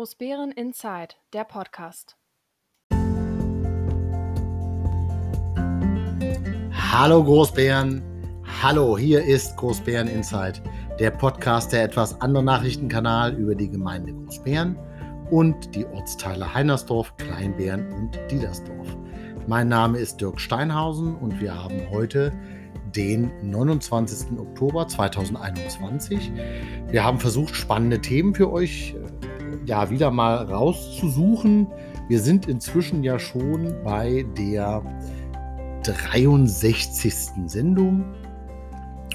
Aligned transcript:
Großbären 0.00 0.50
Inside, 0.52 1.16
der 1.34 1.44
Podcast. 1.44 2.16
Hallo 6.72 7.22
Großbären, 7.22 8.02
hallo, 8.62 8.96
hier 8.96 9.22
ist 9.22 9.58
Großbären 9.58 10.08
Inside, 10.08 10.62
der 10.98 11.10
Podcast 11.10 11.74
der 11.74 11.84
etwas 11.84 12.18
andere 12.22 12.42
Nachrichtenkanal 12.42 13.34
über 13.34 13.54
die 13.54 13.68
Gemeinde 13.68 14.14
Großbären 14.14 14.78
und 15.30 15.74
die 15.74 15.84
Ortsteile 15.84 16.54
Heinersdorf, 16.54 17.14
Kleinbären 17.18 17.92
und 17.92 18.18
Diedersdorf. 18.30 18.96
Mein 19.48 19.68
Name 19.68 19.98
ist 19.98 20.18
Dirk 20.18 20.40
Steinhausen 20.40 21.14
und 21.14 21.42
wir 21.42 21.54
haben 21.54 21.78
heute 21.90 22.32
den 22.96 23.30
29. 23.42 24.38
Oktober 24.38 24.88
2021. 24.88 26.32
Wir 26.88 27.04
haben 27.04 27.20
versucht, 27.20 27.54
spannende 27.54 28.00
Themen 28.00 28.34
für 28.34 28.50
euch 28.50 28.94
äh, 28.94 29.39
ja 29.66 29.90
wieder 29.90 30.10
mal 30.10 30.36
rauszusuchen. 30.44 31.66
Wir 32.08 32.20
sind 32.20 32.48
inzwischen 32.48 33.02
ja 33.04 33.18
schon 33.18 33.74
bei 33.84 34.24
der 34.36 34.82
63. 35.84 37.14
Sendung. 37.46 38.04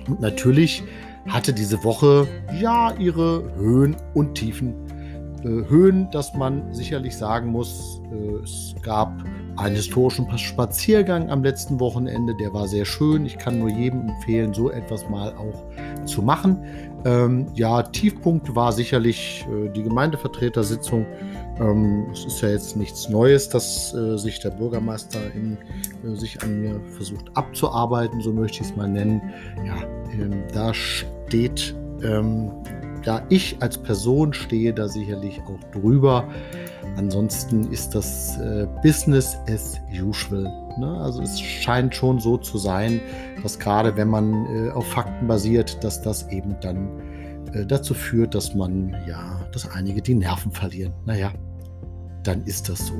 Und 0.07 0.21
natürlich 0.21 0.83
hatte 1.27 1.53
diese 1.53 1.83
Woche 1.83 2.27
ja 2.59 2.93
ihre 2.97 3.51
Höhen 3.55 3.95
und 4.13 4.35
Tiefen. 4.35 4.73
Äh, 5.43 5.69
Höhen, 5.69 6.09
dass 6.11 6.33
man 6.33 6.73
sicherlich 6.73 7.15
sagen 7.15 7.51
muss, 7.51 8.01
äh, 8.11 8.43
es 8.43 8.75
gab 8.81 9.11
einen 9.57 9.75
historischen 9.75 10.25
Spaziergang 10.37 11.29
am 11.29 11.43
letzten 11.43 11.79
Wochenende, 11.79 12.35
der 12.35 12.53
war 12.53 12.67
sehr 12.67 12.85
schön. 12.85 13.25
Ich 13.25 13.37
kann 13.37 13.59
nur 13.59 13.69
jedem 13.69 14.09
empfehlen, 14.09 14.53
so 14.53 14.69
etwas 14.69 15.07
mal 15.09 15.33
auch 15.35 15.65
zu 16.05 16.21
machen. 16.21 16.57
Ähm, 17.05 17.47
ja, 17.53 17.83
Tiefpunkt 17.83 18.55
war 18.55 18.71
sicherlich 18.71 19.45
äh, 19.47 19.69
die 19.69 19.83
Gemeindevertretersitzung. 19.83 21.05
Ähm, 21.59 22.07
es 22.11 22.25
ist 22.25 22.41
ja 22.41 22.49
jetzt 22.49 22.75
nichts 22.75 23.09
Neues, 23.09 23.47
dass 23.47 23.93
äh, 23.93 24.17
sich 24.17 24.39
der 24.39 24.49
Bürgermeister 24.49 25.19
in, 25.35 25.57
äh, 26.03 26.15
sich 26.15 26.41
an 26.41 26.61
mir 26.61 26.81
versucht 26.95 27.25
abzuarbeiten, 27.35 28.21
so 28.21 28.33
möchte 28.33 28.63
ich 28.63 28.71
es 28.71 28.75
mal 28.75 28.89
nennen. 28.89 29.21
Ja, 29.63 29.77
ähm, 30.13 30.43
da 30.51 30.73
steht 30.73 31.75
ja, 33.05 33.21
ich 33.29 33.57
als 33.61 33.77
Person 33.77 34.33
stehe 34.33 34.73
da 34.73 34.87
sicherlich 34.87 35.39
auch 35.47 35.63
drüber. 35.71 36.27
Ansonsten 36.97 37.71
ist 37.71 37.93
das 37.93 38.37
äh, 38.39 38.67
Business 38.81 39.37
as 39.47 39.79
usual. 39.91 40.43
Ne? 40.79 40.97
Also 41.01 41.21
es 41.21 41.39
scheint 41.39 41.93
schon 41.93 42.19
so 42.19 42.37
zu 42.37 42.57
sein, 42.57 42.99
dass 43.43 43.59
gerade 43.59 43.95
wenn 43.95 44.07
man 44.07 44.45
äh, 44.47 44.71
auf 44.71 44.87
Fakten 44.87 45.27
basiert, 45.27 45.83
dass 45.83 46.01
das 46.01 46.27
eben 46.29 46.55
dann 46.61 46.89
äh, 47.53 47.65
dazu 47.65 47.93
führt, 47.93 48.33
dass 48.33 48.55
man, 48.55 48.95
ja, 49.07 49.47
dass 49.51 49.69
einige 49.69 50.01
die 50.01 50.15
Nerven 50.15 50.51
verlieren. 50.51 50.93
Naja, 51.05 51.31
dann 52.23 52.43
ist 52.45 52.69
das 52.69 52.87
so. 52.87 52.93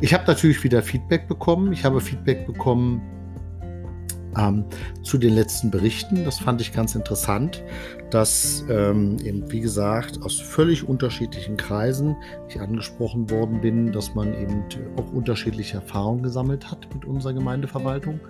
Ich 0.00 0.14
habe 0.14 0.24
natürlich 0.26 0.62
wieder 0.62 0.82
Feedback 0.82 1.26
bekommen. 1.26 1.72
Ich 1.72 1.84
habe 1.84 2.00
Feedback 2.00 2.46
bekommen 2.46 3.02
ähm, 4.38 4.64
zu 5.02 5.18
den 5.18 5.34
letzten 5.34 5.70
Berichten. 5.70 6.24
Das 6.24 6.38
fand 6.38 6.60
ich 6.60 6.72
ganz 6.72 6.94
interessant, 6.94 7.62
dass 8.10 8.64
ähm, 8.68 9.16
eben, 9.24 9.50
wie 9.50 9.60
gesagt, 9.60 10.22
aus 10.22 10.40
völlig 10.40 10.88
unterschiedlichen 10.88 11.56
Kreisen 11.56 12.16
ich 12.48 12.60
angesprochen 12.60 13.30
worden 13.30 13.60
bin, 13.60 13.92
dass 13.92 14.14
man 14.14 14.34
eben 14.34 14.64
auch 14.96 15.12
unterschiedliche 15.12 15.76
Erfahrungen 15.76 16.22
gesammelt 16.22 16.70
hat 16.70 16.86
mit 16.94 17.04
unserer 17.04 17.34
Gemeindeverwaltung. 17.34 18.20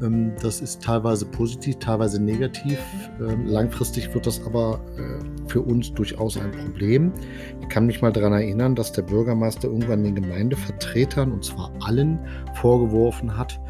Ähm, 0.00 0.32
das 0.40 0.60
ist 0.60 0.82
teilweise 0.82 1.26
positiv, 1.26 1.76
teilweise 1.76 2.22
negativ. 2.22 2.78
Ähm, 3.20 3.46
langfristig 3.46 4.12
wird 4.14 4.26
das 4.26 4.44
aber 4.44 4.80
äh, 4.96 5.48
für 5.48 5.62
uns 5.62 5.92
durchaus 5.92 6.36
ein 6.36 6.52
Problem. 6.52 7.12
Ich 7.60 7.68
kann 7.68 7.86
mich 7.86 8.00
mal 8.00 8.12
daran 8.12 8.32
erinnern, 8.32 8.74
dass 8.74 8.92
der 8.92 9.02
Bürgermeister 9.02 9.68
irgendwann 9.68 10.04
den 10.04 10.14
Gemeindevertretern, 10.14 11.32
und 11.32 11.44
zwar 11.44 11.72
allen, 11.80 12.18
vorgeworfen 12.54 13.36
hat, 13.36 13.60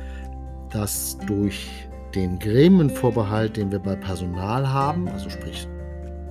dass 0.70 1.18
durch 1.26 1.68
den 2.14 2.38
Gremienvorbehalt, 2.38 3.56
den 3.56 3.70
wir 3.70 3.78
bei 3.78 3.96
Personal 3.96 4.68
haben, 4.68 5.08
also 5.08 5.30
sprich, 5.30 5.68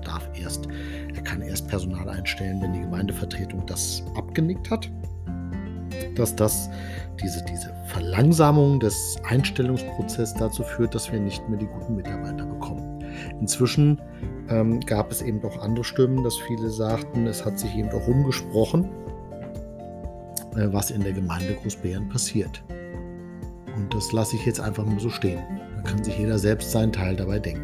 darf 0.03 0.27
erst, 0.39 0.67
er 1.15 1.21
kann 1.21 1.41
erst 1.41 1.67
Personal 1.67 2.09
einstellen, 2.09 2.61
wenn 2.61 2.73
die 2.73 2.81
Gemeindevertretung 2.81 3.65
das 3.65 4.03
abgenickt 4.15 4.69
hat, 4.69 4.89
dass 6.15 6.35
das 6.35 6.69
diese, 7.21 7.43
diese 7.45 7.73
Verlangsamung 7.87 8.79
des 8.79 9.17
Einstellungsprozesses 9.23 10.35
dazu 10.35 10.63
führt, 10.63 10.95
dass 10.95 11.11
wir 11.11 11.19
nicht 11.19 11.47
mehr 11.49 11.59
die 11.59 11.65
guten 11.65 11.95
Mitarbeiter 11.95 12.45
bekommen. 12.45 13.03
Inzwischen 13.41 13.99
ähm, 14.49 14.79
gab 14.81 15.11
es 15.11 15.21
eben 15.21 15.43
auch 15.43 15.61
andere 15.61 15.83
Stimmen, 15.83 16.23
dass 16.23 16.37
viele 16.37 16.69
sagten, 16.69 17.27
es 17.27 17.45
hat 17.45 17.59
sich 17.59 17.75
eben 17.75 17.89
auch 17.89 18.07
rumgesprochen, 18.07 18.85
äh, 20.55 20.67
was 20.71 20.91
in 20.91 21.01
der 21.01 21.13
Gemeinde 21.13 21.55
Großbären 21.55 22.09
passiert. 22.09 22.63
Und 23.79 23.93
das 23.93 24.11
lasse 24.11 24.35
ich 24.35 24.45
jetzt 24.45 24.59
einfach 24.59 24.85
mal 24.85 24.99
so 24.99 25.09
stehen. 25.09 25.39
Da 25.77 25.89
kann 25.89 26.03
sich 26.03 26.17
jeder 26.17 26.37
selbst 26.37 26.71
seinen 26.71 26.91
Teil 26.91 27.15
dabei 27.15 27.39
denken. 27.39 27.63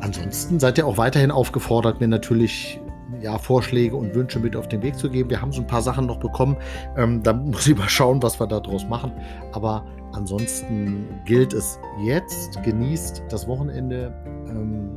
Ansonsten 0.00 0.60
seid 0.60 0.78
ihr 0.78 0.86
auch 0.86 0.96
weiterhin 0.96 1.30
aufgefordert, 1.30 2.00
mir 2.00 2.08
natürlich 2.08 2.80
ja, 3.20 3.38
Vorschläge 3.38 3.96
und 3.96 4.14
Wünsche 4.14 4.40
mit 4.40 4.56
auf 4.56 4.68
den 4.68 4.82
Weg 4.82 4.96
zu 4.96 5.10
geben. 5.10 5.30
Wir 5.30 5.40
haben 5.40 5.52
so 5.52 5.60
ein 5.60 5.66
paar 5.66 5.82
Sachen 5.82 6.06
noch 6.06 6.18
bekommen. 6.18 6.56
Ähm, 6.96 7.22
da 7.22 7.32
muss 7.32 7.66
ich 7.66 7.76
mal 7.76 7.88
schauen, 7.88 8.22
was 8.22 8.40
wir 8.40 8.46
daraus 8.46 8.88
machen. 8.88 9.12
Aber 9.52 9.84
ansonsten 10.12 11.06
gilt 11.24 11.52
es 11.52 11.78
jetzt. 12.04 12.62
Genießt 12.62 13.24
das 13.28 13.46
Wochenende. 13.46 14.12
Ähm, 14.48 14.94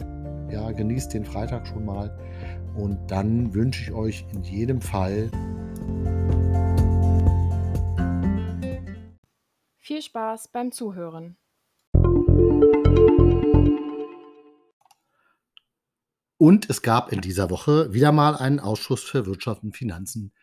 ja, 0.52 0.72
genießt 0.72 1.14
den 1.14 1.26
Freitag 1.26 1.68
schon 1.68 1.86
mal. 1.86 2.16
Und 2.76 3.00
dann 3.08 3.54
wünsche 3.54 3.84
ich 3.84 3.92
euch 3.92 4.26
in 4.34 4.44
jedem 4.44 4.82
Fall 4.82 5.30
Viel 9.88 10.02
Spaß 10.02 10.48
beim 10.48 10.72
Zuhören. 10.72 11.38
Und 16.38 16.68
es 16.72 16.82
gab 16.82 17.14
in 17.14 17.22
dieser 17.22 17.52
Woche 17.52 17.94
wieder 17.94 18.12
mal 18.12 18.36
einen 18.36 18.60
Ausschuss 18.60 19.04
für 19.04 19.28
Wirtschaft 19.28 19.62
und 19.62 19.78
Finanzen. 19.78 20.34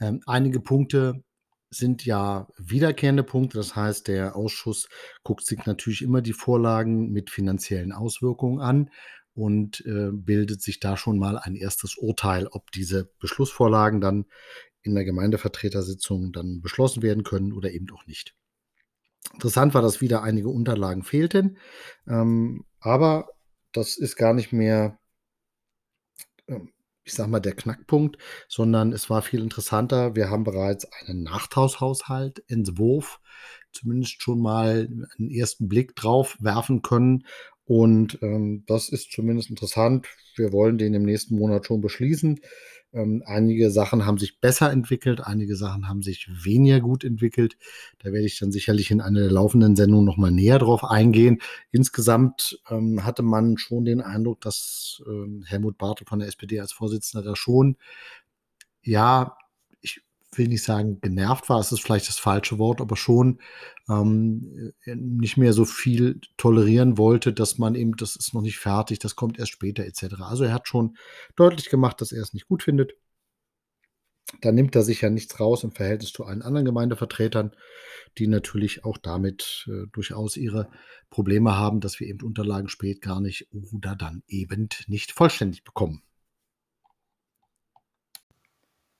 Ähm, 0.00 0.22
einige 0.24 0.60
Punkte 0.60 1.22
sind 1.68 2.06
ja 2.06 2.48
wiederkehrende 2.56 3.22
Punkte. 3.22 3.58
Das 3.58 3.76
heißt, 3.76 4.08
der 4.08 4.34
Ausschuss 4.34 4.88
guckt 5.22 5.44
sich 5.44 5.66
natürlich 5.66 6.00
immer 6.00 6.22
die 6.22 6.32
Vorlagen 6.32 7.12
mit 7.12 7.28
finanziellen 7.28 7.92
Auswirkungen 7.92 8.62
an 8.62 8.90
und 9.34 9.84
äh, 9.84 10.08
bildet 10.10 10.62
sich 10.62 10.80
da 10.80 10.96
schon 10.96 11.18
mal 11.18 11.36
ein 11.36 11.54
erstes 11.54 11.96
Urteil, 11.98 12.46
ob 12.46 12.70
diese 12.70 13.12
Beschlussvorlagen 13.18 14.00
dann 14.00 14.24
in 14.80 14.94
der 14.94 15.04
Gemeindevertretersitzung 15.04 16.32
dann 16.32 16.62
beschlossen 16.62 17.02
werden 17.02 17.24
können 17.24 17.52
oder 17.52 17.70
eben 17.72 17.90
auch 17.90 18.06
nicht. 18.06 18.34
Interessant 19.32 19.74
war, 19.74 19.82
dass 19.82 20.00
wieder 20.00 20.22
einige 20.22 20.48
Unterlagen 20.48 21.02
fehlten, 21.02 21.58
ähm, 22.06 22.64
aber 22.80 23.28
das 23.72 23.96
ist 23.96 24.16
gar 24.16 24.32
nicht 24.32 24.52
mehr, 24.52 24.98
ähm, 26.48 26.70
ich 27.04 27.14
sag 27.14 27.28
mal, 27.28 27.40
der 27.40 27.54
Knackpunkt, 27.54 28.18
sondern 28.48 28.92
es 28.92 29.10
war 29.10 29.22
viel 29.22 29.42
interessanter. 29.42 30.16
Wir 30.16 30.30
haben 30.30 30.44
bereits 30.44 30.86
einen 30.92 31.22
Nachtragshaushalt, 31.22 32.42
Entwurf, 32.48 33.20
zumindest 33.72 34.22
schon 34.22 34.40
mal 34.40 34.88
einen 35.18 35.30
ersten 35.30 35.68
Blick 35.68 35.94
drauf 35.94 36.36
werfen 36.40 36.82
können. 36.82 37.26
Und 37.64 38.18
ähm, 38.22 38.64
das 38.66 38.88
ist 38.88 39.12
zumindest 39.12 39.50
interessant. 39.50 40.06
Wir 40.36 40.52
wollen 40.52 40.78
den 40.78 40.94
im 40.94 41.02
nächsten 41.02 41.36
Monat 41.36 41.66
schon 41.66 41.80
beschließen. 41.80 42.40
Ähm, 42.96 43.22
einige 43.26 43.70
Sachen 43.70 44.06
haben 44.06 44.16
sich 44.16 44.40
besser 44.40 44.70
entwickelt, 44.72 45.20
einige 45.20 45.54
Sachen 45.54 45.86
haben 45.86 46.02
sich 46.02 46.28
weniger 46.44 46.80
gut 46.80 47.04
entwickelt. 47.04 47.58
Da 47.98 48.10
werde 48.10 48.24
ich 48.24 48.38
dann 48.38 48.52
sicherlich 48.52 48.90
in 48.90 49.02
einer 49.02 49.20
der 49.20 49.30
laufenden 49.30 49.76
Sendungen 49.76 50.06
nochmal 50.06 50.30
näher 50.30 50.58
drauf 50.58 50.82
eingehen. 50.82 51.38
Insgesamt 51.70 52.58
ähm, 52.70 53.04
hatte 53.04 53.22
man 53.22 53.58
schon 53.58 53.84
den 53.84 54.00
Eindruck, 54.00 54.40
dass 54.40 55.02
ähm, 55.06 55.44
Helmut 55.46 55.76
Bartel 55.76 56.06
von 56.06 56.20
der 56.20 56.28
SPD 56.28 56.58
als 56.58 56.72
Vorsitzender 56.72 57.22
da 57.28 57.36
schon 57.36 57.76
ja 58.82 59.36
will 60.32 60.48
nicht 60.48 60.64
sagen, 60.64 61.00
genervt 61.00 61.48
war, 61.48 61.58
das 61.58 61.72
ist 61.72 61.80
vielleicht 61.80 62.08
das 62.08 62.18
falsche 62.18 62.58
Wort, 62.58 62.80
aber 62.80 62.96
schon 62.96 63.40
ähm, 63.88 64.72
äh, 64.84 64.94
nicht 64.96 65.36
mehr 65.36 65.52
so 65.52 65.64
viel 65.64 66.20
tolerieren 66.36 66.98
wollte, 66.98 67.32
dass 67.32 67.58
man 67.58 67.74
eben, 67.74 67.96
das 67.96 68.16
ist 68.16 68.34
noch 68.34 68.42
nicht 68.42 68.58
fertig, 68.58 68.98
das 68.98 69.16
kommt 69.16 69.38
erst 69.38 69.52
später 69.52 69.84
etc. 69.84 70.20
Also 70.20 70.44
er 70.44 70.52
hat 70.52 70.68
schon 70.68 70.96
deutlich 71.36 71.70
gemacht, 71.70 72.00
dass 72.00 72.12
er 72.12 72.22
es 72.22 72.34
nicht 72.34 72.48
gut 72.48 72.62
findet. 72.62 72.94
Da 74.40 74.50
nimmt 74.50 74.74
er 74.74 74.82
sich 74.82 75.02
ja 75.02 75.10
nichts 75.10 75.38
raus 75.38 75.62
im 75.62 75.70
Verhältnis 75.70 76.12
zu 76.12 76.24
allen 76.24 76.42
anderen 76.42 76.64
Gemeindevertretern, 76.64 77.54
die 78.18 78.26
natürlich 78.26 78.84
auch 78.84 78.98
damit 78.98 79.68
äh, 79.68 79.86
durchaus 79.92 80.36
ihre 80.36 80.68
Probleme 81.10 81.56
haben, 81.56 81.80
dass 81.80 82.00
wir 82.00 82.08
eben 82.08 82.26
Unterlagen 82.26 82.68
spät 82.68 83.00
gar 83.00 83.20
nicht 83.20 83.48
oder 83.52 83.94
dann 83.94 84.24
eben 84.26 84.68
nicht 84.88 85.12
vollständig 85.12 85.62
bekommen. 85.62 86.02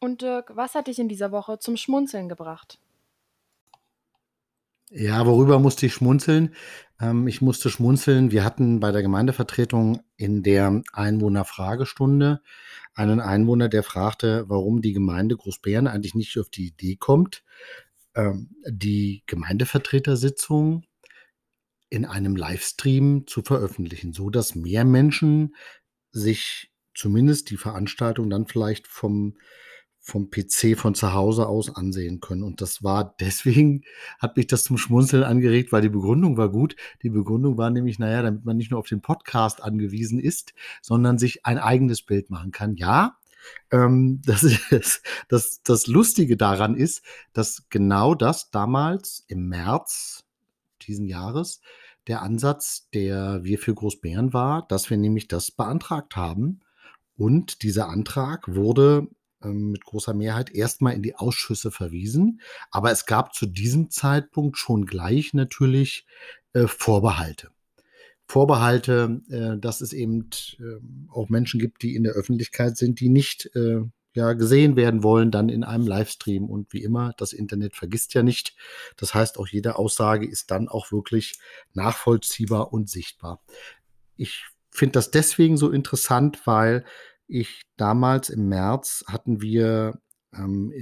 Und 0.06 0.22
Dirk, 0.22 0.52
was 0.54 0.76
hat 0.76 0.86
dich 0.86 1.00
in 1.00 1.08
dieser 1.08 1.32
Woche 1.32 1.58
zum 1.58 1.76
Schmunzeln 1.76 2.28
gebracht? 2.28 2.78
Ja, 4.88 5.26
worüber 5.26 5.58
musste 5.58 5.86
ich 5.86 5.94
schmunzeln? 5.94 6.54
Ähm, 7.00 7.26
ich 7.26 7.42
musste 7.42 7.70
schmunzeln. 7.70 8.30
Wir 8.30 8.44
hatten 8.44 8.78
bei 8.78 8.92
der 8.92 9.02
Gemeindevertretung 9.02 10.04
in 10.16 10.44
der 10.44 10.80
Einwohnerfragestunde 10.92 12.40
einen 12.94 13.18
Einwohner, 13.18 13.68
der 13.68 13.82
fragte, 13.82 14.44
warum 14.46 14.80
die 14.80 14.92
Gemeinde 14.92 15.36
Großbären 15.36 15.88
eigentlich 15.88 16.14
nicht 16.14 16.38
auf 16.38 16.50
die 16.50 16.68
Idee 16.68 16.94
kommt, 16.94 17.42
ähm, 18.14 18.54
die 18.64 19.24
Gemeindevertretersitzung 19.26 20.84
in 21.90 22.04
einem 22.04 22.36
Livestream 22.36 23.26
zu 23.26 23.42
veröffentlichen, 23.42 24.12
so 24.12 24.30
dass 24.30 24.54
mehr 24.54 24.84
Menschen 24.84 25.56
sich 26.12 26.72
zumindest 26.94 27.50
die 27.50 27.56
Veranstaltung 27.56 28.30
dann 28.30 28.46
vielleicht 28.46 28.86
vom 28.86 29.34
vom 30.06 30.30
PC 30.30 30.78
von 30.78 30.94
zu 30.94 31.12
Hause 31.14 31.48
aus 31.48 31.74
ansehen 31.74 32.20
können. 32.20 32.44
Und 32.44 32.60
das 32.60 32.84
war 32.84 33.16
deswegen, 33.20 33.82
hat 34.20 34.36
mich 34.36 34.46
das 34.46 34.62
zum 34.62 34.78
Schmunzeln 34.78 35.24
angeregt, 35.24 35.72
weil 35.72 35.82
die 35.82 35.88
Begründung 35.88 36.36
war 36.36 36.48
gut. 36.48 36.76
Die 37.02 37.10
Begründung 37.10 37.58
war 37.58 37.70
nämlich, 37.70 37.98
naja, 37.98 38.22
damit 38.22 38.44
man 38.44 38.56
nicht 38.56 38.70
nur 38.70 38.78
auf 38.78 38.86
den 38.86 39.02
Podcast 39.02 39.62
angewiesen 39.62 40.20
ist, 40.20 40.54
sondern 40.80 41.18
sich 41.18 41.44
ein 41.44 41.58
eigenes 41.58 42.02
Bild 42.02 42.30
machen 42.30 42.52
kann. 42.52 42.76
Ja, 42.76 43.18
ähm, 43.72 44.22
das, 44.26 44.44
ist, 44.44 45.02
das, 45.28 45.60
das 45.64 45.88
Lustige 45.88 46.36
daran 46.36 46.76
ist, 46.76 47.02
dass 47.32 47.64
genau 47.68 48.14
das 48.14 48.50
damals 48.52 49.24
im 49.26 49.48
März 49.48 50.24
diesen 50.82 51.06
Jahres 51.06 51.60
der 52.06 52.22
Ansatz 52.22 52.88
der 52.94 53.42
Wir 53.42 53.58
für 53.58 53.74
Großbären 53.74 54.32
war, 54.32 54.68
dass 54.68 54.88
wir 54.88 54.98
nämlich 54.98 55.26
das 55.26 55.50
beantragt 55.50 56.14
haben. 56.14 56.60
Und 57.16 57.64
dieser 57.64 57.88
Antrag 57.88 58.54
wurde 58.54 59.08
mit 59.40 59.84
großer 59.84 60.14
Mehrheit 60.14 60.50
erstmal 60.50 60.94
in 60.94 61.02
die 61.02 61.14
Ausschüsse 61.14 61.70
verwiesen. 61.70 62.40
Aber 62.70 62.90
es 62.90 63.06
gab 63.06 63.34
zu 63.34 63.46
diesem 63.46 63.90
Zeitpunkt 63.90 64.58
schon 64.58 64.86
gleich 64.86 65.34
natürlich 65.34 66.06
äh, 66.52 66.66
Vorbehalte. 66.66 67.50
Vorbehalte, 68.26 69.22
äh, 69.28 69.58
dass 69.60 69.80
es 69.80 69.92
eben 69.92 70.30
äh, 70.58 71.10
auch 71.10 71.28
Menschen 71.28 71.60
gibt, 71.60 71.82
die 71.82 71.94
in 71.94 72.02
der 72.02 72.14
Öffentlichkeit 72.14 72.76
sind, 72.76 73.00
die 73.00 73.08
nicht 73.08 73.50
äh, 73.54 73.82
ja, 74.14 74.32
gesehen 74.32 74.76
werden 74.76 75.02
wollen, 75.02 75.30
dann 75.30 75.48
in 75.50 75.62
einem 75.62 75.86
Livestream. 75.86 76.46
Und 76.46 76.72
wie 76.72 76.82
immer, 76.82 77.12
das 77.18 77.32
Internet 77.32 77.76
vergisst 77.76 78.14
ja 78.14 78.22
nicht. 78.22 78.56
Das 78.96 79.14
heißt, 79.14 79.38
auch 79.38 79.46
jede 79.46 79.76
Aussage 79.76 80.26
ist 80.26 80.50
dann 80.50 80.68
auch 80.68 80.90
wirklich 80.90 81.34
nachvollziehbar 81.74 82.72
und 82.72 82.88
sichtbar. 82.88 83.42
Ich 84.16 84.46
finde 84.70 84.92
das 84.92 85.10
deswegen 85.10 85.56
so 85.56 85.70
interessant, 85.70 86.46
weil 86.46 86.84
ich 87.26 87.62
damals 87.76 88.31
im 88.31 88.49
März 88.49 89.05
hatten 89.08 89.40
wir 89.40 90.00
ähm, 90.32 90.73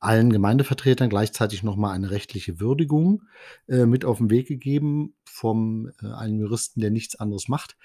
allen 0.00 0.30
Gemeindevertretern 0.30 1.08
gleichzeitig 1.08 1.62
nochmal 1.62 1.94
eine 1.94 2.10
rechtliche 2.10 2.60
Würdigung 2.60 3.22
äh, 3.68 3.86
mit 3.86 4.04
auf 4.04 4.18
den 4.18 4.30
Weg 4.30 4.48
gegeben 4.48 5.14
vom 5.24 5.90
äh, 6.02 6.08
einem 6.08 6.40
Juristen, 6.40 6.80
der 6.80 6.90
nichts 6.90 7.16
anderes 7.16 7.48
macht. 7.48 7.76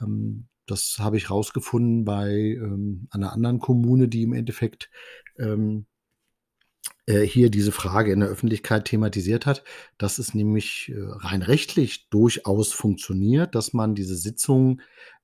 Ähm, 0.00 0.48
das 0.66 0.96
habe 0.98 1.16
ich 1.16 1.30
rausgefunden 1.30 2.04
bei 2.04 2.30
ähm, 2.30 3.08
einer 3.10 3.32
anderen 3.32 3.58
Kommune, 3.58 4.08
die 4.08 4.22
im 4.22 4.32
Endeffekt 4.32 4.90
ähm, 5.38 5.86
äh, 7.06 7.22
hier 7.22 7.50
diese 7.50 7.72
Frage 7.72 8.12
in 8.12 8.20
der 8.20 8.28
Öffentlichkeit 8.28 8.84
thematisiert 8.84 9.46
hat, 9.46 9.64
dass 9.96 10.18
es 10.18 10.34
nämlich 10.34 10.92
äh, 10.94 11.00
rein 11.00 11.42
rechtlich 11.42 12.08
durchaus 12.10 12.72
funktioniert, 12.72 13.54
dass 13.54 13.72
man 13.72 13.94
diese 13.94 14.16
Sitzung 14.16 14.80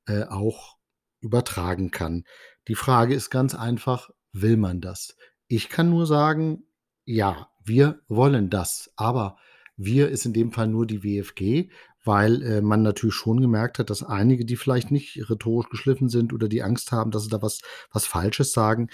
äh, 0.07 0.25
auch 0.25 0.77
übertragen 1.25 1.91
kann. 1.91 2.25
Die 2.69 2.75
Frage 2.75 3.15
ist 3.15 3.31
ganz 3.31 3.55
einfach, 3.55 4.11
will 4.33 4.57
man 4.57 4.81
das? 4.81 5.17
Ich 5.49 5.69
kann 5.69 5.91
nur 5.91 6.07
sagen, 6.07 6.65
ja, 7.05 7.49
wir 7.65 8.01
wollen 8.09 8.51
das, 8.51 8.93
aber 8.97 9.37
wir 9.77 10.09
ist 10.11 10.25
in 10.25 10.33
dem 10.33 10.53
Fall 10.53 10.69
nur 10.69 10.87
die 10.87 11.03
WFG, 11.03 11.71
weil 12.05 12.43
äh, 12.43 12.61
man 12.61 12.83
natürlich 12.83 13.15
schon 13.15 13.41
gemerkt 13.41 13.79
hat, 13.79 13.91
dass 13.91 14.03
einige, 14.03 14.45
die 14.45 14.57
vielleicht 14.57 14.91
nicht 14.91 15.29
rhetorisch 15.29 15.69
geschliffen 15.71 16.09
sind 16.09 16.33
oder 16.33 16.49
die 16.49 16.63
Angst 16.63 16.93
haben, 16.93 17.11
dass 17.11 17.25
sie 17.25 17.31
da 17.31 17.43
was, 17.43 17.61
was 17.91 18.07
Falsches 18.07 18.53
sagen, 18.53 18.89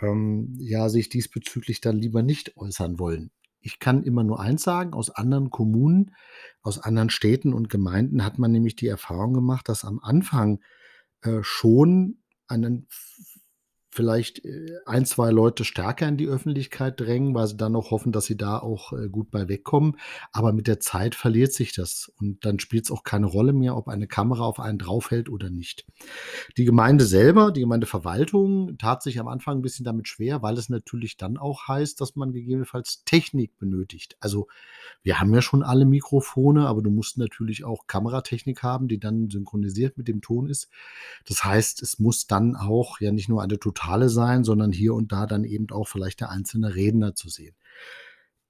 ähm, 0.00 0.54
ja, 0.58 0.88
sich 0.88 1.08
diesbezüglich 1.08 1.80
dann 1.80 1.96
lieber 1.96 2.22
nicht 2.22 2.56
äußern 2.56 2.98
wollen. 2.98 3.30
Ich 3.60 3.78
kann 3.78 4.04
immer 4.04 4.22
nur 4.22 4.40
eins 4.40 4.62
sagen, 4.62 4.94
aus 4.94 5.10
anderen 5.10 5.50
Kommunen, 5.50 6.14
aus 6.62 6.78
anderen 6.78 7.10
Städten 7.10 7.52
und 7.52 7.68
Gemeinden 7.68 8.24
hat 8.24 8.38
man 8.38 8.52
nämlich 8.52 8.76
die 8.76 8.86
Erfahrung 8.86 9.34
gemacht, 9.34 9.68
dass 9.68 9.84
am 9.84 9.98
Anfang 10.00 10.60
äh, 11.22 11.42
schon 11.42 12.22
einen 12.46 12.88
vielleicht 13.96 14.44
äh, 14.44 14.76
ein, 14.84 15.06
zwei 15.06 15.30
Leute 15.30 15.64
stärker 15.64 16.06
in 16.06 16.16
die 16.16 16.28
Öffentlichkeit 16.28 17.00
drängen, 17.00 17.34
weil 17.34 17.46
sie 17.46 17.56
dann 17.56 17.74
auch 17.74 17.90
hoffen, 17.90 18.12
dass 18.12 18.26
sie 18.26 18.36
da 18.36 18.58
auch 18.58 18.92
äh, 18.92 19.08
gut 19.08 19.30
bei 19.30 19.48
wegkommen. 19.48 19.96
Aber 20.32 20.52
mit 20.52 20.66
der 20.66 20.78
Zeit 20.78 21.14
verliert 21.14 21.52
sich 21.52 21.72
das 21.72 22.12
und 22.20 22.44
dann 22.44 22.60
spielt 22.60 22.84
es 22.84 22.90
auch 22.90 23.02
keine 23.02 23.26
Rolle 23.26 23.54
mehr, 23.54 23.76
ob 23.76 23.88
eine 23.88 24.06
Kamera 24.06 24.44
auf 24.44 24.60
einen 24.60 24.78
draufhält 24.78 25.28
oder 25.28 25.50
nicht. 25.50 25.86
Die 26.56 26.64
Gemeinde 26.64 27.06
selber, 27.06 27.50
die 27.50 27.60
Gemeindeverwaltung, 27.60 28.76
tat 28.78 29.02
sich 29.02 29.18
am 29.18 29.28
Anfang 29.28 29.58
ein 29.58 29.62
bisschen 29.62 29.84
damit 29.84 30.08
schwer, 30.08 30.42
weil 30.42 30.58
es 30.58 30.68
natürlich 30.68 31.16
dann 31.16 31.38
auch 31.38 31.66
heißt, 31.66 32.00
dass 32.00 32.16
man 32.16 32.32
gegebenenfalls 32.32 33.02
Technik 33.04 33.58
benötigt. 33.58 34.16
Also 34.20 34.46
wir 35.02 35.18
haben 35.18 35.32
ja 35.34 35.40
schon 35.40 35.62
alle 35.62 35.86
Mikrofone, 35.86 36.68
aber 36.68 36.82
du 36.82 36.90
musst 36.90 37.16
natürlich 37.16 37.64
auch 37.64 37.86
Kameratechnik 37.86 38.62
haben, 38.62 38.88
die 38.88 39.00
dann 39.00 39.30
synchronisiert 39.30 39.96
mit 39.96 40.06
dem 40.06 40.20
Ton 40.20 40.48
ist. 40.48 40.68
Das 41.26 41.44
heißt, 41.44 41.82
es 41.82 41.98
muss 41.98 42.26
dann 42.26 42.56
auch 42.56 43.00
ja 43.00 43.10
nicht 43.10 43.28
nur 43.28 43.42
eine 43.42 43.58
total 43.58 43.85
Totale 43.86 44.08
sein, 44.08 44.44
sondern 44.44 44.72
hier 44.72 44.94
und 44.94 45.12
da 45.12 45.26
dann 45.26 45.44
eben 45.44 45.70
auch 45.70 45.86
vielleicht 45.86 46.20
der 46.20 46.30
einzelne 46.30 46.74
Redner 46.74 47.14
zu 47.14 47.28
sehen. 47.28 47.54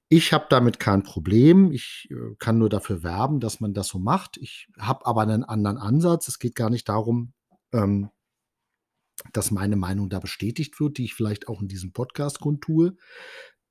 Ich 0.09 0.33
habe 0.33 0.47
damit 0.49 0.79
kein 0.79 1.03
Problem. 1.03 1.71
Ich 1.71 2.07
äh, 2.09 2.35
kann 2.39 2.57
nur 2.57 2.69
dafür 2.69 3.03
werben, 3.03 3.39
dass 3.39 3.59
man 3.59 3.73
das 3.73 3.89
so 3.89 3.99
macht. 3.99 4.37
Ich 4.37 4.69
habe 4.79 5.05
aber 5.05 5.21
einen 5.21 5.43
anderen 5.43 5.77
Ansatz. 5.77 6.27
Es 6.27 6.39
geht 6.39 6.55
gar 6.55 6.69
nicht 6.69 6.87
darum, 6.87 7.33
ähm, 7.73 8.09
dass 9.33 9.51
meine 9.51 9.75
Meinung 9.75 10.09
da 10.09 10.19
bestätigt 10.19 10.79
wird, 10.79 10.97
die 10.97 11.05
ich 11.05 11.13
vielleicht 11.13 11.49
auch 11.49 11.61
in 11.61 11.67
diesem 11.67 11.91
Podcast 11.91 12.39
kundtue. 12.39 12.95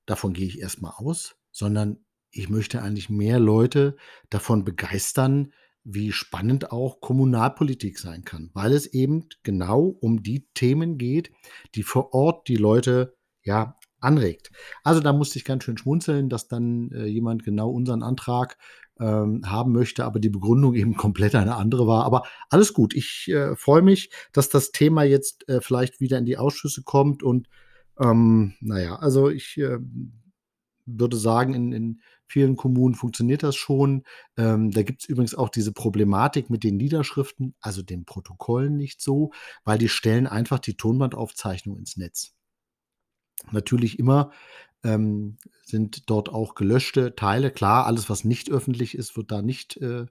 Davon 0.05 0.33
gehe 0.33 0.47
ich 0.47 0.59
erstmal 0.59 0.93
aus, 0.95 1.37
sondern 1.51 2.05
ich 2.29 2.49
möchte 2.49 2.81
eigentlich 2.81 3.09
mehr 3.09 3.39
Leute 3.39 3.97
davon 4.29 4.63
begeistern, 4.63 5.53
wie 5.89 6.11
spannend 6.11 6.71
auch 6.71 6.99
Kommunalpolitik 6.99 7.97
sein 7.97 8.25
kann, 8.25 8.49
weil 8.53 8.73
es 8.73 8.87
eben 8.87 9.29
genau 9.43 9.85
um 10.01 10.21
die 10.21 10.45
Themen 10.53 10.97
geht, 10.97 11.31
die 11.75 11.83
vor 11.83 12.13
Ort 12.13 12.49
die 12.49 12.57
Leute 12.57 13.15
ja 13.41 13.77
anregt. 14.01 14.51
Also 14.83 14.99
da 14.99 15.13
musste 15.13 15.39
ich 15.39 15.45
ganz 15.45 15.63
schön 15.63 15.77
schmunzeln, 15.77 16.27
dass 16.27 16.49
dann 16.49 16.91
äh, 16.91 17.05
jemand 17.05 17.45
genau 17.45 17.69
unseren 17.69 18.03
Antrag 18.03 18.57
ähm, 18.99 19.43
haben 19.45 19.71
möchte, 19.71 20.03
aber 20.03 20.19
die 20.19 20.29
Begründung 20.29 20.75
eben 20.75 20.97
komplett 20.97 21.35
eine 21.35 21.55
andere 21.55 21.87
war. 21.87 22.03
Aber 22.03 22.23
alles 22.49 22.73
gut. 22.73 22.93
Ich 22.93 23.29
äh, 23.29 23.55
freue 23.55 23.81
mich, 23.81 24.11
dass 24.33 24.49
das 24.49 24.71
Thema 24.71 25.03
jetzt 25.03 25.47
äh, 25.47 25.61
vielleicht 25.61 26.01
wieder 26.01 26.17
in 26.17 26.25
die 26.25 26.37
Ausschüsse 26.37 26.83
kommt 26.83 27.23
und 27.23 27.47
ähm, 27.97 28.55
naja, 28.59 28.97
also 28.97 29.29
ich 29.29 29.57
äh, 29.57 29.77
würde 30.85 31.17
sagen, 31.17 31.53
in, 31.53 31.71
in 31.71 32.01
vielen 32.27 32.55
Kommunen 32.55 32.95
funktioniert 32.95 33.43
das 33.43 33.55
schon. 33.55 34.03
Ähm, 34.37 34.71
da 34.71 34.83
gibt 34.83 35.01
es 35.01 35.09
übrigens 35.09 35.35
auch 35.35 35.49
diese 35.49 35.71
Problematik 35.71 36.49
mit 36.49 36.63
den 36.63 36.77
Niederschriften, 36.77 37.55
also 37.61 37.81
den 37.81 38.05
Protokollen 38.05 38.75
nicht 38.77 39.01
so, 39.01 39.31
weil 39.63 39.77
die 39.77 39.89
stellen 39.89 40.27
einfach 40.27 40.59
die 40.59 40.75
Tonbandaufzeichnung 40.75 41.77
ins 41.77 41.97
Netz. 41.97 42.33
Natürlich 43.51 43.99
immer 43.99 44.31
ähm, 44.87 45.37
sind 45.63 46.09
dort 46.09 46.29
auch 46.29 46.55
gelöschte 46.55 47.13
Teile. 47.15 47.51
Klar, 47.51 47.85
alles, 47.85 48.09
was 48.09 48.23
nicht 48.23 48.49
öffentlich 48.49 48.97
ist, 48.97 49.17
wird 49.17 49.31
da 49.31 49.41
nicht 49.41 49.77
äh, 49.77 50.05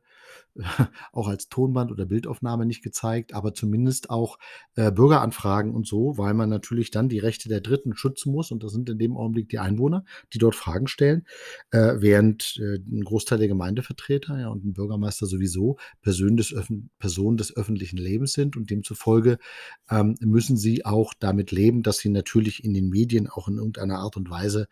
auch 1.12 1.28
als 1.28 1.48
Tonband 1.48 1.90
oder 1.90 2.06
Bildaufnahme 2.06 2.66
nicht 2.66 2.82
gezeigt, 2.82 3.34
aber 3.34 3.54
zumindest 3.54 4.10
auch 4.10 4.38
äh, 4.74 4.90
Bürgeranfragen 4.90 5.74
und 5.74 5.86
so, 5.86 6.18
weil 6.18 6.34
man 6.34 6.48
natürlich 6.48 6.90
dann 6.90 7.08
die 7.08 7.18
Rechte 7.18 7.48
der 7.48 7.60
Dritten 7.60 7.96
schützen 7.96 8.32
muss. 8.32 8.50
Und 8.50 8.62
das 8.62 8.72
sind 8.72 8.88
in 8.88 8.98
dem 8.98 9.16
Augenblick 9.16 9.48
die 9.48 9.58
Einwohner, 9.58 10.04
die 10.32 10.38
dort 10.38 10.54
Fragen 10.54 10.86
stellen, 10.86 11.26
äh, 11.70 11.94
während 11.96 12.58
äh, 12.58 12.76
ein 12.76 13.04
Großteil 13.04 13.38
der 13.38 13.48
Gemeindevertreter 13.48 14.38
ja, 14.38 14.48
und 14.48 14.64
ein 14.64 14.72
Bürgermeister 14.72 15.26
sowieso 15.26 15.78
Personen 16.02 16.36
des, 16.36 16.54
Personen 16.98 17.36
des 17.36 17.56
öffentlichen 17.56 17.98
Lebens 17.98 18.32
sind. 18.32 18.56
Und 18.56 18.70
demzufolge 18.70 19.38
ähm, 19.90 20.14
müssen 20.20 20.56
sie 20.56 20.84
auch 20.84 21.14
damit 21.18 21.50
leben, 21.50 21.82
dass 21.82 21.98
sie 21.98 22.08
natürlich 22.08 22.64
in 22.64 22.74
den 22.74 22.88
Medien 22.88 23.28
auch 23.28 23.48
in 23.48 23.56
irgendeiner 23.56 23.98
Art 23.98 24.16
und 24.16 24.30
Weise 24.30 24.65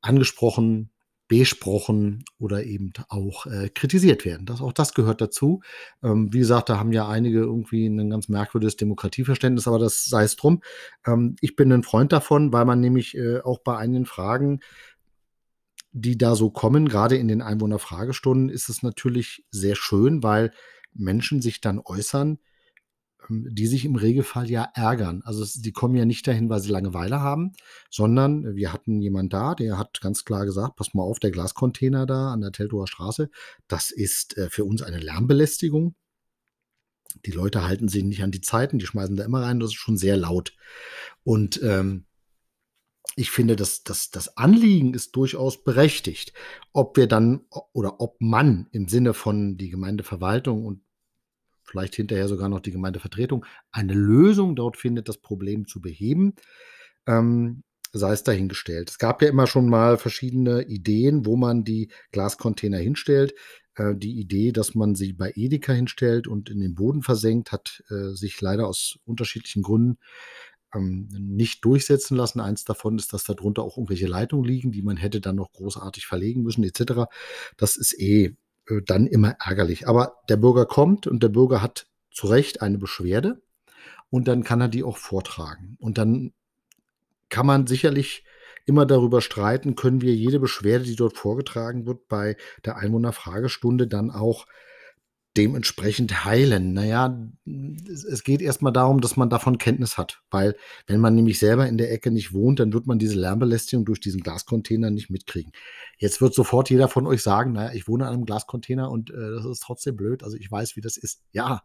angesprochen, 0.00 0.90
besprochen 1.30 2.24
oder 2.38 2.64
eben 2.64 2.92
auch 3.08 3.46
äh, 3.46 3.68
kritisiert 3.68 4.24
werden. 4.24 4.46
Das, 4.46 4.60
auch 4.60 4.72
das 4.72 4.94
gehört 4.94 5.20
dazu. 5.20 5.62
Ähm, 6.02 6.32
wie 6.32 6.40
gesagt, 6.40 6.68
da 6.68 6.78
haben 6.78 6.92
ja 6.92 7.08
einige 7.08 7.38
irgendwie 7.38 7.86
ein 7.86 8.10
ganz 8.10 8.28
merkwürdiges 8.28 8.76
Demokratieverständnis, 8.76 9.68
aber 9.68 9.78
das 9.78 10.04
sei 10.04 10.24
es 10.24 10.34
drum. 10.34 10.60
Ähm, 11.06 11.36
ich 11.40 11.54
bin 11.54 11.72
ein 11.72 11.84
Freund 11.84 12.12
davon, 12.12 12.52
weil 12.52 12.64
man 12.64 12.80
nämlich 12.80 13.16
äh, 13.16 13.40
auch 13.42 13.60
bei 13.60 13.76
einigen 13.76 14.06
Fragen, 14.06 14.58
die 15.92 16.18
da 16.18 16.34
so 16.34 16.50
kommen, 16.50 16.88
gerade 16.88 17.16
in 17.16 17.28
den 17.28 17.42
Einwohnerfragestunden, 17.42 18.48
ist 18.48 18.68
es 18.68 18.82
natürlich 18.82 19.44
sehr 19.52 19.76
schön, 19.76 20.24
weil 20.24 20.50
Menschen 20.92 21.42
sich 21.42 21.60
dann 21.60 21.78
äußern, 21.78 22.38
die 23.30 23.66
sich 23.66 23.84
im 23.84 23.96
Regelfall 23.96 24.50
ja 24.50 24.68
ärgern. 24.74 25.22
Also 25.24 25.44
die 25.60 25.72
kommen 25.72 25.96
ja 25.96 26.04
nicht 26.04 26.26
dahin, 26.26 26.48
weil 26.50 26.60
sie 26.60 26.70
Langeweile 26.70 27.20
haben, 27.20 27.52
sondern 27.90 28.56
wir 28.56 28.72
hatten 28.72 29.00
jemand 29.00 29.32
da, 29.32 29.54
der 29.54 29.78
hat 29.78 30.00
ganz 30.00 30.24
klar 30.24 30.44
gesagt, 30.44 30.76
pass 30.76 30.94
mal 30.94 31.02
auf, 31.02 31.18
der 31.18 31.30
Glascontainer 31.30 32.06
da 32.06 32.32
an 32.32 32.40
der 32.40 32.52
Teltower 32.52 32.86
Straße, 32.86 33.30
das 33.68 33.90
ist 33.90 34.36
äh, 34.36 34.50
für 34.50 34.64
uns 34.64 34.82
eine 34.82 34.98
Lärmbelästigung. 34.98 35.94
Die 37.26 37.32
Leute 37.32 37.66
halten 37.66 37.88
sich 37.88 38.04
nicht 38.04 38.22
an 38.22 38.30
die 38.30 38.40
Zeiten, 38.40 38.78
die 38.78 38.86
schmeißen 38.86 39.16
da 39.16 39.24
immer 39.24 39.42
rein, 39.42 39.60
das 39.60 39.70
ist 39.70 39.74
schon 39.74 39.96
sehr 39.96 40.16
laut. 40.16 40.54
Und 41.24 41.60
ähm, 41.62 42.06
ich 43.16 43.30
finde, 43.30 43.56
dass, 43.56 43.82
dass 43.82 44.10
das 44.10 44.36
Anliegen 44.36 44.94
ist 44.94 45.16
durchaus 45.16 45.62
berechtigt. 45.62 46.32
Ob 46.72 46.96
wir 46.96 47.06
dann 47.06 47.42
oder 47.72 48.00
ob 48.00 48.20
man 48.20 48.68
im 48.72 48.88
Sinne 48.88 49.14
von 49.14 49.56
die 49.56 49.68
Gemeindeverwaltung 49.68 50.64
und 50.64 50.82
vielleicht 51.70 51.94
hinterher 51.94 52.28
sogar 52.28 52.48
noch 52.48 52.60
die 52.60 52.72
Gemeindevertretung 52.72 53.46
eine 53.70 53.94
Lösung 53.94 54.56
dort 54.56 54.76
findet, 54.76 55.08
das 55.08 55.18
Problem 55.18 55.66
zu 55.66 55.80
beheben, 55.80 56.34
ähm, 57.06 57.62
sei 57.92 58.12
es 58.12 58.22
dahingestellt. 58.22 58.90
Es 58.90 58.98
gab 58.98 59.22
ja 59.22 59.28
immer 59.28 59.46
schon 59.46 59.68
mal 59.68 59.98
verschiedene 59.98 60.62
Ideen, 60.62 61.26
wo 61.26 61.36
man 61.36 61.64
die 61.64 61.90
Glascontainer 62.12 62.78
hinstellt. 62.78 63.34
Äh, 63.74 63.94
die 63.96 64.18
Idee, 64.18 64.52
dass 64.52 64.74
man 64.74 64.94
sie 64.94 65.12
bei 65.12 65.32
Edeka 65.34 65.72
hinstellt 65.72 66.26
und 66.26 66.50
in 66.50 66.60
den 66.60 66.74
Boden 66.74 67.02
versenkt, 67.02 67.52
hat 67.52 67.82
äh, 67.90 68.14
sich 68.14 68.40
leider 68.40 68.66
aus 68.66 68.98
unterschiedlichen 69.04 69.62
Gründen 69.62 69.98
ähm, 70.74 71.08
nicht 71.12 71.64
durchsetzen 71.64 72.16
lassen. 72.16 72.40
Eins 72.40 72.64
davon 72.64 72.98
ist, 72.98 73.12
dass 73.12 73.24
darunter 73.24 73.62
auch 73.62 73.76
irgendwelche 73.76 74.06
Leitungen 74.06 74.44
liegen, 74.44 74.72
die 74.72 74.82
man 74.82 74.96
hätte 74.96 75.20
dann 75.20 75.36
noch 75.36 75.52
großartig 75.52 76.06
verlegen 76.06 76.42
müssen, 76.42 76.64
etc. 76.64 77.10
Das 77.56 77.76
ist 77.76 77.98
eh 78.00 78.36
dann 78.84 79.06
immer 79.06 79.36
ärgerlich. 79.40 79.88
Aber 79.88 80.16
der 80.28 80.36
Bürger 80.36 80.66
kommt 80.66 81.06
und 81.06 81.22
der 81.22 81.28
Bürger 81.28 81.62
hat 81.62 81.86
zu 82.12 82.26
Recht 82.26 82.62
eine 82.62 82.78
Beschwerde 82.78 83.42
und 84.10 84.28
dann 84.28 84.44
kann 84.44 84.60
er 84.60 84.68
die 84.68 84.84
auch 84.84 84.96
vortragen. 84.96 85.76
Und 85.80 85.98
dann 85.98 86.32
kann 87.28 87.46
man 87.46 87.66
sicherlich 87.66 88.24
immer 88.66 88.86
darüber 88.86 89.20
streiten, 89.20 89.74
können 89.74 90.00
wir 90.00 90.14
jede 90.14 90.38
Beschwerde, 90.38 90.84
die 90.84 90.96
dort 90.96 91.16
vorgetragen 91.16 91.86
wird, 91.86 92.08
bei 92.08 92.36
der 92.64 92.76
Einwohnerfragestunde 92.76 93.86
dann 93.88 94.10
auch 94.10 94.46
dementsprechend 95.36 96.24
heilen? 96.24 96.72
Naja, 96.72 97.28
es 97.46 98.24
geht 98.24 98.42
erstmal 98.42 98.72
darum, 98.72 99.00
dass 99.00 99.16
man 99.16 99.30
davon 99.30 99.58
Kenntnis 99.58 99.96
hat, 99.98 100.22
weil 100.30 100.56
wenn 100.86 101.00
man 101.00 101.14
nämlich 101.14 101.38
selber 101.38 101.68
in 101.68 101.78
der 101.78 101.92
Ecke 101.92 102.10
nicht 102.10 102.32
wohnt, 102.32 102.60
dann 102.60 102.72
wird 102.72 102.86
man 102.86 102.98
diese 102.98 103.18
Lärmbelästigung 103.18 103.84
durch 103.84 104.00
diesen 104.00 104.22
Glascontainer 104.22 104.90
nicht 104.90 105.10
mitkriegen. 105.10 105.52
Jetzt 105.98 106.20
wird 106.20 106.34
sofort 106.34 106.70
jeder 106.70 106.88
von 106.88 107.06
euch 107.06 107.22
sagen, 107.22 107.52
naja, 107.52 107.72
ich 107.74 107.86
wohne 107.86 108.06
an 108.06 108.14
einem 108.14 108.24
Glascontainer 108.24 108.90
und 108.90 109.10
äh, 109.10 109.30
das 109.34 109.44
ist 109.44 109.62
trotzdem 109.62 109.96
blöd, 109.96 110.22
also 110.22 110.36
ich 110.36 110.50
weiß, 110.50 110.76
wie 110.76 110.80
das 110.80 110.96
ist. 110.96 111.22
Ja, 111.32 111.62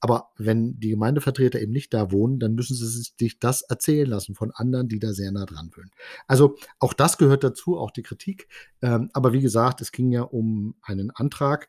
aber 0.00 0.28
wenn 0.36 0.78
die 0.78 0.90
Gemeindevertreter 0.90 1.60
eben 1.60 1.72
nicht 1.72 1.94
da 1.94 2.12
wohnen, 2.12 2.38
dann 2.38 2.54
müssen 2.54 2.76
sie 2.76 2.86
sich 2.86 3.38
das 3.38 3.62
erzählen 3.62 4.08
lassen 4.08 4.34
von 4.34 4.50
anderen, 4.50 4.88
die 4.88 4.98
da 4.98 5.12
sehr 5.12 5.32
nah 5.32 5.46
dran 5.46 5.70
wohnen. 5.74 5.90
Also 6.26 6.56
auch 6.78 6.92
das 6.92 7.18
gehört 7.18 7.42
dazu, 7.42 7.78
auch 7.78 7.90
die 7.90 8.02
Kritik. 8.02 8.48
Ähm, 8.82 9.10
aber 9.12 9.32
wie 9.32 9.40
gesagt, 9.40 9.80
es 9.80 9.92
ging 9.92 10.10
ja 10.12 10.22
um 10.22 10.74
einen 10.82 11.10
Antrag, 11.10 11.68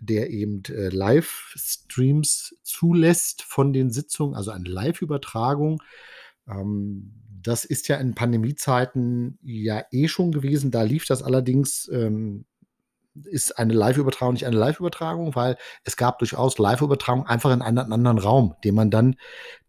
der 0.00 0.30
eben 0.30 0.62
äh, 0.68 0.88
Livestreams 0.88 2.56
zulässt 2.62 3.42
von 3.42 3.72
den 3.72 3.90
Sitzungen, 3.90 4.34
also 4.34 4.50
eine 4.50 4.68
Live-Übertragung. 4.68 5.82
Ähm, 6.48 7.12
das 7.42 7.64
ist 7.64 7.88
ja 7.88 7.96
in 7.96 8.14
Pandemiezeiten 8.14 9.38
ja 9.42 9.84
eh 9.90 10.08
schon 10.08 10.32
gewesen. 10.32 10.70
Da 10.70 10.82
lief 10.82 11.06
das 11.06 11.22
allerdings 11.22 11.88
ähm, 11.92 12.44
ist 13.24 13.58
eine 13.58 13.74
Live-Übertragung 13.74 14.34
nicht 14.34 14.46
eine 14.46 14.56
Live-Übertragung, 14.56 15.34
weil 15.34 15.56
es 15.84 15.96
gab 15.96 16.18
durchaus 16.18 16.58
Live-Übertragung 16.58 17.26
einfach 17.26 17.52
in 17.52 17.62
einen 17.62 17.78
anderen 17.78 18.18
Raum, 18.18 18.54
den 18.64 18.74
man 18.74 18.90
dann 18.90 19.16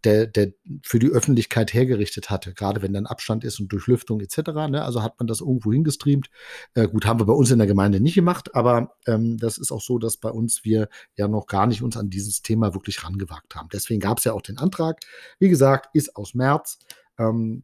der, 0.04 0.28
der 0.28 0.54
für 0.84 1.00
die 1.00 1.10
Öffentlichkeit 1.10 1.74
hergerichtet 1.74 2.30
hatte, 2.30 2.54
gerade 2.54 2.82
wenn 2.82 2.94
dann 2.94 3.06
Abstand 3.06 3.44
ist 3.44 3.60
und 3.60 3.72
Durchlüftung 3.72 4.22
etc. 4.22 4.38
Ne? 4.70 4.84
Also 4.84 5.04
hat 5.04 5.20
man 5.20 5.28
das 5.28 5.42
irgendwo 5.42 5.72
hingestreamt. 5.74 6.30
Äh, 6.74 6.88
gut, 6.88 7.06
haben 7.06 7.20
wir 7.20 7.26
bei 7.26 7.34
uns 7.34 7.52
in 7.52 7.58
der 7.58 7.68
Gemeinde 7.68 8.00
nicht 8.00 8.16
gemacht, 8.16 8.56
aber 8.56 8.96
ähm, 9.08 9.38
das 9.38 9.58
ist 9.58 9.72
auch 9.72 9.82
so, 9.82 9.98
dass 9.98 10.18
bei 10.18 10.30
uns 10.30 10.64
wir 10.64 10.90
ja 11.16 11.28
noch 11.28 11.48
gar 11.48 11.68
nicht 11.68 11.82
uns 11.82 11.98
an 11.98 12.10
dieses 12.10 12.42
Thema 12.42 12.74
wirklich 12.74 13.04
rangewagt 13.04 13.56
haben. 13.56 13.70
Deswegen 13.74 14.00
gab 14.00 14.20
es 14.20 14.24
ja 14.24 14.34
auch 14.34 14.42
den 14.42 14.58
Antrag. 14.58 15.00
Wie 15.40 15.50
gesagt, 15.50 15.90
ist 15.94 16.16
aus 16.16 16.34
März. 16.34 16.80
Ähm, 17.18 17.64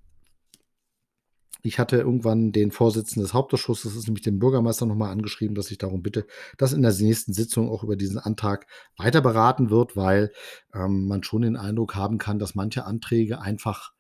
ich 1.66 1.80
hatte 1.80 1.98
irgendwann 1.98 2.52
den 2.52 2.72
Vorsitzenden 2.72 3.24
des 3.24 3.34
Hauptausschusses, 3.34 3.92
das 3.92 4.00
ist 4.00 4.08
nämlich 4.08 4.24
den 4.24 4.38
Bürgermeister, 4.38 4.86
nochmal 4.86 5.12
angeschrieben, 5.12 5.56
dass 5.56 5.72
ich 5.72 5.80
darum 5.80 6.04
bitte, 6.04 6.28
dass 6.58 6.74
in 6.74 6.84
der 6.84 6.94
nächsten 6.94 7.34
Sitzung 7.34 7.70
auch 7.70 7.84
über 7.84 7.96
diesen 7.96 8.20
Antrag 8.20 8.68
weiter 8.98 9.22
beraten 9.22 9.72
wird, 9.72 9.96
weil 9.96 10.32
ähm, 10.74 11.08
man 11.08 11.24
schon 11.24 11.42
den 11.42 11.56
Eindruck 11.56 11.96
haben 11.96 12.20
kann, 12.20 12.38
dass 12.38 12.54
manche 12.54 12.86
Anträge 12.86 13.42
einfach 13.42 13.94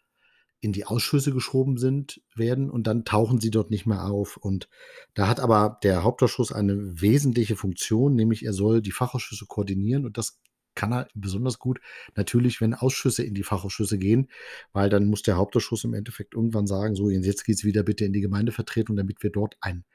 in 0.61 0.73
die 0.73 0.85
Ausschüsse 0.85 1.31
geschoben 1.31 1.77
sind 1.77 2.21
werden 2.35 2.69
und 2.69 2.87
dann 2.87 3.03
tauchen 3.03 3.39
sie 3.39 3.51
dort 3.51 3.71
nicht 3.71 3.85
mehr 3.85 4.05
auf. 4.05 4.37
Und 4.37 4.69
da 5.13 5.27
hat 5.27 5.39
aber 5.39 5.79
der 5.83 6.03
Hauptausschuss 6.03 6.51
eine 6.51 7.01
wesentliche 7.01 7.55
Funktion, 7.55 8.15
nämlich 8.15 8.45
er 8.45 8.53
soll 8.53 8.81
die 8.81 8.91
Fachausschüsse 8.91 9.45
koordinieren 9.47 10.05
und 10.05 10.17
das 10.17 10.39
kann 10.75 10.93
er 10.93 11.07
besonders 11.13 11.59
gut 11.59 11.79
natürlich, 12.15 12.61
wenn 12.61 12.73
Ausschüsse 12.73 13.23
in 13.23 13.33
die 13.33 13.43
Fachausschüsse 13.43 13.97
gehen, 13.97 14.29
weil 14.73 14.89
dann 14.89 15.05
muss 15.05 15.23
der 15.23 15.37
Hauptausschuss 15.37 15.83
im 15.83 15.93
Endeffekt 15.93 16.33
irgendwann 16.33 16.67
sagen, 16.67 16.95
so 16.95 17.09
jetzt 17.09 17.45
geht 17.45 17.55
es 17.55 17.63
wieder 17.63 17.83
bitte 17.83 18.05
in 18.05 18.13
die 18.13 18.21
Gemeindevertretung, 18.21 18.95
damit 18.95 19.23
wir 19.23 19.31
dort 19.31 19.57
ein 19.61 19.85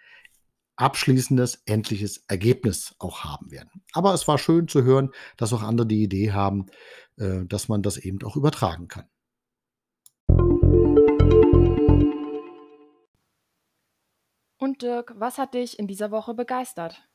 abschließendes, 0.81 1.63
endliches 1.67 2.25
Ergebnis 2.27 2.95
auch 2.99 3.23
haben 3.23 3.51
werden. 3.51 3.83
Aber 3.93 4.15
es 4.15 4.27
war 4.27 4.39
schön 4.39 4.67
zu 4.67 4.83
hören, 4.83 5.11
dass 5.37 5.53
auch 5.53 5.63
andere 5.63 5.87
die 5.87 6.03
Idee 6.03 6.33
haben, 6.33 6.67
äh, 7.19 7.45
dass 7.45 7.69
man 7.69 7.83
das 7.83 7.99
eben 7.99 8.23
auch 8.25 8.37
übertragen 8.37 8.89
kann. 8.89 9.05
Und 14.57 14.83
Dirk, 14.83 15.15
was 15.17 15.39
hat 15.39 15.55
dich 15.55 15.79
in 15.79 15.87
dieser 15.87 16.11
Woche 16.11 16.35
begeistert? 16.35 17.10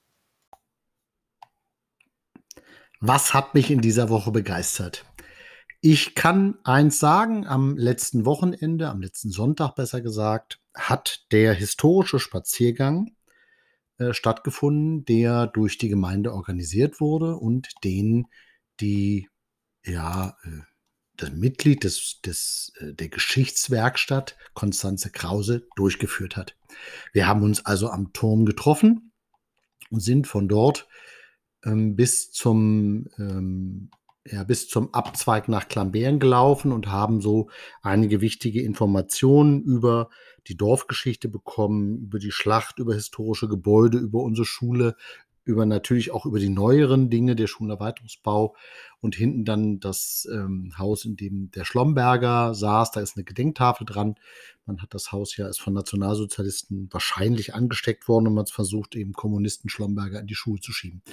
Was 3.00 3.34
hat 3.34 3.54
mich 3.54 3.72
in 3.72 3.82
dieser 3.82 4.10
Woche 4.10 4.32
begeistert? 4.32 5.06
Ich 5.82 6.16
kann 6.16 6.58
eins 6.64 7.00
sagen, 7.00 7.46
am 7.46 7.78
letzten 7.78 8.26
Wochenende, 8.26 8.90
am 8.90 9.02
letzten 9.02 9.30
Sonntag 9.30 9.76
besser 9.76 10.02
gesagt, 10.02 10.60
hat 10.74 11.26
der 11.32 11.54
historische 11.54 12.20
Spaziergang 12.20 13.16
äh, 13.98 14.14
stattgefunden, 14.14 15.06
der 15.06 15.48
durch 15.48 15.78
die 15.78 15.90
Gemeinde 15.90 16.34
organisiert 16.34 17.00
wurde 17.00 17.36
und 17.36 17.70
den 17.84 18.28
die, 18.80 19.30
ja, 19.86 20.36
äh, 20.44 20.62
das 21.18 21.32
Mitglied 21.32 21.84
des, 21.84 22.20
des, 22.26 22.74
äh, 22.80 22.94
der 22.94 23.10
Geschichtswerkstatt 23.10 24.38
Konstanze 24.54 25.12
Krause 25.12 25.68
durchgeführt 25.76 26.36
hat. 26.36 26.58
Wir 27.14 27.28
haben 27.28 27.44
uns 27.44 27.66
also 27.66 27.90
am 27.90 28.12
Turm 28.12 28.46
getroffen 28.46 29.12
und 29.90 30.02
sind 30.02 30.28
von 30.28 30.48
dort 30.48 30.88
ähm, 31.66 31.96
bis 31.96 32.32
zum 32.32 33.08
ähm, 33.18 33.90
ja, 34.28 34.44
bis 34.44 34.68
zum 34.68 34.92
Abzweig 34.92 35.48
nach 35.50 35.68
Klambern 35.68 36.20
gelaufen 36.20 36.72
und 36.72 36.88
haben 36.88 37.22
so 37.22 37.50
einige 37.84 38.22
wichtige 38.22 38.64
Informationen 38.64 39.62
über 39.62 40.10
die 40.48 40.58
Dorfgeschichte 40.58 41.30
bekommen, 41.30 42.00
über 42.00 42.18
die 42.18 42.32
Schlacht, 42.32 42.80
über 42.80 42.96
historische 42.96 43.48
Gebäude, 43.48 44.00
über 44.00 44.22
unsere 44.24 44.46
Schule, 44.46 44.96
über 45.46 45.66
natürlich 45.66 46.12
auch 46.12 46.26
über 46.26 46.40
die 46.40 46.50
neueren 46.50 47.10
Dinge, 47.10 47.36
der 47.36 47.48
Schulerweiterungsbau 47.48 48.56
und 49.00 49.16
hinten 49.16 49.46
dann 49.46 49.80
das 49.80 50.28
ähm, 50.32 50.74
Haus, 50.78 51.06
in 51.06 51.16
dem 51.16 51.52
der 51.52 51.64
Schlomberger 51.64 52.54
saß, 52.56 52.92
da 52.92 53.00
ist 53.00 53.16
eine 53.16 53.24
Gedenktafel 53.24 53.86
dran. 53.86 54.16
Man 54.66 54.82
hat 54.82 54.96
das 54.96 55.12
Haus 55.12 55.38
ja 55.38 55.48
ist 55.48 55.62
von 55.62 55.74
Nationalsozialisten 55.74 56.90
wahrscheinlich 56.92 57.54
angesteckt 57.54 58.08
worden 58.08 58.26
und 58.28 58.34
man 58.34 58.46
hat 58.46 58.50
versucht, 58.50 58.96
eben 58.96 59.14
Kommunisten 59.14 59.70
Schlomberger 59.70 60.20
in 60.20 60.28
die 60.28 60.34
Schuhe 60.34 60.60
zu 60.60 60.74
schieben. 60.74 61.04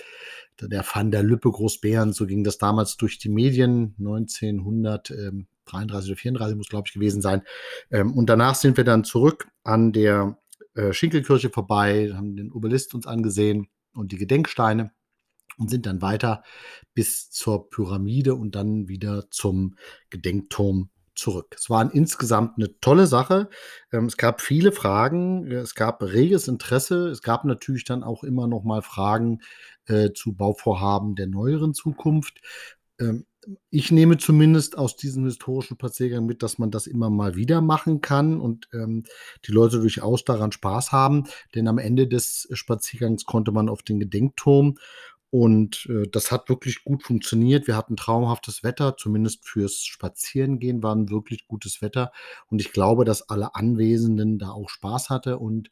Der 0.60 0.84
Van 0.90 1.10
der 1.10 1.22
Lüppe 1.22 1.50
Großbären, 1.50 2.14
so 2.14 2.26
ging 2.26 2.44
das 2.44 2.56
damals 2.56 2.96
durch 2.96 3.18
die 3.18 3.28
Medien, 3.28 3.94
1933 3.98 6.10
oder 6.10 6.16
34 6.16 6.56
muss, 6.56 6.70
glaube 6.70 6.88
ich, 6.88 6.94
gewesen 6.94 7.20
sein. 7.20 7.42
Ähm, 7.90 8.14
und 8.14 8.30
danach 8.30 8.54
sind 8.54 8.78
wir 8.78 8.84
dann 8.84 9.04
zurück 9.04 9.48
an 9.62 9.92
der 9.92 10.38
äh, 10.74 10.94
Schinkelkirche 10.94 11.50
vorbei, 11.50 12.10
haben 12.14 12.36
den 12.36 12.50
Obelisk 12.50 12.94
uns 12.94 13.06
angesehen 13.06 13.68
und 13.94 14.12
die 14.12 14.18
Gedenksteine 14.18 14.92
und 15.58 15.70
sind 15.70 15.86
dann 15.86 16.02
weiter 16.02 16.42
bis 16.94 17.30
zur 17.30 17.68
Pyramide 17.70 18.34
und 18.34 18.54
dann 18.54 18.88
wieder 18.88 19.30
zum 19.30 19.76
Gedenkturm 20.10 20.90
zurück. 21.14 21.54
Es 21.58 21.68
war 21.68 21.92
insgesamt 21.94 22.56
eine 22.56 22.78
tolle 22.80 23.06
Sache. 23.06 23.50
Ähm, 23.92 24.06
es 24.06 24.16
gab 24.16 24.40
viele 24.40 24.72
Fragen, 24.72 25.50
es 25.50 25.74
gab 25.74 26.02
reges 26.02 26.48
Interesse, 26.48 27.08
es 27.08 27.22
gab 27.22 27.44
natürlich 27.44 27.84
dann 27.84 28.02
auch 28.02 28.24
immer 28.24 28.46
noch 28.46 28.64
mal 28.64 28.82
Fragen 28.82 29.40
äh, 29.86 30.12
zu 30.12 30.34
Bauvorhaben 30.34 31.14
der 31.14 31.26
neueren 31.26 31.74
Zukunft. 31.74 32.40
Ähm, 32.98 33.26
ich 33.70 33.90
nehme 33.90 34.18
zumindest 34.18 34.78
aus 34.78 34.96
diesem 34.96 35.24
historischen 35.24 35.74
Spaziergang 35.76 36.26
mit, 36.26 36.42
dass 36.42 36.58
man 36.58 36.70
das 36.70 36.86
immer 36.86 37.10
mal 37.10 37.34
wieder 37.34 37.60
machen 37.60 38.00
kann 38.00 38.40
und 38.40 38.68
ähm, 38.72 39.04
die 39.46 39.52
Leute 39.52 39.80
durchaus 39.80 40.24
daran 40.24 40.52
Spaß 40.52 40.92
haben, 40.92 41.24
denn 41.54 41.66
am 41.68 41.78
Ende 41.78 42.06
des 42.06 42.48
Spaziergangs 42.52 43.24
konnte 43.24 43.52
man 43.52 43.68
auf 43.68 43.82
den 43.82 43.98
Gedenkturm 43.98 44.76
Und 45.30 45.86
äh, 45.88 46.06
das 46.12 46.30
hat 46.30 46.50
wirklich 46.50 46.84
gut 46.84 47.02
funktioniert. 47.04 47.66
Wir 47.66 47.74
hatten 47.76 47.96
traumhaftes 47.96 48.62
Wetter, 48.62 48.96
zumindest 48.98 49.48
fürs 49.48 49.82
Spazierengehen 49.82 50.82
war 50.82 50.94
ein 50.94 51.08
wirklich 51.08 51.46
gutes 51.46 51.80
Wetter. 51.80 52.12
Und 52.48 52.60
ich 52.60 52.70
glaube, 52.72 53.06
dass 53.06 53.30
alle 53.30 53.54
Anwesenden 53.54 54.38
da 54.38 54.50
auch 54.50 54.68
Spaß 54.68 55.08
hatte. 55.08 55.38
Und 55.38 55.70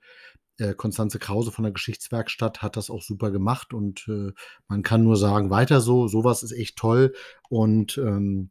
Konstanze 0.74 1.18
Krause 1.18 1.52
von 1.52 1.64
der 1.64 1.72
Geschichtswerkstatt 1.72 2.62
hat 2.62 2.76
das 2.76 2.90
auch 2.90 3.02
super 3.02 3.30
gemacht. 3.30 3.72
Und 3.74 4.06
äh, 4.08 4.32
man 4.68 4.82
kann 4.82 5.02
nur 5.02 5.16
sagen, 5.16 5.50
weiter 5.50 5.80
so. 5.80 6.08
Sowas 6.08 6.42
ist 6.42 6.52
echt 6.52 6.76
toll. 6.76 7.14
Und 7.48 7.98
ähm, 7.98 8.50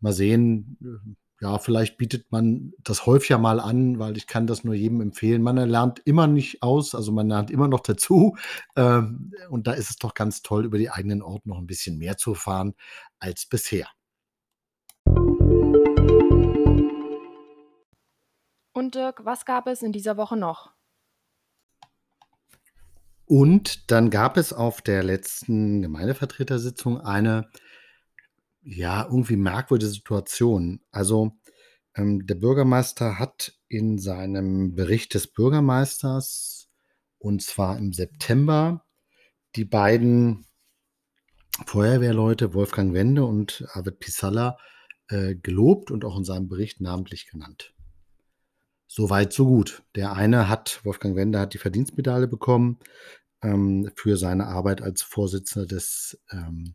mal 0.00 0.12
sehen, 0.12 0.78
äh, 0.82 1.14
ja, 1.40 1.58
vielleicht 1.58 1.98
bietet 1.98 2.32
man 2.32 2.72
das 2.82 3.06
häufiger 3.06 3.38
mal 3.38 3.60
an, 3.60 4.00
weil 4.00 4.16
ich 4.16 4.26
kann 4.26 4.48
das 4.48 4.64
nur 4.64 4.74
jedem 4.74 5.00
empfehlen. 5.00 5.40
Man 5.42 5.56
lernt 5.56 6.00
immer 6.04 6.26
nicht 6.26 6.62
aus, 6.62 6.96
also 6.96 7.12
man 7.12 7.28
lernt 7.28 7.50
immer 7.50 7.68
noch 7.68 7.80
dazu. 7.80 8.36
Ähm, 8.76 9.32
und 9.50 9.66
da 9.66 9.72
ist 9.72 9.90
es 9.90 9.96
doch 9.96 10.14
ganz 10.14 10.42
toll, 10.42 10.64
über 10.64 10.78
die 10.78 10.90
eigenen 10.90 11.20
Orte 11.20 11.48
noch 11.48 11.58
ein 11.58 11.66
bisschen 11.66 11.98
mehr 11.98 12.16
zu 12.16 12.32
erfahren 12.32 12.74
als 13.18 13.44
bisher. 13.46 13.88
Und 18.72 18.94
Dirk, 18.94 19.24
was 19.24 19.44
gab 19.44 19.66
es 19.66 19.82
in 19.82 19.90
dieser 19.90 20.16
Woche 20.16 20.36
noch? 20.36 20.77
Und 23.28 23.90
dann 23.90 24.08
gab 24.08 24.38
es 24.38 24.54
auf 24.54 24.80
der 24.80 25.02
letzten 25.02 25.82
Gemeindevertretersitzung 25.82 26.98
eine 26.98 27.50
ja, 28.62 29.04
irgendwie 29.04 29.36
merkwürdige 29.36 29.90
Situation. 29.90 30.80
Also, 30.90 31.32
ähm, 31.94 32.26
der 32.26 32.36
Bürgermeister 32.36 33.18
hat 33.18 33.52
in 33.68 33.98
seinem 33.98 34.74
Bericht 34.74 35.12
des 35.12 35.26
Bürgermeisters, 35.26 36.70
und 37.18 37.42
zwar 37.42 37.76
im 37.76 37.92
September, 37.92 38.86
die 39.56 39.66
beiden 39.66 40.46
Feuerwehrleute 41.66 42.54
Wolfgang 42.54 42.94
Wende 42.94 43.26
und 43.26 43.66
Arvid 43.72 43.98
Pisalla 43.98 44.56
äh, 45.08 45.34
gelobt 45.34 45.90
und 45.90 46.06
auch 46.06 46.16
in 46.16 46.24
seinem 46.24 46.48
Bericht 46.48 46.80
namentlich 46.80 47.28
genannt. 47.30 47.74
Soweit, 48.88 49.32
so 49.32 49.46
gut. 49.46 49.82
Der 49.94 50.14
eine 50.14 50.48
hat, 50.48 50.80
Wolfgang 50.82 51.14
Wende 51.14 51.38
hat 51.38 51.54
die 51.54 51.58
Verdienstmedaille 51.58 52.26
bekommen 52.26 52.78
ähm, 53.42 53.90
für 53.94 54.16
seine 54.16 54.46
Arbeit 54.46 54.82
als 54.82 55.02
Vorsitzender 55.02 55.66
des 55.68 56.18
ähm, 56.32 56.74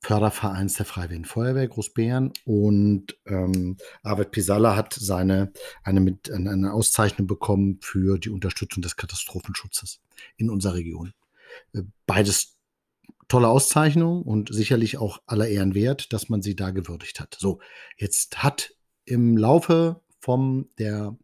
Fördervereins 0.00 0.74
der 0.74 0.86
Freiwilligen 0.86 1.24
Feuerwehr 1.24 1.66
Großbären 1.66 2.32
und 2.44 3.16
ähm, 3.26 3.78
Arvid 4.02 4.32
Pisalla 4.32 4.76
hat 4.76 4.92
seine 4.92 5.50
eine, 5.82 6.00
mit, 6.00 6.30
eine 6.30 6.72
Auszeichnung 6.74 7.26
bekommen 7.26 7.78
für 7.80 8.18
die 8.18 8.28
Unterstützung 8.28 8.82
des 8.82 8.96
Katastrophenschutzes 8.96 10.02
in 10.36 10.50
unserer 10.50 10.74
Region. 10.74 11.14
Äh, 11.72 11.82
beides 12.06 12.58
tolle 13.28 13.48
Auszeichnungen 13.48 14.22
und 14.22 14.54
sicherlich 14.54 14.98
auch 14.98 15.22
aller 15.26 15.48
Ehren 15.48 15.74
wert, 15.74 16.12
dass 16.12 16.28
man 16.28 16.42
sie 16.42 16.54
da 16.54 16.70
gewürdigt 16.70 17.18
hat. 17.18 17.36
So, 17.40 17.60
jetzt 17.96 18.42
hat 18.42 18.74
im 19.06 19.38
Laufe 19.38 20.02
vom 20.24 20.68
der 20.78 21.16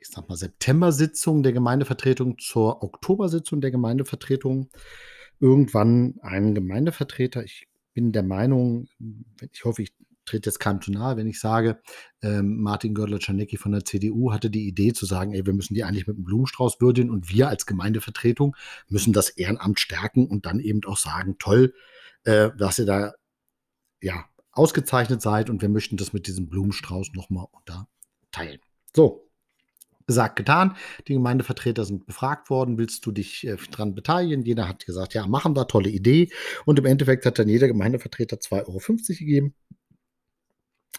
ich 0.00 0.08
sag 0.08 0.28
mal 0.28 0.36
September-Sitzung 0.36 1.42
der 1.42 1.52
Gemeindevertretung 1.52 2.38
zur 2.38 2.82
Oktobersitzung 2.82 3.60
der 3.60 3.70
Gemeindevertretung. 3.70 4.70
Irgendwann 5.40 6.18
ein 6.22 6.54
Gemeindevertreter, 6.54 7.44
ich 7.44 7.68
bin 7.92 8.12
der 8.12 8.22
Meinung, 8.22 8.88
ich 9.52 9.64
hoffe, 9.64 9.82
ich 9.82 9.94
trete 10.24 10.48
jetzt 10.48 10.58
keinem 10.58 10.80
zu 10.80 10.90
nahe, 10.92 11.16
wenn 11.16 11.26
ich 11.26 11.40
sage, 11.40 11.80
ähm, 12.22 12.60
Martin 12.60 12.94
Gördler-Czarnecki 12.94 13.56
von 13.56 13.72
der 13.72 13.84
CDU 13.84 14.32
hatte 14.32 14.48
die 14.48 14.68
Idee 14.68 14.92
zu 14.92 15.04
sagen, 15.06 15.32
ey, 15.32 15.44
wir 15.44 15.52
müssen 15.52 15.74
die 15.74 15.84
eigentlich 15.84 16.06
mit 16.06 16.16
einem 16.16 16.24
Blumenstrauß 16.24 16.80
würdigen 16.80 17.10
und 17.10 17.30
wir 17.30 17.48
als 17.48 17.66
Gemeindevertretung 17.66 18.56
müssen 18.88 19.12
das 19.12 19.28
Ehrenamt 19.30 19.80
stärken 19.80 20.26
und 20.26 20.46
dann 20.46 20.60
eben 20.60 20.80
auch 20.86 20.98
sagen, 20.98 21.36
toll, 21.38 21.74
äh, 22.24 22.50
dass 22.56 22.78
ihr 22.78 22.86
da 22.86 23.12
ja 24.00 24.24
ausgezeichnet 24.52 25.20
seid 25.20 25.50
und 25.50 25.62
wir 25.62 25.68
möchten 25.68 25.96
das 25.96 26.12
mit 26.12 26.26
diesem 26.26 26.48
Blumenstrauß 26.48 27.12
nochmal 27.14 27.46
unterteilen. 28.30 28.60
So, 28.94 29.26
Gesagt, 30.06 30.34
getan. 30.34 30.74
Die 31.06 31.12
Gemeindevertreter 31.12 31.84
sind 31.84 32.04
befragt 32.04 32.50
worden. 32.50 32.78
Willst 32.78 33.06
du 33.06 33.12
dich 33.12 33.46
äh, 33.46 33.54
dran 33.70 33.94
beteiligen? 33.94 34.44
Jeder 34.44 34.66
hat 34.66 34.84
gesagt, 34.84 35.14
ja, 35.14 35.24
machen 35.28 35.54
wir, 35.54 35.68
tolle 35.68 35.88
Idee. 35.88 36.30
Und 36.64 36.80
im 36.80 36.84
Endeffekt 36.86 37.26
hat 37.26 37.38
dann 37.38 37.48
jeder 37.48 37.68
Gemeindevertreter 37.68 38.38
2,50 38.38 38.66
Euro 38.66 38.80
gegeben 39.20 39.54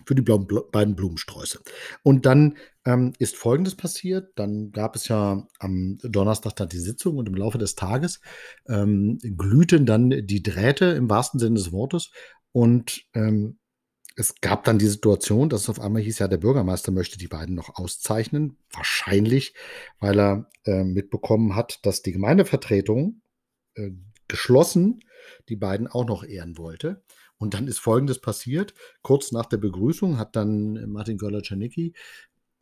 für 0.05 0.15
die 0.15 0.21
blauen, 0.21 0.47
beiden 0.71 0.95
Blumensträuße. 0.95 1.59
Und 2.03 2.25
dann 2.25 2.55
ähm, 2.85 3.11
ist 3.19 3.35
Folgendes 3.35 3.75
passiert. 3.75 4.31
Dann 4.37 4.71
gab 4.71 4.95
es 4.95 5.09
ja 5.09 5.45
am 5.59 5.97
Donnerstag 6.03 6.55
dann 6.55 6.69
die 6.69 6.79
Sitzung 6.79 7.17
und 7.17 7.27
im 7.27 7.35
Laufe 7.35 7.57
des 7.57 7.75
Tages 7.75 8.21
ähm, 8.69 9.17
glühten 9.21 9.85
dann 9.85 10.09
die 10.09 10.41
Drähte 10.41 10.85
im 10.85 11.09
wahrsten 11.09 11.41
Sinne 11.41 11.55
des 11.55 11.73
Wortes. 11.73 12.11
Und 12.53 13.03
ähm, 13.13 13.57
es 14.15 14.35
gab 14.41 14.63
dann 14.65 14.79
die 14.79 14.87
Situation, 14.87 15.49
dass 15.49 15.61
es 15.61 15.69
auf 15.69 15.79
einmal 15.79 16.01
hieß, 16.01 16.19
ja, 16.19 16.27
der 16.27 16.37
Bürgermeister 16.37 16.91
möchte 16.91 17.17
die 17.17 17.27
beiden 17.27 17.55
noch 17.55 17.75
auszeichnen. 17.75 18.57
Wahrscheinlich, 18.71 19.53
weil 19.99 20.19
er 20.19 20.49
äh, 20.65 20.83
mitbekommen 20.83 21.55
hat, 21.55 21.79
dass 21.85 22.01
die 22.01 22.11
Gemeindevertretung 22.11 23.21
äh, 23.75 23.91
geschlossen 24.27 25.01
die 25.49 25.55
beiden 25.55 25.87
auch 25.87 26.05
noch 26.05 26.23
ehren 26.23 26.57
wollte. 26.57 27.03
Und 27.37 27.53
dann 27.53 27.67
ist 27.67 27.79
Folgendes 27.79 28.19
passiert. 28.19 28.73
Kurz 29.01 29.31
nach 29.31 29.45
der 29.45 29.57
Begrüßung 29.57 30.17
hat 30.17 30.35
dann 30.35 30.89
Martin 30.91 31.17
Görler-Czernicki 31.17 31.93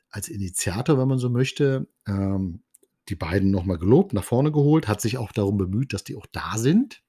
als 0.10 0.30
Initiator, 0.30 0.98
wenn 0.98 1.08
man 1.08 1.20
so 1.20 1.30
möchte, 1.30 1.88
ähm, 2.08 2.64
die 3.10 3.16
beiden 3.16 3.52
nochmal 3.52 3.78
gelobt, 3.78 4.14
nach 4.14 4.24
vorne 4.24 4.52
geholt, 4.52 4.88
hat 4.88 5.02
sich 5.02 5.18
auch 5.18 5.32
darum 5.32 5.58
bemüht, 5.58 5.94
dass 5.94 6.04
die 6.04 6.16
auch 6.16 6.28
da 6.32 6.58
sind 6.58 7.04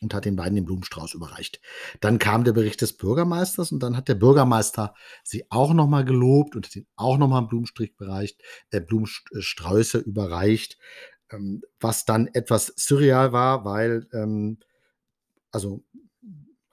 und 0.00 0.14
hat 0.14 0.24
den 0.24 0.36
beiden 0.36 0.54
den 0.54 0.64
Blumenstrauß 0.64 1.14
überreicht. 1.14 1.60
Dann 2.00 2.18
kam 2.18 2.44
der 2.44 2.52
Bericht 2.52 2.80
des 2.80 2.96
Bürgermeisters 2.96 3.72
und 3.72 3.82
dann 3.82 3.96
hat 3.96 4.08
der 4.08 4.14
Bürgermeister 4.14 4.94
sie 5.22 5.44
auch 5.50 5.74
nochmal 5.74 6.04
gelobt 6.04 6.56
und 6.56 6.66
hat 6.66 6.76
ihnen 6.76 6.86
auch 6.96 7.18
nochmal 7.18 7.38
einen 7.38 7.48
Blumenstrich 7.48 7.96
bereicht, 7.96 8.42
äh, 8.70 8.80
Blumensträuße 8.80 9.98
überreicht, 9.98 10.78
ähm, 11.30 11.62
was 11.80 12.04
dann 12.04 12.28
etwas 12.28 12.72
surreal 12.76 13.32
war, 13.32 13.64
weil, 13.64 14.08
ähm, 14.12 14.58
also 15.50 15.84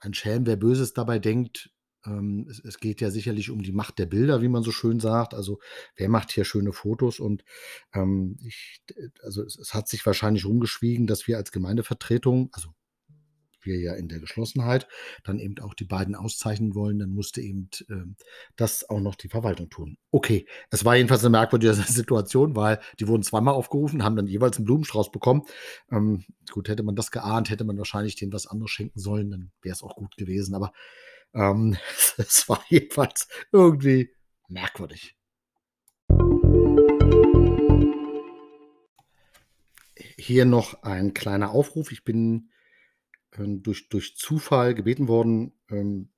ein 0.00 0.14
Schelm, 0.14 0.46
wer 0.46 0.56
Böses 0.56 0.94
dabei 0.94 1.18
denkt, 1.18 1.72
ähm, 2.04 2.46
es, 2.50 2.58
es, 2.58 2.78
geht 2.78 3.00
ja 3.00 3.10
sicherlich 3.10 3.50
um 3.50 3.62
die 3.62 3.72
Macht 3.72 3.98
der 3.98 4.06
Bilder, 4.06 4.42
wie 4.42 4.48
man 4.48 4.62
so 4.62 4.72
schön 4.72 5.00
sagt. 5.00 5.34
Also 5.34 5.60
wer 5.96 6.08
macht 6.08 6.32
hier 6.32 6.44
schöne 6.44 6.72
Fotos? 6.72 7.20
Und 7.20 7.44
ähm, 7.94 8.38
ich, 8.42 8.82
also 9.22 9.42
es, 9.42 9.56
es, 9.56 9.74
hat 9.74 9.88
sich 9.88 10.04
wahrscheinlich 10.04 10.44
rumgeschwiegen, 10.44 11.06
dass 11.06 11.26
wir 11.26 11.36
als 11.36 11.52
Gemeindevertretung, 11.52 12.50
also 12.52 12.74
wir 13.64 13.78
ja 13.78 13.94
in 13.94 14.08
der 14.08 14.20
Geschlossenheit 14.20 14.88
dann 15.24 15.38
eben 15.38 15.58
auch 15.60 15.74
die 15.74 15.84
beiden 15.84 16.14
auszeichnen 16.14 16.74
wollen, 16.74 16.98
dann 16.98 17.10
musste 17.10 17.40
eben 17.40 17.68
äh, 17.88 17.94
das 18.56 18.88
auch 18.88 19.00
noch 19.00 19.14
die 19.14 19.28
Verwaltung 19.28 19.70
tun. 19.70 19.96
Okay, 20.10 20.46
es 20.70 20.84
war 20.84 20.96
jedenfalls 20.96 21.24
eine 21.24 21.30
merkwürdige 21.30 21.74
Situation, 21.86 22.56
weil 22.56 22.80
die 23.00 23.08
wurden 23.08 23.22
zweimal 23.22 23.54
aufgerufen, 23.54 24.04
haben 24.04 24.16
dann 24.16 24.26
jeweils 24.26 24.56
einen 24.56 24.66
Blumenstrauß 24.66 25.10
bekommen. 25.10 25.42
Ähm, 25.90 26.24
gut, 26.50 26.68
hätte 26.68 26.82
man 26.82 26.96
das 26.96 27.10
geahnt, 27.10 27.50
hätte 27.50 27.64
man 27.64 27.78
wahrscheinlich 27.78 28.16
denen 28.16 28.32
was 28.32 28.46
anderes 28.46 28.70
schenken 28.70 28.98
sollen, 28.98 29.30
dann 29.30 29.52
wäre 29.62 29.74
es 29.74 29.82
auch 29.82 29.96
gut 29.96 30.16
gewesen. 30.16 30.54
Aber 30.54 30.72
ähm, 31.34 31.76
es 32.16 32.48
war 32.48 32.62
jedenfalls 32.68 33.28
irgendwie 33.52 34.14
merkwürdig. 34.48 35.16
Hier 40.16 40.44
noch 40.44 40.82
ein 40.82 41.14
kleiner 41.14 41.50
Aufruf. 41.50 41.90
Ich 41.92 42.04
bin 42.04 42.50
durch, 43.36 43.88
durch 43.88 44.16
Zufall 44.16 44.74
gebeten 44.74 45.08
worden, 45.08 45.52
ähm, 45.70 46.10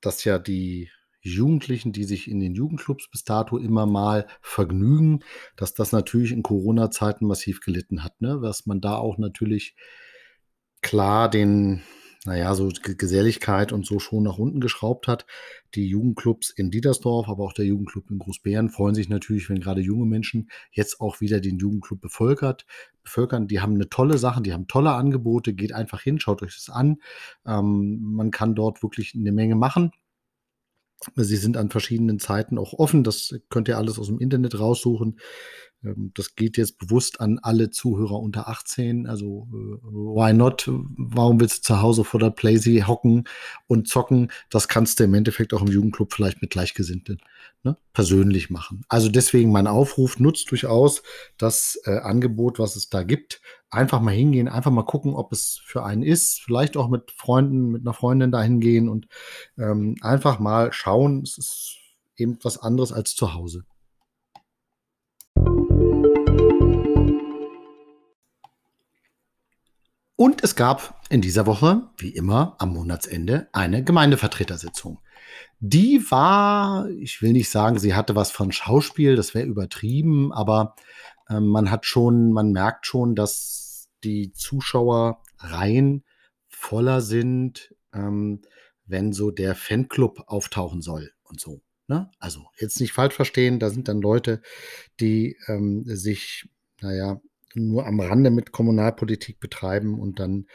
dass 0.00 0.24
ja 0.24 0.38
die 0.38 0.90
Jugendlichen, 1.20 1.92
die 1.92 2.04
sich 2.04 2.30
in 2.30 2.40
den 2.40 2.54
Jugendclubs 2.54 3.10
bis 3.10 3.24
dato 3.24 3.58
immer 3.58 3.86
mal 3.86 4.26
vergnügen, 4.40 5.20
dass 5.56 5.74
das 5.74 5.92
natürlich 5.92 6.32
in 6.32 6.42
Corona-Zeiten 6.42 7.26
massiv 7.26 7.60
gelitten 7.60 8.04
hat. 8.04 8.20
Ne? 8.20 8.40
Was 8.40 8.66
man 8.66 8.80
da 8.80 8.96
auch 8.96 9.18
natürlich 9.18 9.74
klar 10.80 11.28
den, 11.28 11.82
naja, 12.28 12.54
so 12.54 12.68
Geselligkeit 12.82 13.72
und 13.72 13.86
so 13.86 13.98
schon 13.98 14.22
nach 14.22 14.38
unten 14.38 14.60
geschraubt 14.60 15.08
hat. 15.08 15.26
Die 15.74 15.88
Jugendclubs 15.88 16.50
in 16.50 16.70
Diedersdorf, 16.70 17.28
aber 17.28 17.44
auch 17.44 17.52
der 17.52 17.64
Jugendclub 17.64 18.10
in 18.10 18.18
Großbären 18.18 18.68
freuen 18.68 18.94
sich 18.94 19.08
natürlich, 19.08 19.48
wenn 19.48 19.60
gerade 19.60 19.80
junge 19.80 20.06
Menschen 20.06 20.50
jetzt 20.70 21.00
auch 21.00 21.20
wieder 21.20 21.40
den 21.40 21.58
Jugendclub 21.58 22.00
bevölkert, 22.00 22.66
bevölkern. 23.02 23.48
Die 23.48 23.60
haben 23.60 23.74
eine 23.74 23.88
tolle 23.88 24.18
Sache, 24.18 24.42
die 24.42 24.52
haben 24.52 24.68
tolle 24.68 24.92
Angebote. 24.92 25.54
Geht 25.54 25.72
einfach 25.72 26.02
hin, 26.02 26.20
schaut 26.20 26.42
euch 26.42 26.54
das 26.54 26.68
an. 26.68 26.98
Ähm, 27.46 27.98
man 28.02 28.30
kann 28.30 28.54
dort 28.54 28.82
wirklich 28.82 29.14
eine 29.14 29.32
Menge 29.32 29.56
machen. 29.56 29.92
Sie 31.14 31.36
sind 31.36 31.56
an 31.56 31.70
verschiedenen 31.70 32.18
Zeiten 32.18 32.58
auch 32.58 32.72
offen. 32.74 33.04
Das 33.04 33.34
könnt 33.48 33.68
ihr 33.68 33.78
alles 33.78 33.98
aus 33.98 34.08
dem 34.08 34.18
Internet 34.18 34.58
raussuchen. 34.58 35.18
Ähm, 35.84 36.12
das 36.14 36.34
geht 36.34 36.56
jetzt 36.56 36.78
bewusst 36.78 37.20
an 37.20 37.38
alle 37.42 37.70
Zuhörer 37.70 38.18
unter 38.20 38.48
18. 38.48 39.06
Also, 39.06 39.48
äh, 39.52 39.86
why 39.86 40.32
not? 40.32 40.68
Warum 40.68 41.40
willst 41.40 41.58
du 41.58 41.74
zu 41.74 41.82
Hause 41.82 42.04
vor 42.04 42.20
der 42.20 42.30
Playsee 42.30 42.84
hocken 42.84 43.24
und 43.66 43.88
zocken? 43.88 44.30
Das 44.50 44.68
kannst 44.68 45.00
du 45.00 45.04
im 45.04 45.14
Endeffekt 45.14 45.54
auch 45.54 45.62
im 45.62 45.68
Jugendclub 45.68 46.12
vielleicht 46.12 46.42
mit 46.42 46.50
Gleichgesinnten 46.50 47.20
ne, 47.62 47.76
persönlich 47.92 48.50
machen. 48.50 48.82
Also 48.88 49.08
deswegen 49.08 49.52
mein 49.52 49.66
Aufruf, 49.66 50.18
nutzt 50.18 50.50
durchaus 50.50 51.02
das 51.36 51.80
äh, 51.84 51.98
Angebot, 51.98 52.58
was 52.58 52.76
es 52.76 52.88
da 52.88 53.02
gibt. 53.02 53.40
einfach 53.70 54.00
mal 54.00 54.14
hingehen, 54.14 54.48
einfach 54.48 54.70
mal 54.70 54.84
gucken, 54.84 55.14
ob 55.14 55.32
es 55.32 55.60
für 55.64 55.84
einen 55.84 56.02
ist. 56.02 56.40
Vielleicht 56.40 56.76
auch 56.76 56.88
mit 56.88 57.10
Freunden, 57.12 57.68
mit 57.68 57.82
einer 57.82 57.94
Freundin 57.94 58.32
dahin 58.32 58.60
gehen 58.60 58.88
und 58.88 59.08
ähm, 59.58 59.96
einfach 60.00 60.38
mal 60.38 60.72
schauen. 60.72 61.22
Es 61.22 61.38
ist 61.38 61.76
eben 62.16 62.38
was 62.42 62.58
anderes 62.58 62.92
als 62.92 63.14
zu 63.14 63.34
Hause. 63.34 63.64
Und 70.20 70.42
es 70.42 70.56
gab 70.56 71.00
in 71.10 71.20
dieser 71.20 71.46
Woche, 71.46 71.90
wie 71.96 72.10
immer, 72.10 72.56
am 72.58 72.72
Monatsende 72.72 73.48
eine 73.52 73.84
Gemeindevertretersitzung. 73.84 74.98
Die 75.60 76.10
war, 76.10 76.90
ich 76.90 77.22
will 77.22 77.32
nicht 77.32 77.48
sagen, 77.48 77.78
sie 77.78 77.94
hatte 77.94 78.16
was 78.16 78.32
von 78.32 78.50
Schauspiel, 78.50 79.14
das 79.14 79.32
wäre 79.32 79.46
übertrieben, 79.46 80.32
aber 80.32 80.74
äh, 81.28 81.38
man 81.38 81.70
hat 81.70 81.86
schon, 81.86 82.32
man 82.32 82.50
merkt 82.50 82.84
schon, 82.84 83.14
dass 83.14 83.90
die 84.02 84.32
Zuschauerreihen 84.32 86.04
voller 86.48 87.00
sind, 87.00 87.72
ähm, 87.94 88.42
wenn 88.86 89.12
so 89.12 89.30
der 89.30 89.54
Fanclub 89.54 90.24
auftauchen 90.26 90.82
soll 90.82 91.12
und 91.22 91.38
so. 91.38 91.62
Ne? 91.86 92.10
Also 92.18 92.44
jetzt 92.58 92.80
nicht 92.80 92.92
falsch 92.92 93.14
verstehen, 93.14 93.60
da 93.60 93.70
sind 93.70 93.86
dann 93.86 94.00
Leute, 94.00 94.42
die 94.98 95.36
ähm, 95.46 95.84
sich, 95.84 96.48
naja, 96.80 97.20
nur 97.54 97.86
am 97.86 98.00
Rande 98.00 98.30
mit 98.30 98.52
Kommunalpolitik 98.52 99.40
betreiben 99.40 99.98
und 99.98 100.18
dann 100.20 100.46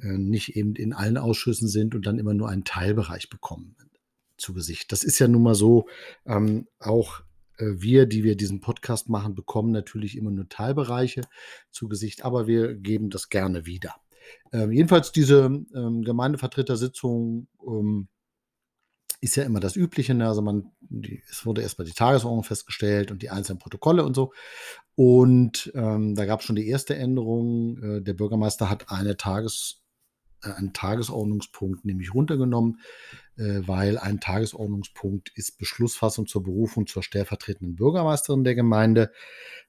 äh, 0.00 0.16
nicht 0.18 0.56
eben 0.56 0.74
in 0.74 0.92
allen 0.92 1.16
Ausschüssen 1.16 1.68
sind 1.68 1.94
und 1.94 2.06
dann 2.06 2.18
immer 2.18 2.34
nur 2.34 2.48
einen 2.48 2.64
Teilbereich 2.64 3.28
bekommen 3.30 3.76
zu 4.36 4.52
Gesicht. 4.54 4.92
Das 4.92 5.02
ist 5.02 5.18
ja 5.18 5.28
nun 5.28 5.42
mal 5.42 5.54
so, 5.54 5.86
ähm, 6.26 6.68
auch 6.78 7.20
äh, 7.58 7.72
wir, 7.76 8.06
die 8.06 8.24
wir 8.24 8.36
diesen 8.36 8.60
Podcast 8.60 9.08
machen, 9.08 9.34
bekommen 9.34 9.72
natürlich 9.72 10.16
immer 10.16 10.30
nur 10.30 10.48
Teilbereiche 10.48 11.22
zu 11.70 11.88
Gesicht, 11.88 12.24
aber 12.24 12.46
wir 12.46 12.74
geben 12.74 13.10
das 13.10 13.28
gerne 13.28 13.66
wieder. 13.66 13.94
Ähm, 14.52 14.72
jedenfalls 14.72 15.12
diese 15.12 15.64
ähm, 15.74 16.02
Gemeindevertretersitzung 16.02 17.48
ähm, 17.66 18.08
ist 19.20 19.36
ja 19.36 19.44
immer 19.44 19.60
das 19.60 19.76
Übliche. 19.76 20.14
Ne? 20.14 20.26
Also 20.26 20.42
man, 20.42 20.72
die, 20.80 21.22
es 21.30 21.46
wurde 21.46 21.62
erstmal 21.62 21.86
die 21.86 21.92
Tagesordnung 21.92 22.44
festgestellt 22.44 23.10
und 23.10 23.22
die 23.22 23.30
einzelnen 23.30 23.58
Protokolle 23.58 24.04
und 24.04 24.14
so. 24.14 24.32
Und 24.94 25.70
ähm, 25.74 26.14
da 26.14 26.24
gab 26.24 26.40
es 26.40 26.46
schon 26.46 26.56
die 26.56 26.68
erste 26.68 26.96
Änderung. 26.96 27.82
Äh, 27.82 28.02
der 28.02 28.14
Bürgermeister 28.14 28.70
hat 28.70 28.90
eine 28.90 29.16
Tages, 29.16 29.82
äh, 29.82 29.85
einen 30.54 30.72
Tagesordnungspunkt 30.72 31.84
nämlich 31.84 32.14
runtergenommen, 32.14 32.80
äh, 33.36 33.60
weil 33.66 33.98
ein 33.98 34.20
Tagesordnungspunkt 34.20 35.30
ist 35.34 35.58
Beschlussfassung 35.58 36.26
zur 36.26 36.42
Berufung 36.42 36.86
zur 36.86 37.02
stellvertretenden 37.02 37.76
Bürgermeisterin 37.76 38.44
der 38.44 38.54
Gemeinde. 38.54 39.12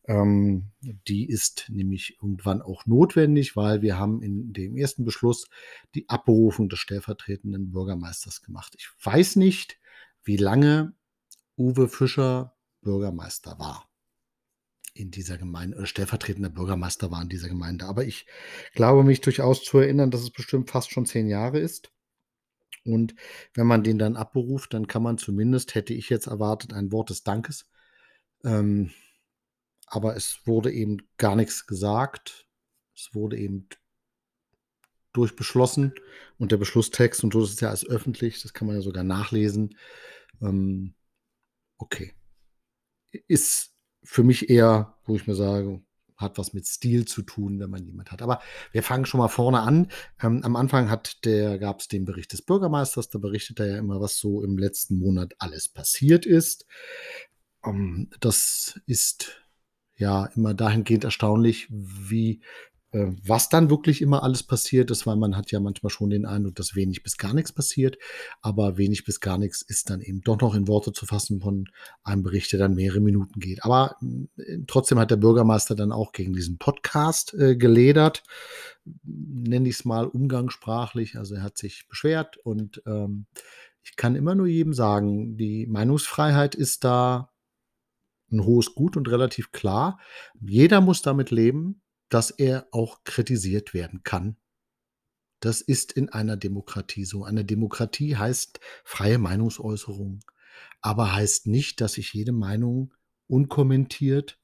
Ähm, 0.06 0.72
die 1.08 1.28
ist 1.28 1.66
nämlich 1.70 2.18
irgendwann 2.22 2.62
auch 2.62 2.86
notwendig, 2.86 3.56
weil 3.56 3.82
wir 3.82 3.98
haben 3.98 4.22
in 4.22 4.54
dem 4.54 4.78
ersten 4.78 5.04
Beschluss 5.04 5.48
die 5.96 6.08
Abberufung 6.10 6.70
des 6.70 6.80
stellvertretenden 6.80 7.72
Bürgermeisters 7.72 8.42
gemacht. 8.42 8.76
Ich 8.78 8.90
weiß 9.04 9.36
nicht, 9.36 9.80
wie 10.24 10.38
lange 10.38 10.94
Uwe 11.58 11.90
Fischer 11.90 12.56
Bürgermeister 12.82 13.58
war 13.60 13.87
in 14.98 15.12
dieser 15.12 15.38
Gemeinde, 15.38 15.86
stellvertretender 15.86 16.50
Bürgermeister 16.50 17.12
war 17.12 17.22
in 17.22 17.30
dieser 17.30 17.50
Gemeinde. 17.50 17.86
Aber 17.86 18.06
ich 18.06 18.26
glaube 18.74 19.04
mich 19.04 19.22
durchaus 19.22 19.64
zu 19.64 19.78
erinnern, 19.78 20.12
dass 20.12 20.22
es 20.22 20.32
bestimmt 20.32 20.70
fast 20.70 20.92
schon 20.92 21.06
zehn 21.06 21.28
Jahre 21.28 21.60
ist. 21.60 21.92
Und 22.84 23.16
wenn 23.54 23.68
man 23.68 23.84
den 23.84 24.00
dann 24.00 24.16
abberuft, 24.16 24.74
dann 24.74 24.88
kann 24.88 25.04
man 25.04 25.18
zumindest, 25.18 25.76
hätte 25.76 25.94
ich 25.94 26.10
jetzt 26.10 26.28
erwartet, 26.28 26.74
ein 26.74 26.92
Wort 26.92 27.10
des 27.10 27.24
Dankes. 27.24 27.70
Ähm, 28.44 28.92
aber 29.86 30.16
es 30.16 30.40
wurde 30.46 30.72
eben 30.72 30.98
gar 31.18 31.36
nichts 31.36 31.68
gesagt. 31.68 32.48
Es 32.96 33.14
wurde 33.14 33.38
eben 33.38 33.68
durchbeschlossen 35.14 35.94
und 36.38 36.52
der 36.52 36.58
Beschlusstext, 36.58 37.24
und 37.24 37.34
so 37.34 37.44
ist 37.44 37.54
es 37.54 37.60
ja 37.60 37.70
als 37.70 37.86
öffentlich, 37.86 38.42
das 38.42 38.54
kann 38.54 38.68
man 38.68 38.76
ja 38.76 38.82
sogar 38.82 39.04
nachlesen. 39.04 39.78
Ähm, 40.42 40.94
okay. 41.78 42.14
Ist 43.28 43.74
für 44.08 44.24
mich 44.24 44.50
eher, 44.50 44.96
wo 45.06 45.15
ich 45.15 45.28
mir 45.28 45.36
sage, 45.36 45.82
hat 46.15 46.38
was 46.38 46.54
mit 46.54 46.65
Stil 46.65 47.06
zu 47.06 47.22
tun, 47.22 47.60
wenn 47.60 47.70
man 47.70 47.86
jemand 47.86 48.12
hat. 48.12 48.22
Aber 48.22 48.41
wir 48.72 48.82
fangen 48.82 49.06
schon 49.06 49.20
mal 49.20 49.28
vorne 49.28 49.60
an. 49.60 49.89
Ähm, 50.22 50.41
am 50.43 50.56
Anfang 50.56 50.89
hat 50.89 51.26
der, 51.26 51.60
gab 51.60 51.82
es 51.82 51.88
den 51.88 52.06
Bericht 52.06 52.34
des 52.34 52.41
Bürgermeisters, 52.41 53.10
da 53.10 53.20
berichtet 53.20 53.60
er 53.60 53.67
ja 53.67 53.78
immer, 53.78 54.02
was 54.02 54.17
so 54.17 54.43
im 54.43 54.58
letzten 54.58 54.98
Monat 54.98 55.36
alles 55.38 55.70
passiert 55.70 56.26
ist. 56.26 56.65
Ähm, 57.63 58.10
das 58.20 58.80
ist 58.86 59.43
ja 59.96 60.26
immer 60.36 60.54
dahingehend 60.54 61.04
erstaunlich, 61.04 61.67
wie 61.70 62.41
was 62.91 63.50
dann 63.50 63.69
wirklich 63.69 64.02
immer 64.02 64.23
alles 64.23 64.43
passiert 64.43 64.91
ist, 64.91 65.06
weil 65.06 65.17
man 65.17 65.36
hat 65.36 65.52
ja 65.52 65.60
manchmal 65.60 65.89
schon 65.89 66.10
den 66.10 66.26
Eindruck, 66.26 66.56
dass 66.56 66.76
wenig 66.76 67.04
bis 67.04 67.17
gar 67.17 67.34
nichts 67.34 67.52
passiert, 67.52 67.97
aber 68.41 68.78
wenig 68.78 69.04
bis 69.04 69.19
gar 69.19 69.38
nichts 69.38 69.62
ist 69.62 69.89
dann 69.89 70.02
eben 70.02 70.21
doch 70.21 70.39
noch 70.39 70.56
in 70.56 70.69
Worte 70.69 70.93
zu 70.93 71.06
fassen 71.06 71.41
von 71.41 71.65
einem 72.04 72.23
Bericht, 72.23 72.52
der 72.54 72.60
dann 72.60 72.76
mehrere 72.76 73.02
Minuten 73.02 73.39
geht. 73.41 73.65
Aber 73.65 73.97
äh, 74.38 74.60
trotzdem 74.67 75.00
hat 75.00 75.12
der 75.12 75.17
Bürgermeister 75.17 75.76
dann 75.76 75.91
auch 75.91 76.13
gegen 76.13 76.34
diesen 76.34 76.58
Podcast 76.58 77.34
äh, 77.34 77.58
geledert, 77.58 78.23
nenne 79.04 79.67
ich 79.67 79.76
es 79.76 79.86
mal 79.86 80.06
umgangssprachlich. 80.06 81.17
Also 81.17 81.36
er 81.36 81.43
hat 81.43 81.58
sich 81.58 81.88
beschwert 81.89 82.38
und 82.38 82.82
ähm, 82.86 83.26
ich 83.84 83.97
kann 83.97 84.15
immer 84.15 84.36
nur 84.36 84.47
jedem 84.47 84.73
sagen, 84.73 85.38
die 85.38 85.65
Meinungsfreiheit 85.67 86.56
ist 86.56 86.84
da 86.84 87.32
ein 88.32 88.43
hohes 88.43 88.76
Gut 88.76 88.97
und 88.97 89.10
relativ 89.10 89.52
klar. 89.52 90.00
Jeder 90.39 90.82
muss 90.82 91.02
damit 91.02 91.32
leben, 91.32 91.82
dass 92.10 92.32
er 92.32 92.67
auch 92.72 93.04
kritisiert 93.04 93.74
werden 93.74 94.04
kann. 94.04 94.38
Das 95.39 95.62
ist 95.62 95.91
in 95.91 96.10
einer 96.10 96.38
Demokratie 96.38 97.06
so. 97.06 97.24
Eine 97.24 97.46
Demokratie 97.46 98.15
heißt 98.15 98.60
freie 98.84 99.20
Meinungsäußerung, 99.20 100.22
aber 100.82 101.13
heißt 101.13 101.48
nicht, 101.48 101.80
dass 101.82 101.98
ich 101.98 102.13
jede 102.13 102.32
Meinung 102.32 102.93
unkommentiert 103.28 104.39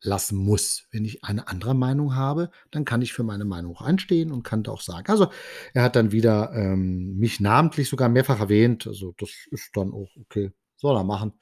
lassen 0.00 0.36
muss. 0.36 0.86
Wenn 0.92 1.04
ich 1.04 1.24
eine 1.24 1.48
andere 1.48 1.74
Meinung 1.74 2.14
habe, 2.14 2.50
dann 2.70 2.84
kann 2.84 3.02
ich 3.02 3.12
für 3.12 3.24
meine 3.24 3.44
Meinung 3.44 3.74
auch 3.76 3.82
einstehen 3.82 4.30
und 4.30 4.44
kann 4.44 4.62
da 4.62 4.72
auch 4.72 4.80
sagen. 4.80 5.10
Also 5.10 5.30
er 5.74 5.82
hat 5.82 5.96
dann 5.96 6.12
wieder 6.12 6.52
ähm, 6.54 7.16
mich 7.16 7.40
namentlich 7.40 7.88
sogar 7.88 8.08
mehrfach 8.08 8.40
erwähnt. 8.40 8.86
Also 8.86 9.14
das 9.18 9.30
ist 9.50 9.70
dann 9.74 9.92
auch 9.92 10.10
okay, 10.20 10.52
soll 10.76 10.96
er 10.96 11.04
machen. 11.04 11.32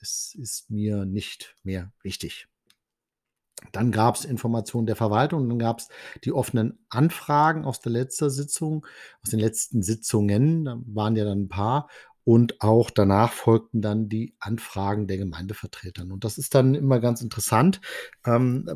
Es 0.00 0.34
ist 0.34 0.70
mir 0.70 1.04
nicht 1.04 1.56
mehr 1.62 1.92
wichtig. 2.02 2.48
Dann 3.72 3.92
gab 3.92 4.16
es 4.16 4.24
Informationen 4.24 4.86
der 4.86 4.96
Verwaltung, 4.96 5.48
dann 5.48 5.58
gab 5.58 5.78
es 5.78 5.88
die 6.24 6.32
offenen 6.32 6.78
Anfragen 6.88 7.64
aus 7.64 7.80
der 7.80 7.92
letzten 7.92 8.30
Sitzung, 8.30 8.86
aus 9.22 9.30
den 9.30 9.40
letzten 9.40 9.82
Sitzungen, 9.82 10.64
da 10.64 10.78
waren 10.86 11.16
ja 11.16 11.24
dann 11.24 11.42
ein 11.42 11.48
paar. 11.48 11.88
Und 12.26 12.62
auch 12.62 12.88
danach 12.88 13.32
folgten 13.32 13.82
dann 13.82 14.08
die 14.08 14.34
Anfragen 14.40 15.06
der 15.06 15.18
Gemeindevertretern. 15.18 16.10
Und 16.10 16.24
das 16.24 16.38
ist 16.38 16.54
dann 16.54 16.74
immer 16.74 16.98
ganz 16.98 17.20
interessant. 17.20 17.82
Ähm, 18.24 18.66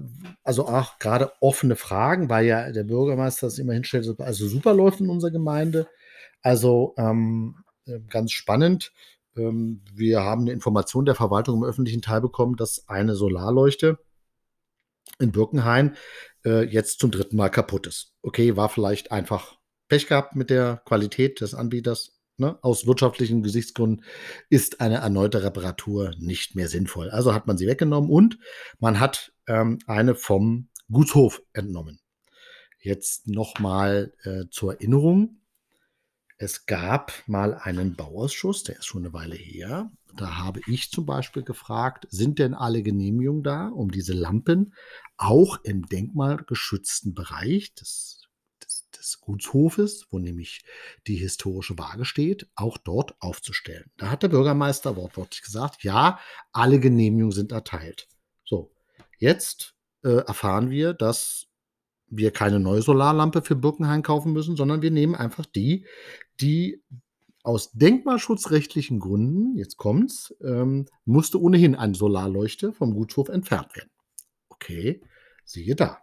also 0.44 0.68
auch 0.68 0.98
gerade 0.98 1.32
offene 1.40 1.74
Fragen, 1.74 2.28
weil 2.28 2.44
ja 2.44 2.70
der 2.70 2.84
Bürgermeister 2.84 3.46
das 3.46 3.58
immer 3.58 3.72
hinstellt, 3.72 4.20
also 4.20 4.48
super 4.48 4.74
läuft 4.74 5.00
in 5.00 5.08
unserer 5.08 5.30
Gemeinde. 5.30 5.88
Also 6.42 6.94
ähm, 6.98 7.56
äh, 7.86 8.00
ganz 8.08 8.32
spannend. 8.32 8.92
Ähm, 9.34 9.82
wir 9.94 10.20
haben 10.20 10.42
eine 10.42 10.52
Information 10.52 11.06
der 11.06 11.14
Verwaltung 11.14 11.56
im 11.56 11.64
öffentlichen 11.64 12.02
Teil 12.02 12.20
bekommen, 12.20 12.56
dass 12.56 12.86
eine 12.86 13.14
Solarleuchte 13.14 13.98
in 15.18 15.32
Birkenhain 15.32 15.96
äh, 16.44 16.64
jetzt 16.64 17.00
zum 17.00 17.10
dritten 17.10 17.36
Mal 17.36 17.48
kaputt 17.48 17.86
ist. 17.86 18.14
Okay, 18.22 18.56
war 18.56 18.68
vielleicht 18.68 19.12
einfach 19.12 19.58
Pech 19.88 20.06
gehabt 20.06 20.36
mit 20.36 20.50
der 20.50 20.82
Qualität 20.84 21.40
des 21.40 21.54
Anbieters. 21.54 22.18
Ne? 22.36 22.58
Aus 22.62 22.86
wirtschaftlichen 22.86 23.42
Gesichtsgründen 23.42 24.04
ist 24.48 24.80
eine 24.80 24.96
erneute 24.96 25.42
Reparatur 25.42 26.14
nicht 26.18 26.54
mehr 26.54 26.68
sinnvoll. 26.68 27.10
Also 27.10 27.34
hat 27.34 27.46
man 27.46 27.58
sie 27.58 27.66
weggenommen 27.66 28.10
und 28.10 28.38
man 28.78 29.00
hat 29.00 29.32
ähm, 29.48 29.78
eine 29.86 30.14
vom 30.14 30.68
Gutshof 30.90 31.42
entnommen. 31.52 32.00
Jetzt 32.80 33.26
nochmal 33.26 34.12
äh, 34.22 34.44
zur 34.50 34.74
Erinnerung. 34.74 35.37
Es 36.40 36.66
gab 36.66 37.12
mal 37.26 37.54
einen 37.54 37.96
Bauausschuss, 37.96 38.62
der 38.62 38.78
ist 38.78 38.86
schon 38.86 39.04
eine 39.04 39.12
Weile 39.12 39.34
her. 39.34 39.90
Da 40.16 40.36
habe 40.36 40.60
ich 40.68 40.90
zum 40.92 41.04
Beispiel 41.04 41.42
gefragt, 41.42 42.06
sind 42.10 42.38
denn 42.38 42.54
alle 42.54 42.82
Genehmigungen 42.84 43.42
da, 43.42 43.68
um 43.68 43.90
diese 43.90 44.12
Lampen 44.12 44.72
auch 45.16 45.58
im 45.64 45.86
denkmalgeschützten 45.86 47.12
Bereich 47.12 47.74
des, 47.74 48.28
des, 48.62 48.88
des 48.90 49.20
Gutshofes, 49.20 50.06
wo 50.10 50.20
nämlich 50.20 50.64
die 51.08 51.16
historische 51.16 51.76
Waage 51.76 52.04
steht, 52.04 52.48
auch 52.54 52.78
dort 52.78 53.20
aufzustellen. 53.20 53.90
Da 53.96 54.08
hat 54.08 54.22
der 54.22 54.28
Bürgermeister 54.28 54.94
wortwörtlich 54.94 55.42
gesagt, 55.42 55.82
ja, 55.82 56.20
alle 56.52 56.78
Genehmigungen 56.78 57.32
sind 57.32 57.50
erteilt. 57.50 58.06
So, 58.44 58.72
jetzt 59.18 59.74
äh, 60.04 60.18
erfahren 60.24 60.70
wir, 60.70 60.94
dass 60.94 61.48
wir 62.10 62.30
keine 62.30 62.60
neue 62.60 62.80
Solarlampe 62.82 63.42
für 63.42 63.56
Birkenhain 63.56 64.02
kaufen 64.02 64.32
müssen, 64.32 64.56
sondern 64.56 64.82
wir 64.82 64.90
nehmen 64.90 65.14
einfach 65.14 65.44
die, 65.44 65.84
die 66.40 66.82
aus 67.42 67.72
denkmalschutzrechtlichen 67.72 69.00
Gründen, 69.00 69.56
jetzt 69.56 69.76
kommt's, 69.76 70.34
ähm, 70.42 70.86
musste 71.04 71.40
ohnehin 71.40 71.74
eine 71.74 71.94
Solarleuchte 71.94 72.72
vom 72.72 72.94
Gutshof 72.94 73.28
entfernt 73.28 73.74
werden. 73.76 73.90
Okay, 74.48 75.02
siehe 75.44 75.74
da. 75.74 75.98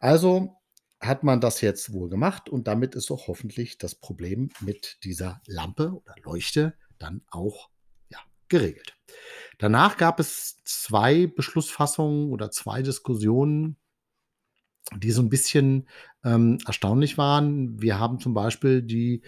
Also 0.00 0.56
hat 1.00 1.24
man 1.24 1.40
das 1.40 1.60
jetzt 1.60 1.92
wohl 1.92 2.08
gemacht 2.08 2.48
und 2.48 2.68
damit 2.68 2.94
ist 2.94 3.10
auch 3.10 3.26
hoffentlich 3.26 3.76
das 3.76 3.96
Problem 3.96 4.50
mit 4.60 4.98
dieser 5.04 5.40
Lampe 5.46 5.92
oder 5.92 6.14
Leuchte 6.22 6.74
dann 6.98 7.22
auch 7.30 7.70
ja, 8.08 8.18
geregelt. 8.48 8.96
Danach 9.58 9.96
gab 9.96 10.20
es 10.20 10.62
zwei 10.64 11.26
Beschlussfassungen 11.26 12.30
oder 12.30 12.50
zwei 12.50 12.82
Diskussionen, 12.82 13.76
die 14.96 15.10
so 15.10 15.22
ein 15.22 15.28
bisschen 15.28 15.88
ähm, 16.24 16.58
erstaunlich 16.66 17.18
waren. 17.18 17.80
Wir 17.80 17.98
haben 17.98 18.18
zum 18.18 18.34
Beispiel 18.34 18.82
die 18.82 19.22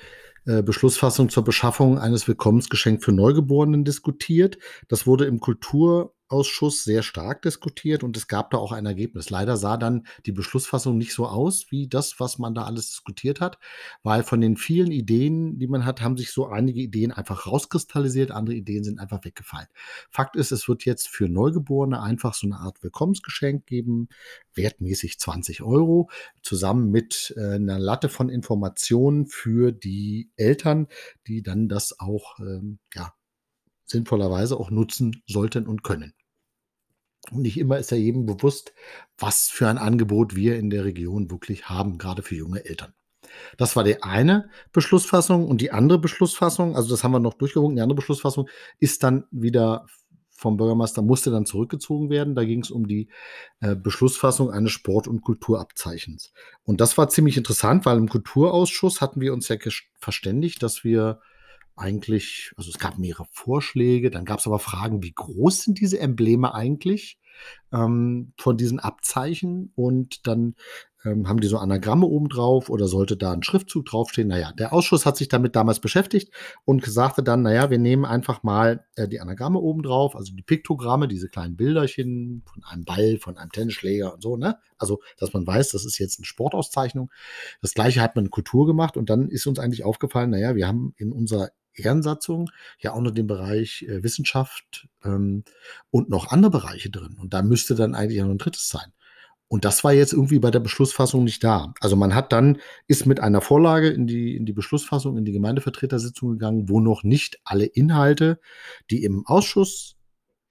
äh, 0.47 0.63
Beschlussfassung 0.63 1.31
zur 1.31 1.45
Beschaffung 1.45 1.99
eines 1.99 2.29
Willkommensgeschenks 2.29 3.05
für 3.05 3.13
Neugeborenen 3.13 3.85
diskutiert. 3.85 4.59
Das 4.89 5.07
wurde 5.07 5.25
im 5.25 5.41
Kultur 5.41 6.15
Ausschuss 6.35 6.83
sehr 6.83 7.05
stark 7.05 7.43
diskutiert 7.43 8.03
und 8.03 8.17
es 8.17 8.27
gab 8.27 8.51
da 8.51 8.59
auch 8.59 8.73
ein 8.73 8.87
Ergebnis. 8.87 9.31
Leider 9.31 9.57
sah 9.57 9.77
dann 9.77 10.05
die 10.27 10.33
Beschlussfassung 10.33 10.99
nicht 10.99 11.15
so 11.15 11.27
aus 11.27 11.67
wie 11.71 11.87
das, 11.87 12.19
was 12.19 12.41
man 12.41 12.57
da 12.57 12.65
alles 12.65 12.91
diskutiert 12.91 13.41
hat, 13.41 13.59
weil 14.03 14.25
von 14.25 14.41
den 14.41 14.57
vielen 14.57 14.91
Ideen, 14.91 15.61
die 15.61 15.69
man 15.69 15.85
hat, 15.85 16.01
haben 16.01 16.17
sich 16.17 16.33
so 16.33 16.49
einige 16.49 16.81
Ideen 16.81 17.13
einfach 17.13 17.47
rauskristallisiert, 17.47 18.33
andere 18.33 18.57
Ideen 18.57 18.83
sind 18.83 18.99
einfach 18.99 19.25
weggefallen. 19.25 19.69
Fakt 20.11 20.35
ist, 20.35 20.51
es 20.51 20.69
wird 20.69 20.85
jetzt 20.85 21.07
für 21.07 21.29
Neugeborene 21.29 22.03
einfach 22.03 22.35
so 22.35 22.49
eine 22.49 22.57
Art 22.57 22.83
Willkommensgeschenk 22.83 23.65
geben, 23.67 24.09
wertmäßig 24.55 25.21
20 25.21 25.63
Euro, 25.63 26.11
zusammen 26.43 26.91
mit 26.91 27.33
äh, 27.37 27.55
einer 27.55 27.79
Latte 27.79 28.09
von 28.09 28.29
Informationen 28.29 29.27
für 29.27 29.71
die 29.71 30.33
Eltern, 30.35 30.89
die 31.29 31.43
dann 31.43 31.69
das 31.69 32.01
auch 32.01 32.41
ähm, 32.41 32.81
ja, 32.93 33.15
sinnvollerweise 33.87 34.59
auch 34.59 34.71
nutzen 34.71 35.23
sollten 35.27 35.67
und 35.67 35.85
können. 35.85 36.13
Und 37.31 37.43
nicht 37.43 37.59
immer 37.59 37.79
ist 37.79 37.91
ja 37.91 37.97
jedem 37.97 38.27
bewusst, 38.27 38.75
was 39.19 39.49
für 39.49 39.69
ein 39.69 39.79
Angebot 39.79 40.37
wir 40.37 40.59
in 40.59 40.71
der 40.71 40.85
Region 40.85 41.31
wirklich 41.31 41.69
haben, 41.69 41.99
gerade 41.99 42.23
für 42.23 42.35
junge 42.35 42.65
Eltern. 42.65 42.93
Das 43.57 43.75
war 43.75 43.85
die 43.85 44.03
eine 44.03 44.51
Beschlussfassung 44.73 45.49
und 45.49 45.61
die 45.61 45.73
andere 45.73 45.99
Beschlussfassung, 45.99 46.77
also 46.77 46.91
das 46.91 47.03
haben 47.03 47.13
wir 47.13 47.21
noch 47.21 47.35
durchgewunken, 47.35 47.77
die 47.77 47.83
andere 47.83 47.97
Beschlussfassung 47.97 48.49
ist 48.79 49.03
dann 49.03 49.25
wieder 49.31 49.87
vom 50.37 50.57
Bürgermeister, 50.57 51.01
musste 51.01 51.31
dann 51.31 51.47
zurückgezogen 51.47 52.11
werden. 52.11 52.35
Da 52.35 52.45
ging 52.45 52.61
es 52.61 52.71
um 52.71 52.87
die 52.87 53.09
äh, 53.61 53.75
Beschlussfassung 53.77 54.51
eines 54.51 54.73
Sport- 54.73 55.09
und 55.09 55.23
Kulturabzeichens. 55.23 56.33
Und 56.65 56.81
das 56.81 56.99
war 56.99 57.09
ziemlich 57.09 57.37
interessant, 57.37 57.87
weil 57.87 57.97
im 57.97 58.09
Kulturausschuss 58.09 59.01
hatten 59.01 59.21
wir 59.21 59.33
uns 59.33 59.49
ja 59.49 59.57
verständigt, 59.99 60.63
dass 60.63 60.85
wir 60.85 61.21
eigentlich, 61.77 62.53
also 62.57 62.71
es 62.71 62.79
gab 62.79 62.99
mehrere 62.99 63.27
Vorschläge, 63.31 64.11
dann 64.11 64.25
gab 64.25 64.39
es 64.39 64.47
aber 64.47 64.59
Fragen, 64.59 65.03
wie 65.03 65.13
groß 65.13 65.63
sind 65.63 65.81
diese 65.81 65.99
Embleme 65.99 66.55
eigentlich 66.55 67.19
ähm, 67.73 68.33
von 68.39 68.57
diesen 68.57 68.79
Abzeichen 68.79 69.73
und 69.75 70.27
dann 70.27 70.55
ähm, 71.05 71.29
haben 71.29 71.41
die 71.41 71.49
so 71.49 71.59
Anagramme 71.59 72.07
oben 72.07 72.29
drauf 72.29 72.71
oder 72.71 72.89
sollte 72.89 73.17
da 73.17 73.33
ein 73.33 73.43
Schriftzug 73.43 73.85
draufstehen? 73.85 74.29
Naja, 74.29 74.53
der 74.53 74.73
Ausschuss 74.73 75.05
hat 75.05 75.17
sich 75.17 75.29
damit 75.29 75.55
damals 75.55 75.81
beschäftigt 75.81 76.33
und 76.65 76.85
sagte 76.87 77.23
dann, 77.23 77.43
naja, 77.43 77.71
wir 77.71 77.79
nehmen 77.79 78.05
einfach 78.05 78.43
mal 78.43 78.85
äh, 78.97 79.07
die 79.07 79.21
Anagramme 79.21 79.59
oben 79.59 79.83
drauf, 79.83 80.17
also 80.17 80.35
die 80.35 80.43
Piktogramme, 80.43 81.09
diese 81.09 81.29
kleinen 81.29 81.57
Bilderchen 81.57 82.43
von 82.47 82.65
einem 82.65 82.85
Ball, 82.85 83.19
von 83.19 83.37
einem 83.37 83.51
Tennisschläger 83.51 84.15
und 84.15 84.23
so, 84.23 84.37
ne? 84.37 84.57
Also, 84.79 85.01
dass 85.19 85.33
man 85.33 85.47
weiß, 85.47 85.71
das 85.71 85.85
ist 85.85 85.99
jetzt 85.99 86.19
eine 86.19 86.27
Sportauszeichnung. 86.27 87.11
Das 87.61 87.75
gleiche 87.75 88.01
hat 88.01 88.17
man 88.17 88.27
in 88.27 88.31
Kultur 88.31 88.67
gemacht 88.67 88.97
und 88.97 89.11
dann 89.11 89.29
ist 89.29 89.47
uns 89.47 89.59
eigentlich 89.59 89.85
aufgefallen, 89.85 90.31
naja, 90.31 90.55
wir 90.55 90.67
haben 90.67 90.95
in 90.97 91.13
unserer 91.13 91.51
Ehrensatzung 91.75 92.51
ja 92.79 92.93
auch 92.93 93.01
noch 93.01 93.11
den 93.11 93.27
Bereich 93.27 93.83
äh, 93.89 94.03
Wissenschaft 94.03 94.89
ähm, 95.05 95.45
und 95.91 96.09
noch 96.09 96.31
andere 96.31 96.51
Bereiche 96.51 96.91
drin. 96.91 97.17
Und 97.21 97.35
da 97.35 97.43
müsste 97.43 97.75
dann 97.75 97.95
eigentlich 97.95 98.21
noch 98.21 98.31
ein 98.31 98.39
drittes 98.39 98.69
sein. 98.69 98.93
Und 99.49 99.65
das 99.65 99.85
war 99.85 99.93
jetzt 99.93 100.13
irgendwie 100.13 100.39
bei 100.39 100.51
der 100.51 100.61
Beschlussfassung 100.61 101.23
nicht 101.23 101.45
da. 101.45 101.75
Also 101.81 101.97
man 101.97 102.15
hat 102.15 102.33
dann, 102.33 102.59
ist 102.89 103.07
mit 103.07 103.21
einer 103.21 103.41
Vorlage 103.41 103.89
in 103.89 104.07
die, 104.07 104.37
in 104.37 104.47
die 104.47 104.53
Beschlussfassung, 104.53 105.17
in 105.17 105.25
die 105.25 105.33
Gemeindevertretersitzung 105.33 106.31
gegangen, 106.31 106.69
wo 106.69 106.81
noch 106.81 107.05
nicht 107.05 107.39
alle 107.45 107.67
Inhalte, 107.67 108.41
die 108.91 109.05
im 109.05 109.27
Ausschuss 109.27 109.97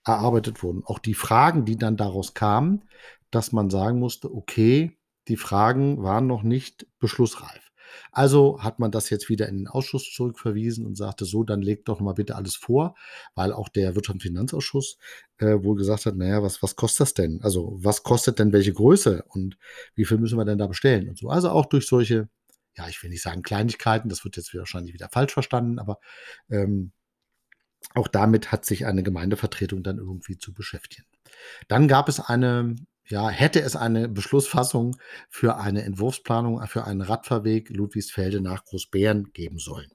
erarbeitet 0.06 0.64
wurden, 0.64 0.84
auch 0.86 1.00
die 1.00 1.16
Fragen, 1.16 1.66
die 1.66 1.78
dann 1.78 1.98
daraus 1.98 2.34
kamen, 2.34 2.84
dass 3.32 3.52
man 3.52 3.70
sagen 3.70 4.00
musste, 4.00 4.34
okay, 4.34 4.98
die 5.28 5.38
Fragen 5.38 6.04
waren 6.04 6.28
noch 6.28 6.44
nicht 6.44 6.88
beschlussreif. 7.00 7.72
Also 8.12 8.62
hat 8.62 8.80
man 8.80 8.92
das 8.92 9.10
jetzt 9.10 9.30
wieder 9.30 9.48
in 9.48 9.58
den 9.58 9.68
Ausschuss 9.68 10.12
zurückverwiesen 10.12 10.86
und 10.86 10.96
sagte 10.96 11.26
so, 11.26 11.44
dann 11.44 11.62
legt 11.62 11.88
doch 11.88 12.00
mal 12.00 12.14
bitte 12.14 12.36
alles 12.36 12.56
vor, 12.56 12.96
weil 13.36 13.52
auch 13.52 13.70
der 13.70 13.96
Wirtschafts- 13.96 14.12
und 14.14 14.22
Finanzausschuss 14.22 14.98
äh, 15.38 15.64
wohl 15.64 15.76
gesagt 15.76 16.06
hat, 16.06 16.16
naja, 16.16 16.44
was, 16.44 16.62
was 16.62 16.76
kostet 16.76 17.02
das 17.02 17.14
denn? 17.14 17.42
Also 17.42 17.78
was 17.78 18.04
kostet 18.04 18.40
denn 18.40 18.54
welche 18.54 18.74
Größe 18.74 19.24
und 19.28 19.58
wie 19.96 20.06
viel 20.06 20.18
müssen 20.18 20.38
wir 20.38 20.46
denn 20.46 20.58
da 20.58 20.68
bestellen 20.68 21.10
und 21.10 21.18
so. 21.18 21.30
Also 21.30 21.50
auch 21.50 21.66
durch 21.66 21.88
solche, 21.88 22.30
ja, 22.76 22.88
ich 22.88 23.02
will 23.04 23.10
nicht 23.10 23.22
sagen 23.22 23.44
Kleinigkeiten, 23.44 24.10
das 24.10 24.24
wird 24.24 24.38
jetzt 24.38 24.54
wahrscheinlich 24.54 24.94
wieder 24.94 25.10
falsch 25.10 25.34
verstanden, 25.34 25.80
aber 25.80 26.00
ähm, 26.50 26.92
auch 27.96 28.08
damit 28.08 28.52
hat 28.52 28.66
sich 28.66 28.86
eine 28.86 29.04
Gemeindevertretung 29.04 29.84
dann 29.84 29.98
irgendwie 29.98 30.38
zu 30.38 30.54
beschäftigen. 30.54 31.08
Dann 31.68 31.88
gab 31.88 32.10
es 32.10 32.20
eine 32.20 32.76
ja, 33.06 33.30
hätte 33.30 33.62
es 33.62 33.76
eine 33.76 34.08
Beschlussfassung 34.08 34.96
für 35.30 35.58
eine 35.58 35.84
Entwurfsplanung 35.84 36.66
für 36.68 36.86
einen 36.86 37.02
Radfahrweg 37.02 37.70
Ludwigsfelde 37.70 38.42
nach 38.42 38.66
Großbären 38.66 39.34
geben 39.34 39.60
sollen. 39.60 39.92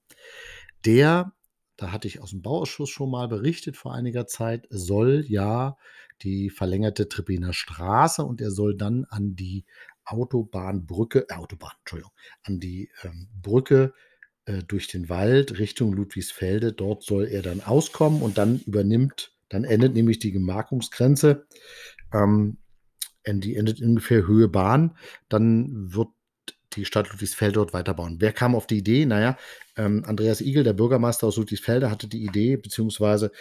Der, 0.85 1.33
da 1.77 1.92
hatte 1.92 2.09
ich 2.09 2.21
aus 2.21 2.31
dem 2.31 2.42
Bauausschuss 2.42 2.90
schon 2.90 3.11
mal 3.11 3.29
berichtet 3.29 3.77
vor 3.77 3.94
einiger 3.94 4.27
Zeit, 4.27 4.66
soll 4.71 5.25
ja 5.27 5.77
die 6.23 6.51
verlängerte 6.51 7.09
Trippiner 7.09 7.53
Straße 7.53 8.25
und 8.25 8.40
er 8.40 8.51
soll 8.51 8.77
dann 8.77 9.05
an 9.09 9.37
die 9.37 9.64
Autobahnbrücke, 10.05 11.27
äh, 11.29 11.35
Autobahn, 11.35 11.73
Entschuldigung, 11.81 12.12
an 12.42 12.61
die 12.61 12.90
ähm, 13.05 13.29
Brücke 13.40 13.92
äh, 14.47 14.62
durch 14.64 14.88
den 14.88 15.09
Wald 15.09 15.59
Richtung 15.59 15.92
Ludwigsfelde. 15.92 16.73
Dort 16.73 17.05
soll 17.05 17.27
er 17.27 17.42
dann 17.42 17.61
auskommen 17.61 18.23
und 18.23 18.38
dann 18.38 18.61
übernimmt, 18.66 19.33
dann 19.49 19.64
endet 19.64 19.94
nämlich 19.94 20.18
die 20.18 20.33
Gemarkungsgrenze 20.33 21.47
ähm, 22.12 22.59
die 23.35 23.57
endet 23.57 23.81
ungefähr 23.81 24.27
Höhe 24.27 24.49
Bahn, 24.49 24.97
dann 25.29 25.95
wird 25.95 26.09
die 26.75 26.85
Stadt 26.85 27.11
Ludwigsfelde 27.11 27.55
dort 27.55 27.73
weiterbauen. 27.73 28.17
Wer 28.21 28.33
kam 28.33 28.55
auf 28.55 28.67
die 28.67 28.79
Idee? 28.79 29.07
Naja, 29.07 29.37
ähm, 29.77 30.05
Andreas 30.05 30.41
Igel, 30.41 30.64
der 30.64 30.75
Bürgermeister 30.75 31.27
aus 31.27 31.37
Ludwigsfelde, 31.37 31.91
hatte 31.91 32.09
die 32.09 32.25
Idee, 32.25 32.57
beziehungsweise 32.57 33.33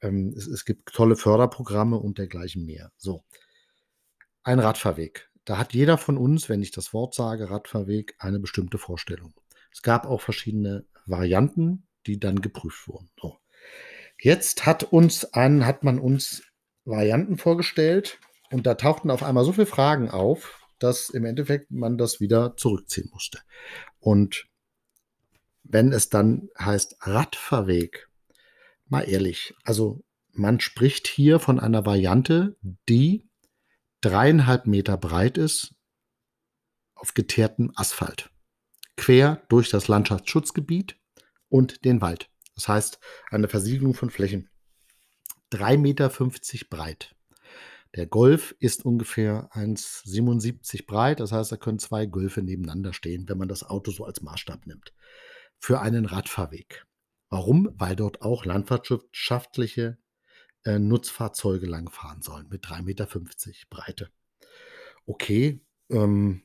ähm, 0.00 0.34
es, 0.36 0.46
es, 0.46 0.64
gibt 0.64 0.92
tolle 0.92 1.16
Förderprogramme 1.16 1.98
und 1.98 2.18
dergleichen 2.18 2.64
mehr. 2.64 2.90
So, 2.96 3.24
ein 4.42 4.58
Radfahrweg. 4.58 5.28
Da 5.44 5.58
hat 5.58 5.74
jeder 5.74 5.98
von 5.98 6.16
uns, 6.16 6.48
wenn 6.48 6.62
ich 6.62 6.70
das 6.70 6.92
Wort 6.92 7.14
sage, 7.14 7.50
Radfahrweg, 7.50 8.14
eine 8.18 8.38
bestimmte 8.38 8.78
Vorstellung. 8.78 9.34
Es 9.72 9.82
gab 9.82 10.06
auch 10.06 10.20
verschiedene 10.20 10.86
Varianten, 11.06 11.86
die 12.06 12.18
dann 12.18 12.40
geprüft 12.40 12.86
wurden. 12.88 13.10
So. 13.20 13.38
Jetzt 14.20 14.66
hat 14.66 14.84
uns 14.84 15.24
ein, 15.24 15.66
hat 15.66 15.82
man 15.82 15.98
uns 15.98 16.42
Varianten 16.84 17.38
vorgestellt, 17.38 18.18
und 18.52 18.66
da 18.66 18.74
tauchten 18.74 19.10
auf 19.10 19.22
einmal 19.22 19.44
so 19.44 19.52
viele 19.52 19.66
Fragen 19.66 20.10
auf, 20.10 20.60
dass 20.78 21.10
im 21.10 21.24
Endeffekt 21.24 21.70
man 21.70 21.96
das 21.96 22.20
wieder 22.20 22.56
zurückziehen 22.56 23.08
musste. 23.12 23.40
Und 23.98 24.46
wenn 25.64 25.92
es 25.92 26.08
dann 26.08 26.48
heißt 26.58 26.96
Radfahrweg, 27.00 28.08
mal 28.86 29.08
ehrlich, 29.08 29.54
also 29.64 30.04
man 30.32 30.60
spricht 30.60 31.06
hier 31.06 31.38
von 31.38 31.60
einer 31.60 31.86
Variante, 31.86 32.56
die 32.88 33.28
dreieinhalb 34.00 34.66
Meter 34.66 34.96
breit 34.96 35.38
ist 35.38 35.74
auf 36.94 37.14
geteertem 37.14 37.72
Asphalt, 37.74 38.30
quer 38.96 39.42
durch 39.48 39.70
das 39.70 39.88
Landschaftsschutzgebiet 39.88 40.98
und 41.48 41.84
den 41.84 42.00
Wald. 42.00 42.28
Das 42.54 42.68
heißt, 42.68 42.98
eine 43.30 43.48
Versiegelung 43.48 43.94
von 43.94 44.10
Flächen. 44.10 44.50
3,50 45.52 45.78
Meter 45.78 46.10
breit. 46.68 47.14
Der 47.94 48.06
Golf 48.06 48.54
ist 48.58 48.84
ungefähr 48.84 49.50
1,77 49.52 50.86
breit. 50.86 51.20
Das 51.20 51.32
heißt, 51.32 51.52
da 51.52 51.56
können 51.56 51.78
zwei 51.78 52.06
Golfe 52.06 52.42
nebeneinander 52.42 52.92
stehen, 52.92 53.28
wenn 53.28 53.38
man 53.38 53.48
das 53.48 53.64
Auto 53.64 53.90
so 53.90 54.04
als 54.04 54.22
Maßstab 54.22 54.66
nimmt. 54.66 54.94
Für 55.58 55.80
einen 55.80 56.06
Radfahrweg. 56.06 56.86
Warum? 57.28 57.70
Weil 57.76 57.96
dort 57.96 58.22
auch 58.22 58.44
landwirtschaftliche 58.44 59.98
äh, 60.64 60.78
Nutzfahrzeuge 60.78 61.66
langfahren 61.66 62.22
sollen 62.22 62.48
mit 62.48 62.64
3,50 62.64 62.82
Meter 62.82 63.06
Breite. 63.68 64.10
Okay, 65.06 65.60
ähm, 65.90 66.42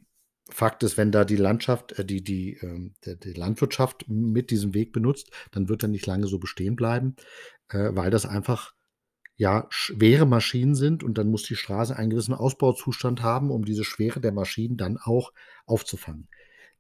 Fakt 0.49 0.83
ist, 0.83 0.95
wenn 0.97 1.11
da 1.11 1.25
die 1.25 1.35
Landschaft, 1.35 1.99
äh, 1.99 2.05
die, 2.05 2.23
die, 2.23 2.53
äh, 2.53 2.91
die, 3.05 3.19
die, 3.19 3.33
Landwirtschaft 3.33 4.07
mit 4.07 4.49
diesem 4.49 4.73
Weg 4.73 4.93
benutzt, 4.93 5.29
dann 5.51 5.67
wird 5.69 5.83
er 5.83 5.89
nicht 5.89 6.05
lange 6.05 6.27
so 6.27 6.39
bestehen 6.39 6.75
bleiben, 6.75 7.15
äh, 7.69 7.89
weil 7.91 8.11
das 8.11 8.25
einfach 8.25 8.73
ja 9.37 9.67
schwere 9.69 10.25
Maschinen 10.25 10.75
sind 10.75 11.03
und 11.03 11.17
dann 11.17 11.29
muss 11.29 11.43
die 11.43 11.55
Straße 11.55 11.95
einen 11.95 12.09
gewissen 12.09 12.33
Ausbauzustand 12.33 13.21
haben, 13.21 13.51
um 13.51 13.63
diese 13.63 13.83
Schwere 13.83 14.19
der 14.19 14.31
Maschinen 14.31 14.77
dann 14.77 14.97
auch 14.97 15.31
aufzufangen. 15.65 16.27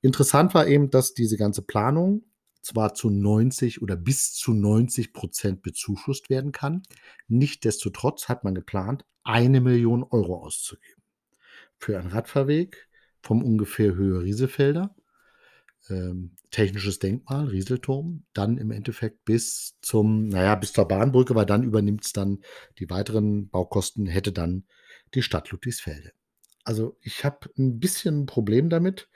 Interessant 0.01 0.53
war 0.53 0.67
eben, 0.67 0.89
dass 0.89 1.13
diese 1.13 1.37
ganze 1.37 1.61
Planung 1.61 2.23
zwar 2.61 2.93
zu 2.93 3.09
90 3.09 3.81
oder 3.81 3.95
bis 3.95 4.33
zu 4.33 4.53
90 4.53 5.13
Prozent 5.13 5.61
bezuschusst 5.61 6.29
werden 6.29 6.51
kann. 6.51 6.83
Nichtsdestotrotz 7.27 8.27
hat 8.27 8.43
man 8.43 8.55
geplant, 8.55 9.05
eine 9.23 9.61
Million 9.61 10.03
Euro 10.03 10.43
auszugeben. 10.43 11.01
Für 11.77 11.99
einen 11.99 12.09
Radfahrweg 12.09 12.89
vom 13.21 13.43
ungefähr 13.43 13.95
Höhe 13.95 14.21
Rieselfelder, 14.21 14.95
ähm, 15.89 16.35
technisches 16.51 16.99
Denkmal, 16.99 17.47
Rieselturm, 17.47 18.23
dann 18.33 18.57
im 18.57 18.71
Endeffekt 18.71 19.25
bis 19.25 19.77
zum, 19.81 20.27
naja, 20.27 20.55
bis 20.55 20.73
zur 20.73 20.87
Bahnbrücke, 20.87 21.35
weil 21.35 21.45
dann 21.45 21.63
übernimmt 21.63 22.05
es 22.05 22.13
dann 22.13 22.39
die 22.79 22.89
weiteren 22.89 23.49
Baukosten, 23.49 24.05
hätte 24.05 24.31
dann 24.31 24.65
die 25.13 25.21
Stadt 25.21 25.51
Ludwigsfelde. 25.51 26.11
Also 26.63 26.97
ich 27.01 27.23
habe 27.23 27.49
ein 27.57 27.79
bisschen 27.79 28.23
ein 28.23 28.25
Problem 28.25 28.69
damit, 28.69 29.09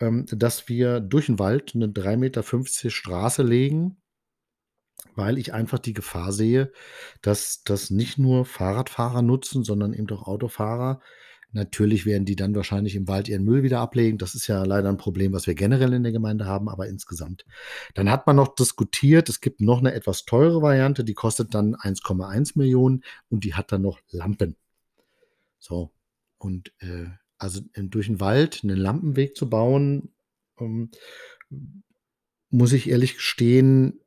ähm, 0.00 0.26
dass 0.30 0.68
wir 0.68 1.00
durch 1.00 1.26
den 1.26 1.38
Wald 1.38 1.74
eine 1.74 1.88
3,50 1.88 2.16
Meter 2.16 2.90
Straße 2.90 3.42
legen, 3.42 3.98
weil 5.14 5.38
ich 5.38 5.52
einfach 5.52 5.78
die 5.78 5.94
Gefahr 5.94 6.32
sehe, 6.32 6.72
dass 7.22 7.62
das 7.62 7.90
nicht 7.90 8.18
nur 8.18 8.44
Fahrradfahrer 8.44 9.22
nutzen, 9.22 9.64
sondern 9.64 9.92
eben 9.92 10.08
auch 10.10 10.26
Autofahrer. 10.26 11.00
Natürlich 11.56 12.04
werden 12.04 12.26
die 12.26 12.36
dann 12.36 12.54
wahrscheinlich 12.54 12.96
im 12.96 13.08
Wald 13.08 13.28
ihren 13.28 13.42
Müll 13.42 13.62
wieder 13.62 13.80
ablegen. 13.80 14.18
Das 14.18 14.34
ist 14.34 14.46
ja 14.46 14.62
leider 14.64 14.90
ein 14.90 14.98
Problem, 14.98 15.32
was 15.32 15.46
wir 15.46 15.54
generell 15.54 15.94
in 15.94 16.02
der 16.02 16.12
Gemeinde 16.12 16.44
haben, 16.44 16.68
aber 16.68 16.86
insgesamt. 16.86 17.46
Dann 17.94 18.10
hat 18.10 18.26
man 18.26 18.36
noch 18.36 18.54
diskutiert, 18.54 19.30
es 19.30 19.40
gibt 19.40 19.62
noch 19.62 19.78
eine 19.78 19.94
etwas 19.94 20.26
teure 20.26 20.60
Variante, 20.60 21.02
die 21.02 21.14
kostet 21.14 21.54
dann 21.54 21.74
1,1 21.74 22.58
Millionen 22.58 23.04
und 23.30 23.44
die 23.44 23.54
hat 23.54 23.72
dann 23.72 23.80
noch 23.80 24.00
Lampen. 24.10 24.54
So, 25.58 25.92
und 26.36 26.74
äh, 26.80 27.06
also 27.38 27.62
durch 27.74 28.08
den 28.08 28.20
Wald 28.20 28.60
einen 28.62 28.76
Lampenweg 28.76 29.34
zu 29.34 29.48
bauen, 29.48 30.10
ähm, 30.60 30.90
muss 32.50 32.74
ich 32.74 32.90
ehrlich 32.90 33.14
gestehen, 33.14 33.98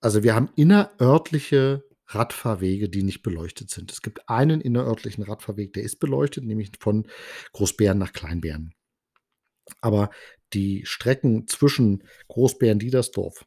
also 0.00 0.22
wir 0.22 0.34
haben 0.34 0.50
innerörtliche 0.56 1.87
Radfahrwege, 2.08 2.88
die 2.88 3.02
nicht 3.02 3.22
beleuchtet 3.22 3.70
sind. 3.70 3.92
Es 3.92 4.02
gibt 4.02 4.28
einen 4.28 4.60
innerörtlichen 4.60 5.24
Radfahrweg, 5.24 5.72
der 5.72 5.82
ist 5.82 6.00
beleuchtet, 6.00 6.44
nämlich 6.44 6.72
von 6.80 7.06
Großbären 7.52 7.98
nach 7.98 8.12
Kleinbären. 8.12 8.74
Aber 9.80 10.10
die 10.54 10.84
Strecken 10.86 11.46
zwischen 11.46 12.04
Großbären-Diedersdorf, 12.28 13.44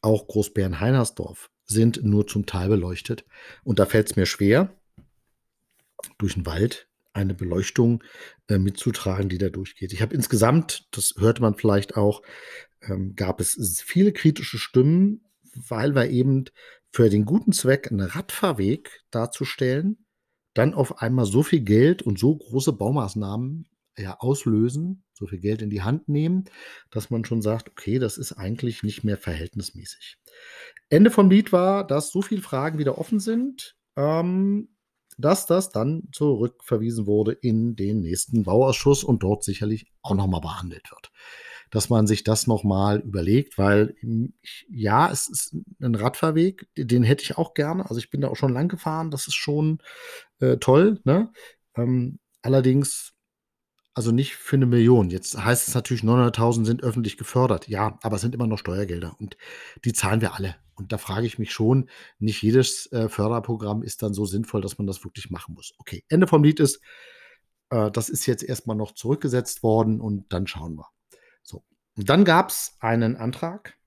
auch 0.00 0.28
Großbären-Heinersdorf, 0.28 1.50
sind 1.66 2.04
nur 2.04 2.26
zum 2.26 2.46
Teil 2.46 2.68
beleuchtet. 2.68 3.24
Und 3.64 3.78
da 3.78 3.86
fällt 3.86 4.10
es 4.10 4.16
mir 4.16 4.26
schwer, 4.26 4.76
durch 6.18 6.34
den 6.34 6.46
Wald 6.46 6.88
eine 7.12 7.34
Beleuchtung 7.34 8.02
äh, 8.48 8.58
mitzutragen, 8.58 9.28
die 9.28 9.38
da 9.38 9.48
durchgeht. 9.48 9.92
Ich 9.92 10.02
habe 10.02 10.14
insgesamt, 10.14 10.88
das 10.92 11.14
hörte 11.18 11.42
man 11.42 11.54
vielleicht 11.54 11.96
auch, 11.96 12.22
ähm, 12.82 13.14
gab 13.16 13.40
es 13.40 13.82
viele 13.84 14.12
kritische 14.12 14.58
Stimmen, 14.58 15.24
weil 15.68 15.94
wir 15.94 16.08
eben 16.08 16.44
für 16.90 17.08
den 17.08 17.24
guten 17.24 17.52
Zweck 17.52 17.90
einen 17.90 18.00
Radfahrweg 18.00 19.02
darzustellen, 19.10 20.06
dann 20.54 20.74
auf 20.74 21.00
einmal 21.00 21.24
so 21.24 21.42
viel 21.42 21.60
Geld 21.60 22.02
und 22.02 22.18
so 22.18 22.36
große 22.36 22.72
Baumaßnahmen 22.72 23.68
ja, 23.96 24.16
auslösen, 24.18 25.04
so 25.12 25.26
viel 25.26 25.40
Geld 25.40 25.62
in 25.62 25.70
die 25.70 25.82
Hand 25.82 26.08
nehmen, 26.08 26.44
dass 26.90 27.10
man 27.10 27.24
schon 27.24 27.42
sagt, 27.42 27.70
okay, 27.70 27.98
das 27.98 28.18
ist 28.18 28.32
eigentlich 28.32 28.82
nicht 28.82 29.04
mehr 29.04 29.16
verhältnismäßig. 29.16 30.18
Ende 30.88 31.10
vom 31.10 31.30
Lied 31.30 31.52
war, 31.52 31.86
dass 31.86 32.10
so 32.10 32.22
viele 32.22 32.42
Fragen 32.42 32.78
wieder 32.78 32.98
offen 32.98 33.20
sind. 33.20 33.76
Ähm, 33.96 34.68
dass 35.18 35.46
das 35.46 35.70
dann 35.70 36.08
zurückverwiesen 36.12 37.06
wurde 37.06 37.32
in 37.32 37.76
den 37.76 38.00
nächsten 38.00 38.44
Bauausschuss 38.44 39.04
und 39.04 39.22
dort 39.22 39.44
sicherlich 39.44 39.86
auch 40.02 40.14
nochmal 40.14 40.40
behandelt 40.40 40.90
wird. 40.90 41.10
Dass 41.72 41.90
man 41.90 42.06
sich 42.06 42.22
das 42.22 42.46
nochmal 42.46 43.00
überlegt, 43.00 43.58
weil 43.58 43.96
ja, 44.68 45.10
es 45.10 45.28
ist 45.28 45.56
ein 45.80 45.96
Radfahrweg, 45.96 46.68
den 46.76 47.02
hätte 47.02 47.24
ich 47.24 47.36
auch 47.36 47.54
gerne. 47.54 47.88
Also 47.88 47.96
ich 47.96 48.10
bin 48.10 48.20
da 48.20 48.28
auch 48.28 48.36
schon 48.36 48.52
lang 48.52 48.68
gefahren, 48.68 49.10
das 49.10 49.26
ist 49.26 49.34
schon 49.34 49.78
äh, 50.38 50.58
toll. 50.58 51.00
Ne? 51.04 51.32
Ähm, 51.74 52.20
allerdings 52.42 53.12
also 53.94 54.10
nicht 54.10 54.36
für 54.36 54.56
eine 54.56 54.66
Million. 54.66 55.10
Jetzt 55.10 55.36
heißt 55.36 55.68
es 55.68 55.74
natürlich, 55.74 56.02
900.000 56.02 56.64
sind 56.64 56.82
öffentlich 56.82 57.16
gefördert. 57.16 57.68
Ja, 57.68 57.98
aber 58.02 58.16
es 58.16 58.22
sind 58.22 58.34
immer 58.34 58.46
noch 58.46 58.58
Steuergelder 58.58 59.16
und 59.18 59.36
die 59.84 59.92
zahlen 59.92 60.20
wir 60.20 60.34
alle. 60.34 60.56
Und 60.74 60.92
da 60.92 60.98
frage 60.98 61.26
ich 61.26 61.38
mich 61.38 61.52
schon, 61.52 61.90
nicht 62.18 62.42
jedes 62.42 62.90
äh, 62.92 63.08
Förderprogramm 63.08 63.82
ist 63.82 64.02
dann 64.02 64.14
so 64.14 64.24
sinnvoll, 64.24 64.62
dass 64.62 64.78
man 64.78 64.86
das 64.86 65.04
wirklich 65.04 65.30
machen 65.30 65.54
muss. 65.54 65.74
Okay, 65.78 66.04
Ende 66.08 66.26
vom 66.26 66.42
Lied 66.42 66.60
ist, 66.60 66.80
äh, 67.70 67.90
das 67.90 68.08
ist 68.08 68.26
jetzt 68.26 68.42
erstmal 68.42 68.76
noch 68.76 68.92
zurückgesetzt 68.92 69.62
worden 69.62 70.00
und 70.00 70.32
dann 70.32 70.46
schauen 70.46 70.76
wir. 70.76 70.88
Und 71.96 72.08
dann 72.08 72.24
gab 72.24 72.50
es 72.50 72.76
einen 72.80 73.16
Antrag, 73.16 73.78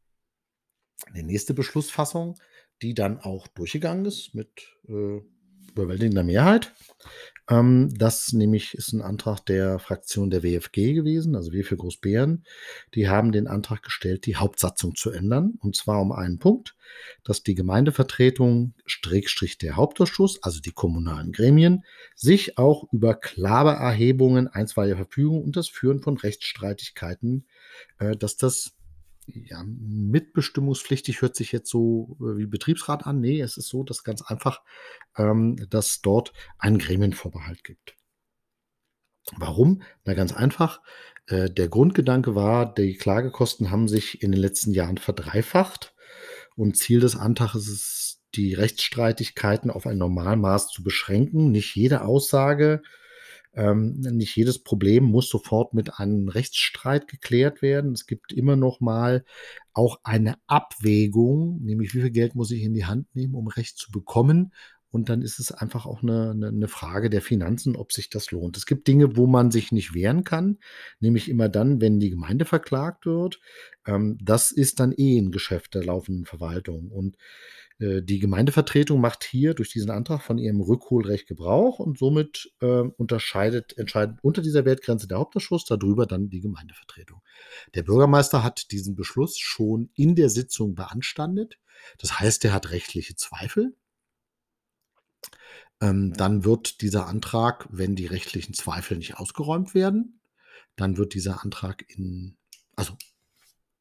die 1.15 1.23
nächste 1.23 1.53
Beschlussfassung, 1.53 2.39
die 2.81 2.93
dann 2.93 3.19
auch 3.19 3.47
durchgegangen 3.47 4.05
ist 4.05 4.33
mit 4.33 4.77
äh, 4.87 5.21
überwältigender 5.75 6.23
Mehrheit. 6.23 6.73
Ähm, 7.47 7.93
das 7.95 8.33
nämlich 8.33 8.73
ist 8.73 8.93
ein 8.93 9.01
Antrag 9.01 9.45
der 9.45 9.77
Fraktion 9.77 10.29
der 10.29 10.41
WFG 10.41 10.93
gewesen, 10.93 11.35
also 11.35 11.51
wir 11.51 11.63
für 11.63 11.77
Großbären. 11.77 12.43
Die 12.95 13.07
haben 13.07 13.31
den 13.31 13.47
Antrag 13.47 13.83
gestellt, 13.83 14.25
die 14.25 14.35
Hauptsatzung 14.35 14.95
zu 14.95 15.11
ändern. 15.11 15.53
Und 15.59 15.75
zwar 15.75 16.01
um 16.01 16.11
einen 16.11 16.39
Punkt, 16.39 16.75
dass 17.23 17.43
die 17.43 17.55
Gemeindevertretung, 17.55 18.73
Strickstrich 18.85 19.57
der 19.57 19.75
Hauptausschuss, 19.75 20.41
also 20.41 20.59
die 20.59 20.71
kommunalen 20.71 21.31
Gremien, 21.31 21.83
sich 22.15 22.57
auch 22.57 22.91
über 22.91 23.13
Klabeerhebungen, 23.13 24.47
einstweilige 24.47 24.97
Verfügung 24.97 25.43
und 25.43 25.55
das 25.55 25.67
Führen 25.67 26.01
von 26.01 26.17
Rechtsstreitigkeiten, 26.17 27.45
äh, 27.99 28.15
dass 28.15 28.37
das 28.37 28.74
ja, 29.27 29.63
mitbestimmungspflichtig 29.65 31.21
hört 31.21 31.35
sich 31.35 31.51
jetzt 31.51 31.69
so 31.69 32.17
äh, 32.19 32.37
wie 32.37 32.45
Betriebsrat 32.45 33.05
an. 33.05 33.19
Nee, 33.19 33.41
es 33.41 33.57
ist 33.57 33.67
so, 33.67 33.83
dass 33.83 34.03
ganz 34.03 34.21
einfach, 34.21 34.61
ähm, 35.17 35.57
dass 35.69 36.01
dort 36.01 36.33
einen 36.57 36.77
Gremienvorbehalt 36.77 37.63
gibt. 37.63 37.95
Warum? 39.37 39.81
Na 40.03 40.13
ganz 40.13 40.33
einfach. 40.33 40.81
Äh, 41.27 41.49
der 41.49 41.67
Grundgedanke 41.67 42.35
war, 42.35 42.73
die 42.73 42.95
Klagekosten 42.95 43.71
haben 43.71 43.87
sich 43.87 44.21
in 44.21 44.31
den 44.31 44.41
letzten 44.41 44.71
Jahren 44.71 44.97
verdreifacht 44.97 45.95
und 46.55 46.77
Ziel 46.77 46.99
des 46.99 47.15
Antrags 47.15 47.55
ist 47.55 48.21
die 48.35 48.53
Rechtsstreitigkeiten 48.53 49.71
auf 49.71 49.87
ein 49.87 49.97
Normalmaß 49.97 50.67
zu 50.67 50.83
beschränken. 50.83 51.51
Nicht 51.51 51.75
jede 51.75 52.03
Aussage 52.03 52.83
ähm, 53.55 53.99
nicht 53.99 54.35
jedes 54.35 54.59
Problem 54.59 55.05
muss 55.05 55.29
sofort 55.29 55.73
mit 55.73 55.99
einem 55.99 56.27
Rechtsstreit 56.27 57.07
geklärt 57.07 57.61
werden. 57.61 57.93
Es 57.93 58.05
gibt 58.05 58.33
immer 58.33 58.55
noch 58.55 58.81
mal 58.81 59.23
auch 59.73 59.99
eine 60.03 60.35
Abwägung, 60.47 61.61
nämlich 61.63 61.93
wie 61.93 62.01
viel 62.01 62.11
Geld 62.11 62.35
muss 62.35 62.51
ich 62.51 62.63
in 62.63 62.73
die 62.73 62.85
Hand 62.85 63.15
nehmen, 63.15 63.35
um 63.35 63.47
Recht 63.47 63.77
zu 63.77 63.91
bekommen. 63.91 64.53
Und 64.95 65.09
dann 65.09 65.21
ist 65.21 65.39
es 65.39 65.51
einfach 65.51 65.85
auch 65.85 66.03
eine, 66.03 66.31
eine, 66.31 66.69
Frage 66.69 67.09
der 67.09 67.21
Finanzen, 67.21 67.75
ob 67.75 67.91
sich 67.91 68.09
das 68.09 68.31
lohnt. 68.31 68.55
Es 68.55 68.65
gibt 68.65 68.87
Dinge, 68.87 69.17
wo 69.17 69.27
man 69.27 69.51
sich 69.51 69.73
nicht 69.73 69.93
wehren 69.93 70.23
kann, 70.23 70.57
nämlich 71.01 71.27
immer 71.27 71.49
dann, 71.49 71.81
wenn 71.81 71.99
die 71.99 72.11
Gemeinde 72.11 72.45
verklagt 72.45 73.05
wird. 73.05 73.41
Ähm, 73.85 74.17
das 74.21 74.51
ist 74.51 74.79
dann 74.79 74.93
eh 74.95 75.19
ein 75.19 75.31
Geschäft 75.31 75.75
der 75.75 75.83
laufenden 75.83 76.25
Verwaltung. 76.25 76.87
Und 76.91 77.17
die 77.77 78.19
Gemeindevertretung 78.19 79.01
macht 79.01 79.25
hier 79.25 79.53
durch 79.53 79.69
diesen 79.69 79.91
Antrag 79.91 80.21
von 80.21 80.37
ihrem 80.37 80.61
Rückholrecht 80.61 81.27
Gebrauch 81.27 81.79
und 81.79 81.97
somit 81.97 82.53
äh, 82.61 82.65
unterscheidet, 82.65 83.77
entscheidet 83.77 84.17
unter 84.21 84.41
dieser 84.41 84.63
Wertgrenze 84.63 85.07
der 85.07 85.17
Hauptausschuss, 85.17 85.65
darüber 85.65 86.05
dann 86.05 86.29
die 86.29 86.39
Gemeindevertretung. 86.39 87.21
Der 87.73 87.83
Bürgermeister 87.83 88.43
hat 88.43 88.71
diesen 88.71 88.95
Beschluss 88.95 89.37
schon 89.37 89.89
in 89.93 90.15
der 90.15 90.29
Sitzung 90.29 90.73
beanstandet. 90.73 91.59
Das 91.97 92.17
heißt, 92.17 92.45
er 92.45 92.53
hat 92.53 92.71
rechtliche 92.71 93.15
Zweifel. 93.15 93.75
Ähm, 95.81 96.13
dann 96.13 96.45
wird 96.45 96.79
dieser 96.79 97.07
Antrag, 97.07 97.67
wenn 97.69 97.95
die 97.95 98.05
rechtlichen 98.05 98.53
Zweifel 98.53 98.95
nicht 98.95 99.17
ausgeräumt 99.17 99.73
werden, 99.73 100.21
dann 100.77 100.97
wird 100.97 101.13
dieser 101.13 101.43
Antrag 101.43 101.83
in, 101.89 102.37
also 102.77 102.93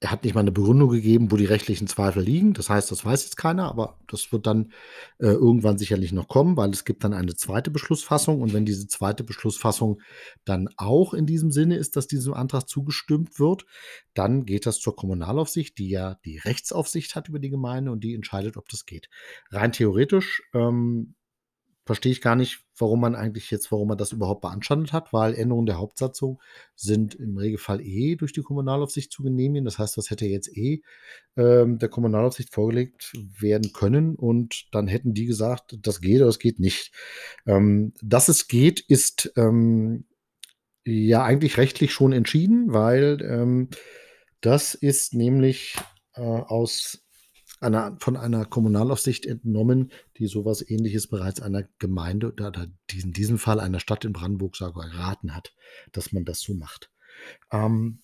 er 0.04 0.10
hat 0.10 0.22
nicht 0.22 0.34
mal 0.34 0.42
eine 0.42 0.52
Begründung 0.52 0.90
gegeben, 0.90 1.32
wo 1.32 1.36
die 1.38 1.46
rechtlichen 1.46 1.86
Zweifel 1.86 2.22
liegen. 2.22 2.52
Das 2.52 2.68
heißt, 2.68 2.90
das 2.90 3.06
weiß 3.06 3.24
jetzt 3.24 3.38
keiner, 3.38 3.70
aber 3.70 3.98
das 4.06 4.32
wird 4.32 4.46
dann 4.46 4.70
äh, 5.18 5.28
irgendwann 5.28 5.78
sicherlich 5.78 6.12
noch 6.12 6.28
kommen, 6.28 6.58
weil 6.58 6.68
es 6.68 6.84
gibt 6.84 7.04
dann 7.04 7.14
eine 7.14 7.36
zweite 7.36 7.70
Beschlussfassung. 7.70 8.42
Und 8.42 8.52
wenn 8.52 8.66
diese 8.66 8.86
zweite 8.86 9.24
Beschlussfassung 9.24 10.02
dann 10.44 10.68
auch 10.76 11.14
in 11.14 11.24
diesem 11.24 11.50
Sinne 11.50 11.78
ist, 11.78 11.96
dass 11.96 12.06
diesem 12.06 12.34
Antrag 12.34 12.68
zugestimmt 12.68 13.40
wird, 13.40 13.64
dann 14.12 14.44
geht 14.44 14.66
das 14.66 14.78
zur 14.78 14.94
Kommunalaufsicht, 14.94 15.78
die 15.78 15.88
ja 15.88 16.16
die 16.26 16.36
Rechtsaufsicht 16.36 17.16
hat 17.16 17.30
über 17.30 17.38
die 17.38 17.48
Gemeinde 17.48 17.90
und 17.90 18.04
die 18.04 18.14
entscheidet, 18.14 18.58
ob 18.58 18.68
das 18.68 18.84
geht. 18.84 19.08
Rein 19.52 19.72
theoretisch 19.72 20.42
ähm, 20.52 21.14
verstehe 21.84 22.12
ich 22.12 22.22
gar 22.22 22.34
nicht, 22.34 22.64
warum 22.78 23.00
man 23.00 23.14
eigentlich 23.14 23.50
jetzt, 23.50 23.70
warum 23.70 23.88
man 23.88 23.98
das 23.98 24.12
überhaupt 24.12 24.40
beanstandet 24.40 24.92
hat, 24.92 25.12
weil 25.12 25.34
Änderungen 25.34 25.66
der 25.66 25.78
Hauptsatzung 25.78 26.40
sind 26.74 27.14
im 27.14 27.36
Regelfall 27.36 27.80
eh 27.82 28.16
durch 28.16 28.32
die 28.32 28.42
Kommunalaufsicht 28.42 29.12
zu 29.12 29.22
genehmigen. 29.22 29.64
Das 29.64 29.78
heißt, 29.78 29.96
das 29.96 30.10
hätte 30.10 30.26
jetzt 30.26 30.56
eh 30.56 30.82
ähm, 31.36 31.78
der 31.78 31.88
Kommunalaufsicht 31.88 32.52
vorgelegt 32.52 33.12
werden 33.38 33.72
können 33.72 34.14
und 34.14 34.66
dann 34.72 34.86
hätten 34.86 35.12
die 35.12 35.26
gesagt, 35.26 35.76
das 35.82 36.00
geht 36.00 36.16
oder 36.16 36.26
das 36.26 36.38
geht 36.38 36.58
nicht. 36.58 36.92
Ähm, 37.46 37.92
dass 38.02 38.28
es 38.28 38.48
geht, 38.48 38.80
ist 38.80 39.32
ähm, 39.36 40.06
ja 40.84 41.22
eigentlich 41.22 41.58
rechtlich 41.58 41.92
schon 41.92 42.12
entschieden, 42.12 42.72
weil 42.72 43.18
ähm, 43.22 43.68
das 44.40 44.74
ist 44.74 45.14
nämlich 45.14 45.76
äh, 46.14 46.22
aus 46.22 47.03
einer, 47.64 47.96
von 47.98 48.16
einer 48.16 48.44
Kommunalaufsicht 48.44 49.26
entnommen, 49.26 49.90
die 50.18 50.26
sowas 50.26 50.68
ähnliches 50.68 51.08
bereits 51.08 51.40
einer 51.40 51.64
Gemeinde 51.78 52.28
oder, 52.28 52.68
in 52.92 53.12
diesem 53.12 53.38
Fall 53.38 53.60
einer 53.60 53.80
Stadt 53.80 54.04
in 54.04 54.12
Brandenburg 54.12 54.56
sogar 54.56 54.90
geraten 54.90 55.34
hat, 55.34 55.54
dass 55.92 56.12
man 56.12 56.24
das 56.24 56.40
so 56.40 56.54
macht. 56.54 56.90
Ähm, 57.50 58.02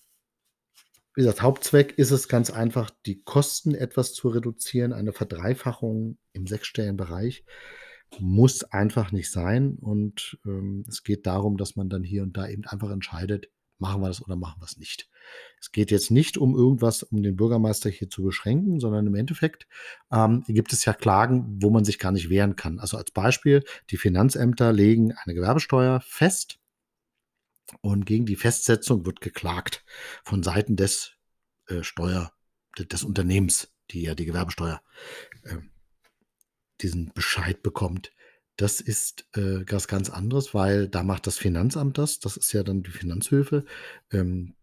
wie 1.13 1.21
gesagt, 1.21 1.41
Hauptzweck 1.41 1.97
ist 1.97 2.11
es 2.11 2.27
ganz 2.29 2.49
einfach, 2.49 2.89
die 3.05 3.21
Kosten 3.21 3.75
etwas 3.75 4.13
zu 4.13 4.29
reduzieren. 4.29 4.93
Eine 4.93 5.11
Verdreifachung 5.11 6.17
im 6.31 6.47
sechsstelligen 6.47 6.95
Bereich 6.95 7.43
muss 8.19 8.63
einfach 8.63 9.11
nicht 9.11 9.29
sein. 9.29 9.77
Und 9.79 10.39
ähm, 10.45 10.85
es 10.87 11.03
geht 11.03 11.27
darum, 11.27 11.57
dass 11.57 11.75
man 11.75 11.89
dann 11.89 12.03
hier 12.03 12.23
und 12.23 12.37
da 12.37 12.47
eben 12.47 12.65
einfach 12.65 12.91
entscheidet, 12.91 13.47
machen 13.77 14.01
wir 14.01 14.07
das 14.07 14.21
oder 14.21 14.37
machen 14.37 14.61
wir 14.61 14.65
es 14.65 14.77
nicht. 14.77 15.09
Es 15.59 15.71
geht 15.71 15.91
jetzt 15.91 16.11
nicht 16.11 16.37
um 16.37 16.55
irgendwas, 16.55 17.03
um 17.03 17.21
den 17.21 17.35
Bürgermeister 17.35 17.89
hier 17.89 18.09
zu 18.09 18.23
beschränken, 18.23 18.79
sondern 18.79 19.07
im 19.07 19.15
Endeffekt 19.15 19.67
ähm, 20.11 20.43
gibt 20.47 20.73
es 20.73 20.85
ja 20.85 20.93
Klagen, 20.93 21.57
wo 21.61 21.69
man 21.69 21.85
sich 21.85 21.99
gar 21.99 22.11
nicht 22.11 22.29
wehren 22.29 22.55
kann. 22.55 22.79
Also 22.79 22.97
als 22.97 23.11
Beispiel, 23.11 23.63
die 23.89 23.97
Finanzämter 23.97 24.73
legen 24.73 25.13
eine 25.13 25.35
Gewerbesteuer 25.35 26.01
fest 26.01 26.59
und 27.81 28.05
gegen 28.05 28.25
die 28.25 28.35
Festsetzung 28.35 29.05
wird 29.05 29.21
geklagt 29.21 29.85
von 30.23 30.43
Seiten 30.43 30.75
des 30.75 31.13
äh, 31.67 31.83
Steuer, 31.83 32.33
des 32.77 33.03
Unternehmens, 33.03 33.71
die 33.91 34.01
ja 34.01 34.15
die 34.15 34.25
Gewerbesteuer, 34.25 34.81
äh, 35.43 35.57
diesen 36.81 37.13
Bescheid 37.13 37.61
bekommt. 37.61 38.11
Das 38.57 38.81
ist 38.81 39.25
äh, 39.35 39.63
was 39.69 39.87
ganz 39.87 40.09
anderes, 40.09 40.53
weil 40.53 40.87
da 40.87 41.03
macht 41.03 41.27
das 41.27 41.37
Finanzamt 41.37 41.97
das. 41.97 42.19
Das 42.19 42.37
ist 42.37 42.51
ja 42.53 42.63
dann 42.63 42.83
die 42.83 42.91
Finanzhilfe. 42.91 43.65
Ähm, 44.11 44.55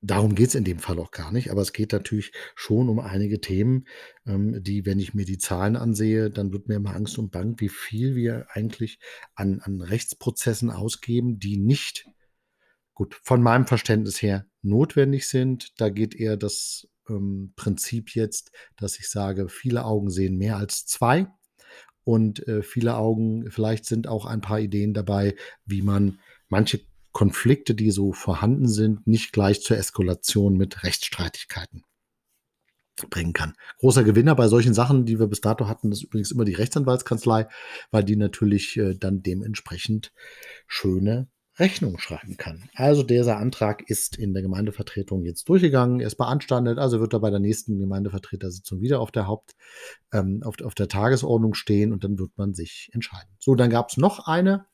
darum 0.00 0.34
geht 0.34 0.48
es 0.48 0.54
in 0.54 0.64
dem 0.64 0.78
Fall 0.78 0.98
auch 0.98 1.10
gar 1.10 1.32
nicht, 1.32 1.50
aber 1.50 1.62
es 1.62 1.72
geht 1.72 1.92
natürlich 1.92 2.32
schon 2.54 2.88
um 2.88 2.98
einige 2.98 3.40
Themen, 3.40 3.86
ähm, 4.26 4.62
die, 4.62 4.86
wenn 4.86 4.98
ich 4.98 5.14
mir 5.14 5.24
die 5.24 5.38
Zahlen 5.38 5.76
ansehe, 5.76 6.30
dann 6.30 6.52
wird 6.52 6.68
mir 6.68 6.76
immer 6.76 6.94
Angst 6.94 7.18
und 7.18 7.30
Bang, 7.30 7.54
wie 7.58 7.68
viel 7.68 8.14
wir 8.14 8.46
eigentlich 8.50 8.98
an, 9.34 9.60
an 9.60 9.80
Rechtsprozessen 9.80 10.70
ausgeben, 10.70 11.38
die 11.38 11.58
nicht, 11.58 12.06
gut, 12.94 13.18
von 13.22 13.42
meinem 13.42 13.66
Verständnis 13.66 14.20
her 14.22 14.46
notwendig 14.62 15.28
sind. 15.28 15.80
Da 15.80 15.88
geht 15.88 16.14
eher 16.14 16.36
das 16.36 16.88
ähm, 17.08 17.52
Prinzip 17.56 18.14
jetzt, 18.14 18.50
dass 18.76 18.98
ich 18.98 19.08
sage, 19.08 19.48
viele 19.48 19.84
Augen 19.84 20.10
sehen 20.10 20.36
mehr 20.36 20.56
als 20.56 20.86
zwei. 20.86 21.28
Und 22.04 22.46
äh, 22.48 22.62
viele 22.62 22.96
Augen, 22.96 23.50
vielleicht 23.50 23.84
sind 23.84 24.08
auch 24.08 24.24
ein 24.24 24.40
paar 24.40 24.60
Ideen 24.60 24.94
dabei, 24.94 25.34
wie 25.66 25.82
man 25.82 26.18
manche 26.48 26.80
Konflikte, 27.12 27.74
die 27.74 27.90
so 27.90 28.12
vorhanden 28.12 28.68
sind, 28.68 29.06
nicht 29.06 29.32
gleich 29.32 29.62
zur 29.62 29.76
Eskalation 29.76 30.56
mit 30.56 30.82
Rechtsstreitigkeiten 30.84 31.84
bringen 33.10 33.32
kann. 33.32 33.54
Großer 33.78 34.02
Gewinner 34.02 34.34
bei 34.34 34.48
solchen 34.48 34.74
Sachen, 34.74 35.04
die 35.04 35.18
wir 35.20 35.28
bis 35.28 35.40
dato 35.40 35.68
hatten, 35.68 35.92
ist 35.92 36.02
übrigens 36.02 36.32
immer 36.32 36.44
die 36.44 36.54
Rechtsanwaltskanzlei, 36.54 37.48
weil 37.90 38.04
die 38.04 38.16
natürlich 38.16 38.76
äh, 38.76 38.94
dann 38.94 39.22
dementsprechend 39.22 40.12
schöne 40.66 41.28
Rechnung 41.58 41.98
schreiben 41.98 42.36
kann. 42.36 42.70
Also 42.74 43.02
dieser 43.02 43.36
Antrag 43.38 43.88
ist 43.88 44.16
in 44.16 44.32
der 44.32 44.42
Gemeindevertretung 44.42 45.24
jetzt 45.24 45.48
durchgegangen, 45.48 46.00
er 46.00 46.06
ist 46.06 46.16
beanstandet, 46.16 46.78
also 46.78 47.00
wird 47.00 47.12
er 47.12 47.20
bei 47.20 47.30
der 47.30 47.40
nächsten 47.40 47.78
Gemeindevertretersitzung 47.78 48.80
wieder 48.80 49.00
auf 49.00 49.10
der 49.10 49.26
Haupt, 49.26 49.56
ähm, 50.12 50.42
auf, 50.44 50.54
auf 50.62 50.74
der 50.74 50.88
Tagesordnung 50.88 51.54
stehen 51.54 51.92
und 51.92 52.04
dann 52.04 52.18
wird 52.18 52.30
man 52.36 52.54
sich 52.54 52.90
entscheiden. 52.92 53.30
So, 53.38 53.54
dann 53.54 53.70
gab 53.70 53.90
es 53.90 53.96
noch 53.96 54.26
eine 54.26 54.66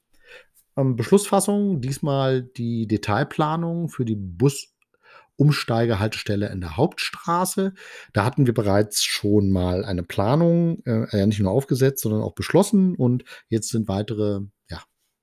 ähm, 0.76 0.96
Beschlussfassung, 0.96 1.80
diesmal 1.80 2.42
die 2.42 2.86
Detailplanung 2.86 3.88
für 3.88 4.04
die 4.04 4.16
Busumsteigehaltestelle 4.16 6.50
in 6.50 6.60
der 6.60 6.76
Hauptstraße. 6.76 7.74
Da 8.12 8.24
hatten 8.24 8.46
wir 8.46 8.54
bereits 8.54 9.04
schon 9.04 9.50
mal 9.50 9.84
eine 9.84 10.02
Planung, 10.02 10.82
äh, 10.84 11.16
ja 11.16 11.26
nicht 11.26 11.40
nur 11.40 11.52
aufgesetzt, 11.52 12.02
sondern 12.02 12.22
auch 12.22 12.34
beschlossen 12.34 12.94
und 12.94 13.24
jetzt 13.48 13.68
sind 13.68 13.88
weitere, 13.88 14.40
ja, 14.68 14.82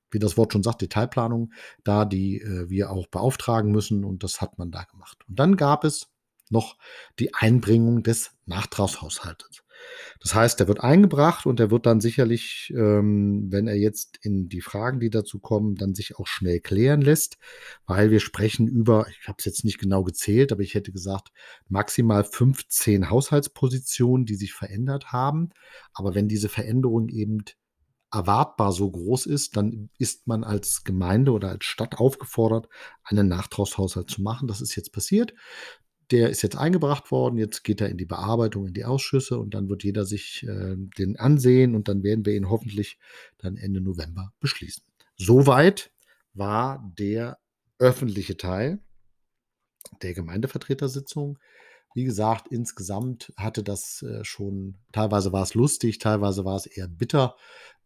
wie 0.10 0.20
das 0.20 0.38
Wort 0.38 0.54
schon 0.54 0.64
sagt, 0.64 0.82
Detailplanung 0.82 1.52
da, 1.84 2.06
die 2.06 2.42
äh, 2.42 2.70
wir 2.70 2.92
auch 2.92 3.08
beauftragen 3.08 3.72
müssen 3.72 4.04
und 4.04 4.24
das 4.24 4.42
hat 4.42 4.58
man 4.58 4.72
da 4.72 4.84
gemacht. 4.84 5.18
Und 5.28 5.40
dann 5.40 5.58
gab 5.58 5.84
es 5.84 6.08
noch 6.50 6.78
die 7.20 7.34
Einbringung 7.34 8.04
des 8.04 8.32
Nachtragshaushaltes. 8.46 9.64
Das 10.20 10.36
heißt, 10.36 10.60
der 10.60 10.68
wird 10.68 10.82
eingebracht 10.82 11.46
und 11.46 11.60
der 11.60 11.72
wird 11.72 11.86
dann 11.86 12.00
sicherlich, 12.00 12.72
ähm, 12.76 13.48
wenn 13.52 13.68
er 13.68 13.76
jetzt 13.76 14.20
in 14.22 14.50
die 14.50 14.62
Fragen, 14.62 15.00
die 15.00 15.10
dazu 15.10 15.40
kommen, 15.40 15.76
dann 15.76 15.96
sich 15.96 16.18
auch 16.18 16.28
schnell 16.28 16.60
klären 16.60 17.02
lässt, 17.02 17.38
weil 17.86 18.12
wir 18.12 18.20
sprechen 18.20 18.68
über, 18.68 19.08
ich 19.10 19.28
habe 19.28 19.38
es 19.40 19.46
jetzt 19.46 19.66
nicht 19.66 19.80
genau 19.80 20.04
gezählt, 20.04 20.52
aber 20.52 20.62
ich 20.62 20.76
hätte 20.76 20.92
gesagt, 20.92 21.30
maximal 21.70 22.24
15 22.24 23.10
Haushaltspositionen, 23.10 24.26
die 24.26 24.36
sich 24.36 24.54
verändert 24.54 25.12
haben. 25.12 25.50
Aber 25.94 26.14
wenn 26.16 26.28
diese 26.28 26.50
Veränderung 26.50 27.10
eben 27.10 27.44
erwartbar 28.12 28.74
so 28.74 28.92
groß 28.92 29.26
ist, 29.26 29.56
dann 29.56 29.90
ist 29.98 30.28
man 30.28 30.44
als 30.44 30.84
Gemeinde 30.84 31.32
oder 31.32 31.50
als 31.50 31.66
Stadt 31.66 31.96
aufgefordert, 31.98 32.68
einen 33.04 33.28
Nachtragshaushalt 33.28 34.10
zu 34.10 34.22
machen. 34.22 34.48
Das 34.48 34.60
ist 34.60 34.76
jetzt 34.76 34.92
passiert. 34.92 35.34
Der 36.12 36.30
ist 36.30 36.42
jetzt 36.42 36.58
eingebracht 36.58 37.10
worden, 37.12 37.38
jetzt 37.38 37.64
geht 37.64 37.80
er 37.80 37.90
in 37.90 37.98
die 37.98 38.06
Bearbeitung, 38.06 38.68
in 38.68 38.74
die 38.74 38.86
Ausschüsse 38.86 39.40
und 39.40 39.54
dann 39.54 39.70
wird 39.70 39.84
jeder 39.84 40.06
sich 40.06 40.44
äh, 40.44 40.76
den 40.76 41.18
ansehen 41.18 41.74
und 41.74 41.88
dann 41.88 42.04
werden 42.04 42.26
wir 42.26 42.36
ihn 42.36 42.50
hoffentlich 42.50 43.00
dann 43.38 43.58
Ende 43.58 43.82
November 43.82 44.34
beschließen. 44.42 44.84
Soweit 45.16 45.92
war 46.34 46.92
der 46.98 47.40
öffentliche 47.80 48.38
Teil 48.38 48.80
der 50.02 50.14
Gemeindevertretersitzung. 50.14 51.40
Wie 51.94 52.04
gesagt, 52.04 52.48
insgesamt 52.50 53.34
hatte 53.38 53.64
das 53.64 54.02
äh, 54.04 54.24
schon, 54.24 54.78
teilweise 54.92 55.32
war 55.34 55.44
es 55.44 55.54
lustig, 55.54 56.00
teilweise 56.00 56.46
war 56.46 56.56
es 56.56 56.66
eher 56.66 56.88
bitter, 56.88 57.36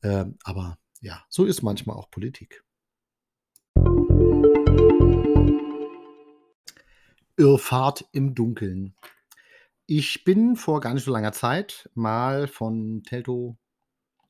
äh, 0.01 0.25
aber 0.43 0.77
ja, 1.01 1.23
so 1.29 1.45
ist 1.45 1.61
manchmal 1.61 1.97
auch 1.97 2.09
Politik. 2.09 2.63
Irrfahrt 7.37 8.05
im 8.11 8.35
Dunkeln. 8.35 8.95
Ich 9.85 10.23
bin 10.23 10.55
vor 10.55 10.79
gar 10.79 10.93
nicht 10.93 11.03
so 11.03 11.11
langer 11.11 11.31
Zeit 11.31 11.89
mal 11.93 12.47
von 12.47 13.03
Teltow 13.03 13.57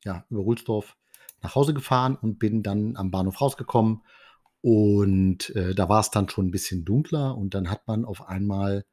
ja, 0.04 0.26
über 0.30 0.42
Rulsdorf 0.42 0.98
nach 1.42 1.56
Hause 1.56 1.74
gefahren 1.74 2.16
und 2.16 2.40
bin 2.40 2.64
dann 2.64 2.96
am 2.98 3.12
Bahnhof 3.12 3.42
rausgekommen. 3.42 4.02
Und 4.62 5.56
äh, 5.56 5.76
da 5.76 5.90
war 5.90 6.00
es 6.00 6.10
dann 6.10 6.28
schon 6.28 6.48
ein 6.48 6.52
bisschen 6.52 6.86
dunkler 6.86 7.38
und 7.38 7.54
dann 7.54 7.70
hat 7.70 7.88
man 7.88 8.04
auf 8.04 8.28
einmal, 8.28 8.86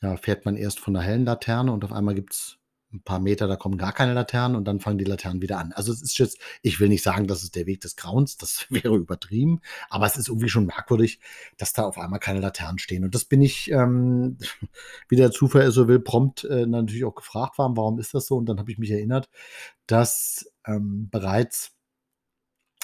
ja, 0.00 0.16
fährt 0.16 0.44
man 0.46 0.56
erst 0.56 0.80
von 0.80 0.94
der 0.94 1.02
hellen 1.02 1.26
Laterne 1.26 1.72
und 1.72 1.84
auf 1.84 1.92
einmal 1.92 2.14
gibt 2.14 2.32
es 2.32 2.58
ein 2.92 3.02
paar 3.02 3.18
Meter, 3.18 3.46
da 3.46 3.56
kommen 3.56 3.76
gar 3.76 3.92
keine 3.92 4.14
Laternen 4.14 4.56
und 4.56 4.64
dann 4.64 4.80
fangen 4.80 4.98
die 4.98 5.04
Laternen 5.04 5.42
wieder 5.42 5.58
an. 5.58 5.72
Also 5.72 5.92
es 5.92 6.02
ist 6.02 6.18
jetzt, 6.18 6.38
ich 6.62 6.80
will 6.80 6.88
nicht 6.88 7.02
sagen, 7.02 7.26
das 7.26 7.42
ist 7.42 7.54
der 7.54 7.66
Weg 7.66 7.80
des 7.80 7.96
Grauens, 7.96 8.36
das 8.36 8.66
wäre 8.70 8.96
übertrieben, 8.96 9.60
aber 9.90 10.06
es 10.06 10.16
ist 10.16 10.28
irgendwie 10.28 10.48
schon 10.48 10.66
merkwürdig, 10.66 11.20
dass 11.56 11.72
da 11.72 11.84
auf 11.84 11.98
einmal 11.98 12.20
keine 12.20 12.40
Laternen 12.40 12.78
stehen. 12.78 13.04
Und 13.04 13.14
das 13.14 13.24
bin 13.24 13.42
ich, 13.42 13.70
ähm, 13.70 14.38
wie 15.08 15.16
der 15.16 15.30
Zufall 15.30 15.70
so 15.70 15.88
will, 15.88 16.00
prompt 16.00 16.44
äh, 16.44 16.66
natürlich 16.66 17.04
auch 17.04 17.14
gefragt 17.14 17.58
worden, 17.58 17.76
warum 17.76 17.98
ist 17.98 18.14
das 18.14 18.26
so? 18.26 18.36
Und 18.36 18.46
dann 18.46 18.58
habe 18.58 18.72
ich 18.72 18.78
mich 18.78 18.90
erinnert, 18.90 19.28
dass 19.86 20.50
ähm, 20.66 21.08
bereits 21.10 21.77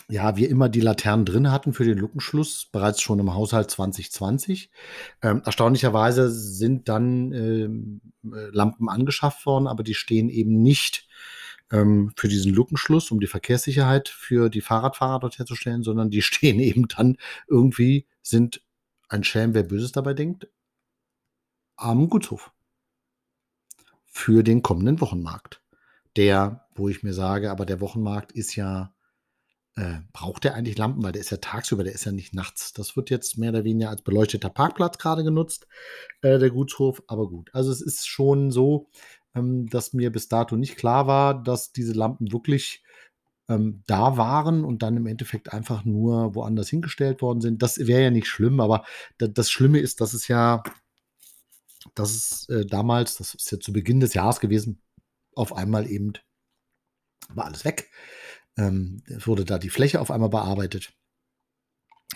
ja, 0.09 0.37
wir 0.37 0.51
immer 0.51 0.69
die 0.69 0.81
Laternen 0.81 1.25
drin 1.25 1.51
hatten 1.51 1.73
für 1.73 1.85
den 1.85 1.99
Luckenschluss, 1.99 2.67
bereits 2.71 3.01
schon 3.01 3.19
im 3.19 3.35
Haushalt 3.35 3.71
2020. 3.71 4.71
Ähm, 5.23 5.43
erstaunlicherweise 5.45 6.31
sind 6.31 6.89
dann 6.89 7.33
ähm, 7.33 8.01
äh, 8.25 8.51
Lampen 8.51 8.89
angeschafft 8.89 9.47
worden, 9.47 9.67
aber 9.67 9.83
die 9.83 9.95
stehen 9.95 10.29
eben 10.29 10.63
nicht 10.63 11.09
ähm, 11.73 12.13
für 12.17 12.29
diesen 12.29 12.53
Luckenschluss, 12.53 13.11
um 13.11 13.21
die 13.21 13.27
Verkehrssicherheit 13.27 14.09
für 14.09 14.51
die 14.51 14.61
Fahrradfahrer 14.61 15.21
dort 15.21 15.39
herzustellen, 15.39 15.83
sondern 15.83 16.11
die 16.11 16.23
stehen 16.23 16.61
eben 16.61 16.87
dann 16.89 17.17
irgendwie, 17.49 18.07
sind 18.23 18.63
ein 19.09 19.25
Schelm, 19.25 19.55
wer 19.55 19.63
Böses 19.63 19.93
dabei 19.93 20.15
denkt, 20.15 20.49
am 21.77 22.09
Gutshof. 22.09 22.53
Für 24.07 24.45
den 24.45 24.63
kommenden 24.63 25.01
Wochenmarkt. 25.01 25.61
Der, 26.17 26.69
wo 26.77 26.89
ich 26.89 27.03
mir 27.03 27.13
sage, 27.13 27.51
aber 27.51 27.67
der 27.67 27.81
Wochenmarkt 27.81 28.31
ist 28.31 28.55
ja 28.55 28.95
äh, 29.77 30.01
braucht 30.13 30.45
der 30.45 30.55
eigentlich 30.55 30.79
Lampen? 30.79 31.03
Weil 31.03 31.13
der 31.13 31.21
ist 31.21 31.31
ja 31.31 31.39
tagsüber, 31.39 31.85
der 31.85 31.95
ist 31.95 32.05
ja 32.05 32.13
nicht 32.13 32.35
nachts. 32.35 32.73
Das 32.73 32.97
wird 32.97 33.11
jetzt 33.11 33.39
mehr 33.39 33.51
oder 33.51 33.65
weniger 33.65 33.91
als 33.91 34.03
beleuchteter 34.03 34.51
Parkplatz 34.51 34.99
gerade 34.99 35.25
genutzt, 35.25 35.67
äh, 36.23 36.39
der 36.39 36.51
Gutshof. 36.51 37.03
Aber 37.07 37.29
gut, 37.29 37.51
also 37.53 37.71
es 37.71 37.81
ist 37.81 38.07
schon 38.07 38.51
so, 38.51 38.89
ähm, 39.35 39.67
dass 39.69 39.93
mir 39.93 40.13
bis 40.13 40.29
dato 40.29 40.57
nicht 40.57 40.77
klar 40.77 41.07
war, 41.07 41.43
dass 41.43 41.73
diese 41.73 41.93
Lampen 41.93 42.33
wirklich 42.33 42.85
ähm, 43.49 43.83
da 43.87 44.17
waren 44.17 44.65
und 44.65 44.83
dann 44.83 44.97
im 44.97 45.07
Endeffekt 45.07 45.53
einfach 45.53 45.85
nur 45.85 46.35
woanders 46.35 46.69
hingestellt 46.69 47.23
worden 47.23 47.41
sind. 47.41 47.63
Das 47.63 47.79
wäre 47.79 48.03
ja 48.03 48.11
nicht 48.11 48.29
schlimm, 48.29 48.61
aber 48.61 48.85
das 49.19 49.51
Schlimme 49.51 49.81
ist, 49.81 50.01
dass 50.01 50.15
es 50.15 50.29
ja, 50.29 50.63
dass 51.95 52.15
es 52.15 52.49
äh, 52.49 52.65
damals, 52.67 53.17
das 53.17 53.35
ist 53.35 53.51
ja 53.51 53.61
zu 53.61 53.73
Beginn 53.73 54.01
des 54.01 54.15
Jahres 54.15 54.41
gewesen, 54.41 54.81
auf 55.35 55.53
einmal 55.53 55.91
eben 55.91 56.15
war 57.31 57.47
alles 57.47 57.65
weg. 57.65 57.91
Ähm, 58.57 59.03
wurde 59.09 59.45
da 59.45 59.59
die 59.59 59.71
Fläche 59.71 60.01
auf 60.01 60.11
einmal 60.11 60.31
bearbeitet. 60.31 60.93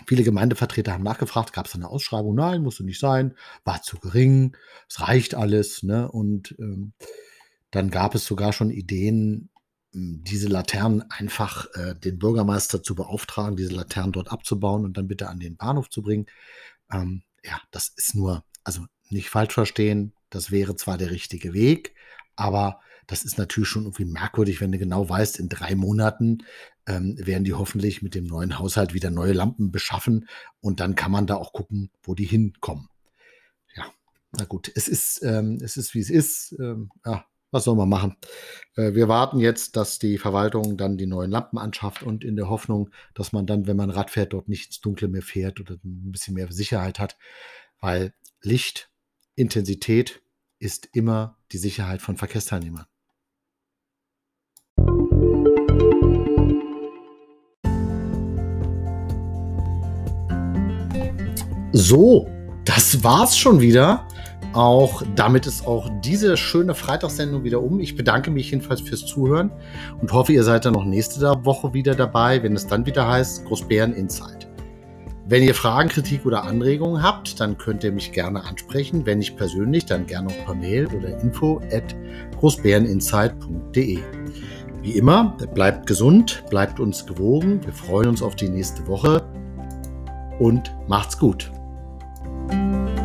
Viele 0.07 0.23
Gemeindevertreter 0.23 0.93
haben 0.93 1.03
nachgefragt, 1.03 1.51
gab 1.51 1.65
es 1.65 1.75
eine 1.75 1.89
Ausschreibung? 1.89 2.35
Nein, 2.35 2.61
musste 2.61 2.83
nicht 2.83 2.99
sein, 2.99 3.35
war 3.65 3.81
zu 3.81 3.99
gering, 3.99 4.55
es 4.87 5.01
reicht 5.01 5.35
alles. 5.35 5.83
Ne? 5.83 6.09
Und 6.09 6.55
ähm, 6.59 6.93
dann 7.71 7.89
gab 7.89 8.15
es 8.15 8.25
sogar 8.25 8.53
schon 8.53 8.71
Ideen, 8.71 9.49
diese 9.91 10.47
Laternen 10.47 11.03
einfach 11.09 11.67
äh, 11.73 11.95
den 11.95 12.19
Bürgermeister 12.19 12.83
zu 12.83 12.95
beauftragen, 12.95 13.57
diese 13.57 13.73
Laternen 13.73 14.11
dort 14.11 14.31
abzubauen 14.31 14.85
und 14.85 14.97
dann 14.97 15.07
bitte 15.07 15.27
an 15.27 15.39
den 15.39 15.57
Bahnhof 15.57 15.89
zu 15.89 16.01
bringen. 16.01 16.27
Ähm, 16.91 17.23
ja, 17.43 17.59
das 17.71 17.89
ist 17.95 18.15
nur, 18.15 18.43
also 18.63 18.85
nicht 19.09 19.29
falsch 19.29 19.53
verstehen, 19.55 20.13
das 20.29 20.51
wäre 20.51 20.75
zwar 20.75 20.97
der 20.97 21.09
richtige 21.09 21.53
Weg, 21.53 21.95
aber 22.35 22.81
das 23.09 23.23
ist 23.23 23.39
natürlich 23.39 23.67
schon 23.67 23.83
irgendwie 23.83 24.05
merkwürdig, 24.05 24.61
wenn 24.61 24.71
du 24.71 24.77
genau 24.77 25.09
weißt, 25.09 25.39
in 25.39 25.49
drei 25.49 25.75
Monaten 25.75 26.43
ähm, 26.87 27.15
werden 27.17 27.43
die 27.43 27.53
hoffentlich 27.53 28.03
mit 28.03 28.13
dem 28.13 28.25
neuen 28.25 28.59
Haushalt 28.59 28.93
wieder 28.93 29.09
neue 29.09 29.33
Lampen 29.33 29.71
beschaffen 29.71 30.27
und 30.61 30.79
dann 30.79 30.95
kann 30.95 31.11
man 31.11 31.25
da 31.25 31.35
auch 31.35 31.51
gucken, 31.51 31.89
wo 32.03 32.13
die 32.13 32.25
hinkommen. 32.25 32.87
Ja, 33.75 33.85
na 34.31 34.45
gut, 34.45 34.71
es 34.75 34.87
ist, 34.87 35.23
ähm, 35.23 35.57
es 35.61 35.75
ist 35.75 35.95
wie 35.95 36.01
es 36.01 36.11
ist. 36.11 36.55
Ähm, 36.59 36.91
ja, 37.03 37.25
was 37.49 37.63
soll 37.63 37.75
man 37.75 37.89
machen? 37.89 38.15
Äh, 38.75 38.93
wir 38.93 39.07
warten 39.07 39.39
jetzt, 39.39 39.75
dass 39.75 39.97
die 39.97 40.19
Verwaltung 40.19 40.77
dann 40.77 40.97
die 40.97 41.07
neuen 41.07 41.31
Lampen 41.31 41.57
anschafft 41.57 42.03
und 42.03 42.23
in 42.23 42.35
der 42.35 42.47
Hoffnung, 42.47 42.91
dass 43.15 43.31
man 43.31 43.47
dann, 43.47 43.65
wenn 43.65 43.77
man 43.77 43.89
Rad 43.89 44.11
fährt, 44.11 44.33
dort 44.33 44.47
nicht 44.49 44.67
ins 44.67 44.81
Dunkle 44.81 45.07
mehr 45.07 45.23
fährt 45.23 45.59
oder 45.59 45.79
ein 45.83 46.11
bisschen 46.11 46.35
mehr 46.35 46.51
Sicherheit 46.51 46.99
hat, 46.99 47.17
weil 47.79 48.13
Licht, 48.41 48.91
Intensität 49.35 50.21
ist 50.59 50.89
immer 50.93 51.37
die 51.51 51.57
Sicherheit 51.57 52.01
von 52.01 52.17
Verkehrsteilnehmern. 52.17 52.85
So, 61.79 62.27
das 62.65 63.05
war's 63.05 63.37
schon 63.37 63.61
wieder. 63.61 64.05
Auch 64.51 65.01
damit 65.15 65.47
ist 65.47 65.65
auch 65.65 65.89
diese 66.03 66.35
schöne 66.35 66.75
Freitagssendung 66.75 67.45
wieder 67.45 67.63
um. 67.63 67.79
Ich 67.79 67.95
bedanke 67.95 68.31
mich 68.31 68.51
jedenfalls 68.51 68.81
fürs 68.81 69.05
Zuhören 69.05 69.49
und 70.01 70.11
hoffe, 70.11 70.33
ihr 70.33 70.43
seid 70.43 70.65
dann 70.65 70.73
noch 70.73 70.83
nächste 70.83 71.21
Woche 71.45 71.73
wieder 71.73 71.95
dabei, 71.95 72.43
wenn 72.43 72.53
es 72.53 72.67
dann 72.67 72.85
wieder 72.85 73.07
heißt 73.07 73.45
Großbären 73.45 73.93
Insight. 73.93 74.49
Wenn 75.25 75.41
ihr 75.41 75.55
Fragen, 75.55 75.87
Kritik 75.87 76.25
oder 76.25 76.43
Anregungen 76.43 77.01
habt, 77.01 77.39
dann 77.39 77.57
könnt 77.57 77.85
ihr 77.85 77.93
mich 77.93 78.11
gerne 78.11 78.43
ansprechen. 78.43 79.05
Wenn 79.05 79.19
nicht 79.19 79.37
persönlich, 79.37 79.85
dann 79.85 80.05
gerne 80.05 80.27
auch 80.27 80.45
per 80.45 80.55
Mail 80.55 80.87
oder 80.87 81.17
info 81.21 81.61
at 81.71 81.95
großbäreninsight.de. 82.41 83.99
Wie 84.81 84.91
immer, 84.97 85.37
bleibt 85.53 85.87
gesund, 85.87 86.43
bleibt 86.49 86.81
uns 86.81 87.05
gewogen. 87.05 87.61
Wir 87.63 87.73
freuen 87.73 88.09
uns 88.09 88.21
auf 88.21 88.35
die 88.35 88.49
nächste 88.49 88.85
Woche 88.85 89.23
und 90.39 90.75
macht's 90.89 91.17
gut. 91.17 91.49
Música 92.49 92.98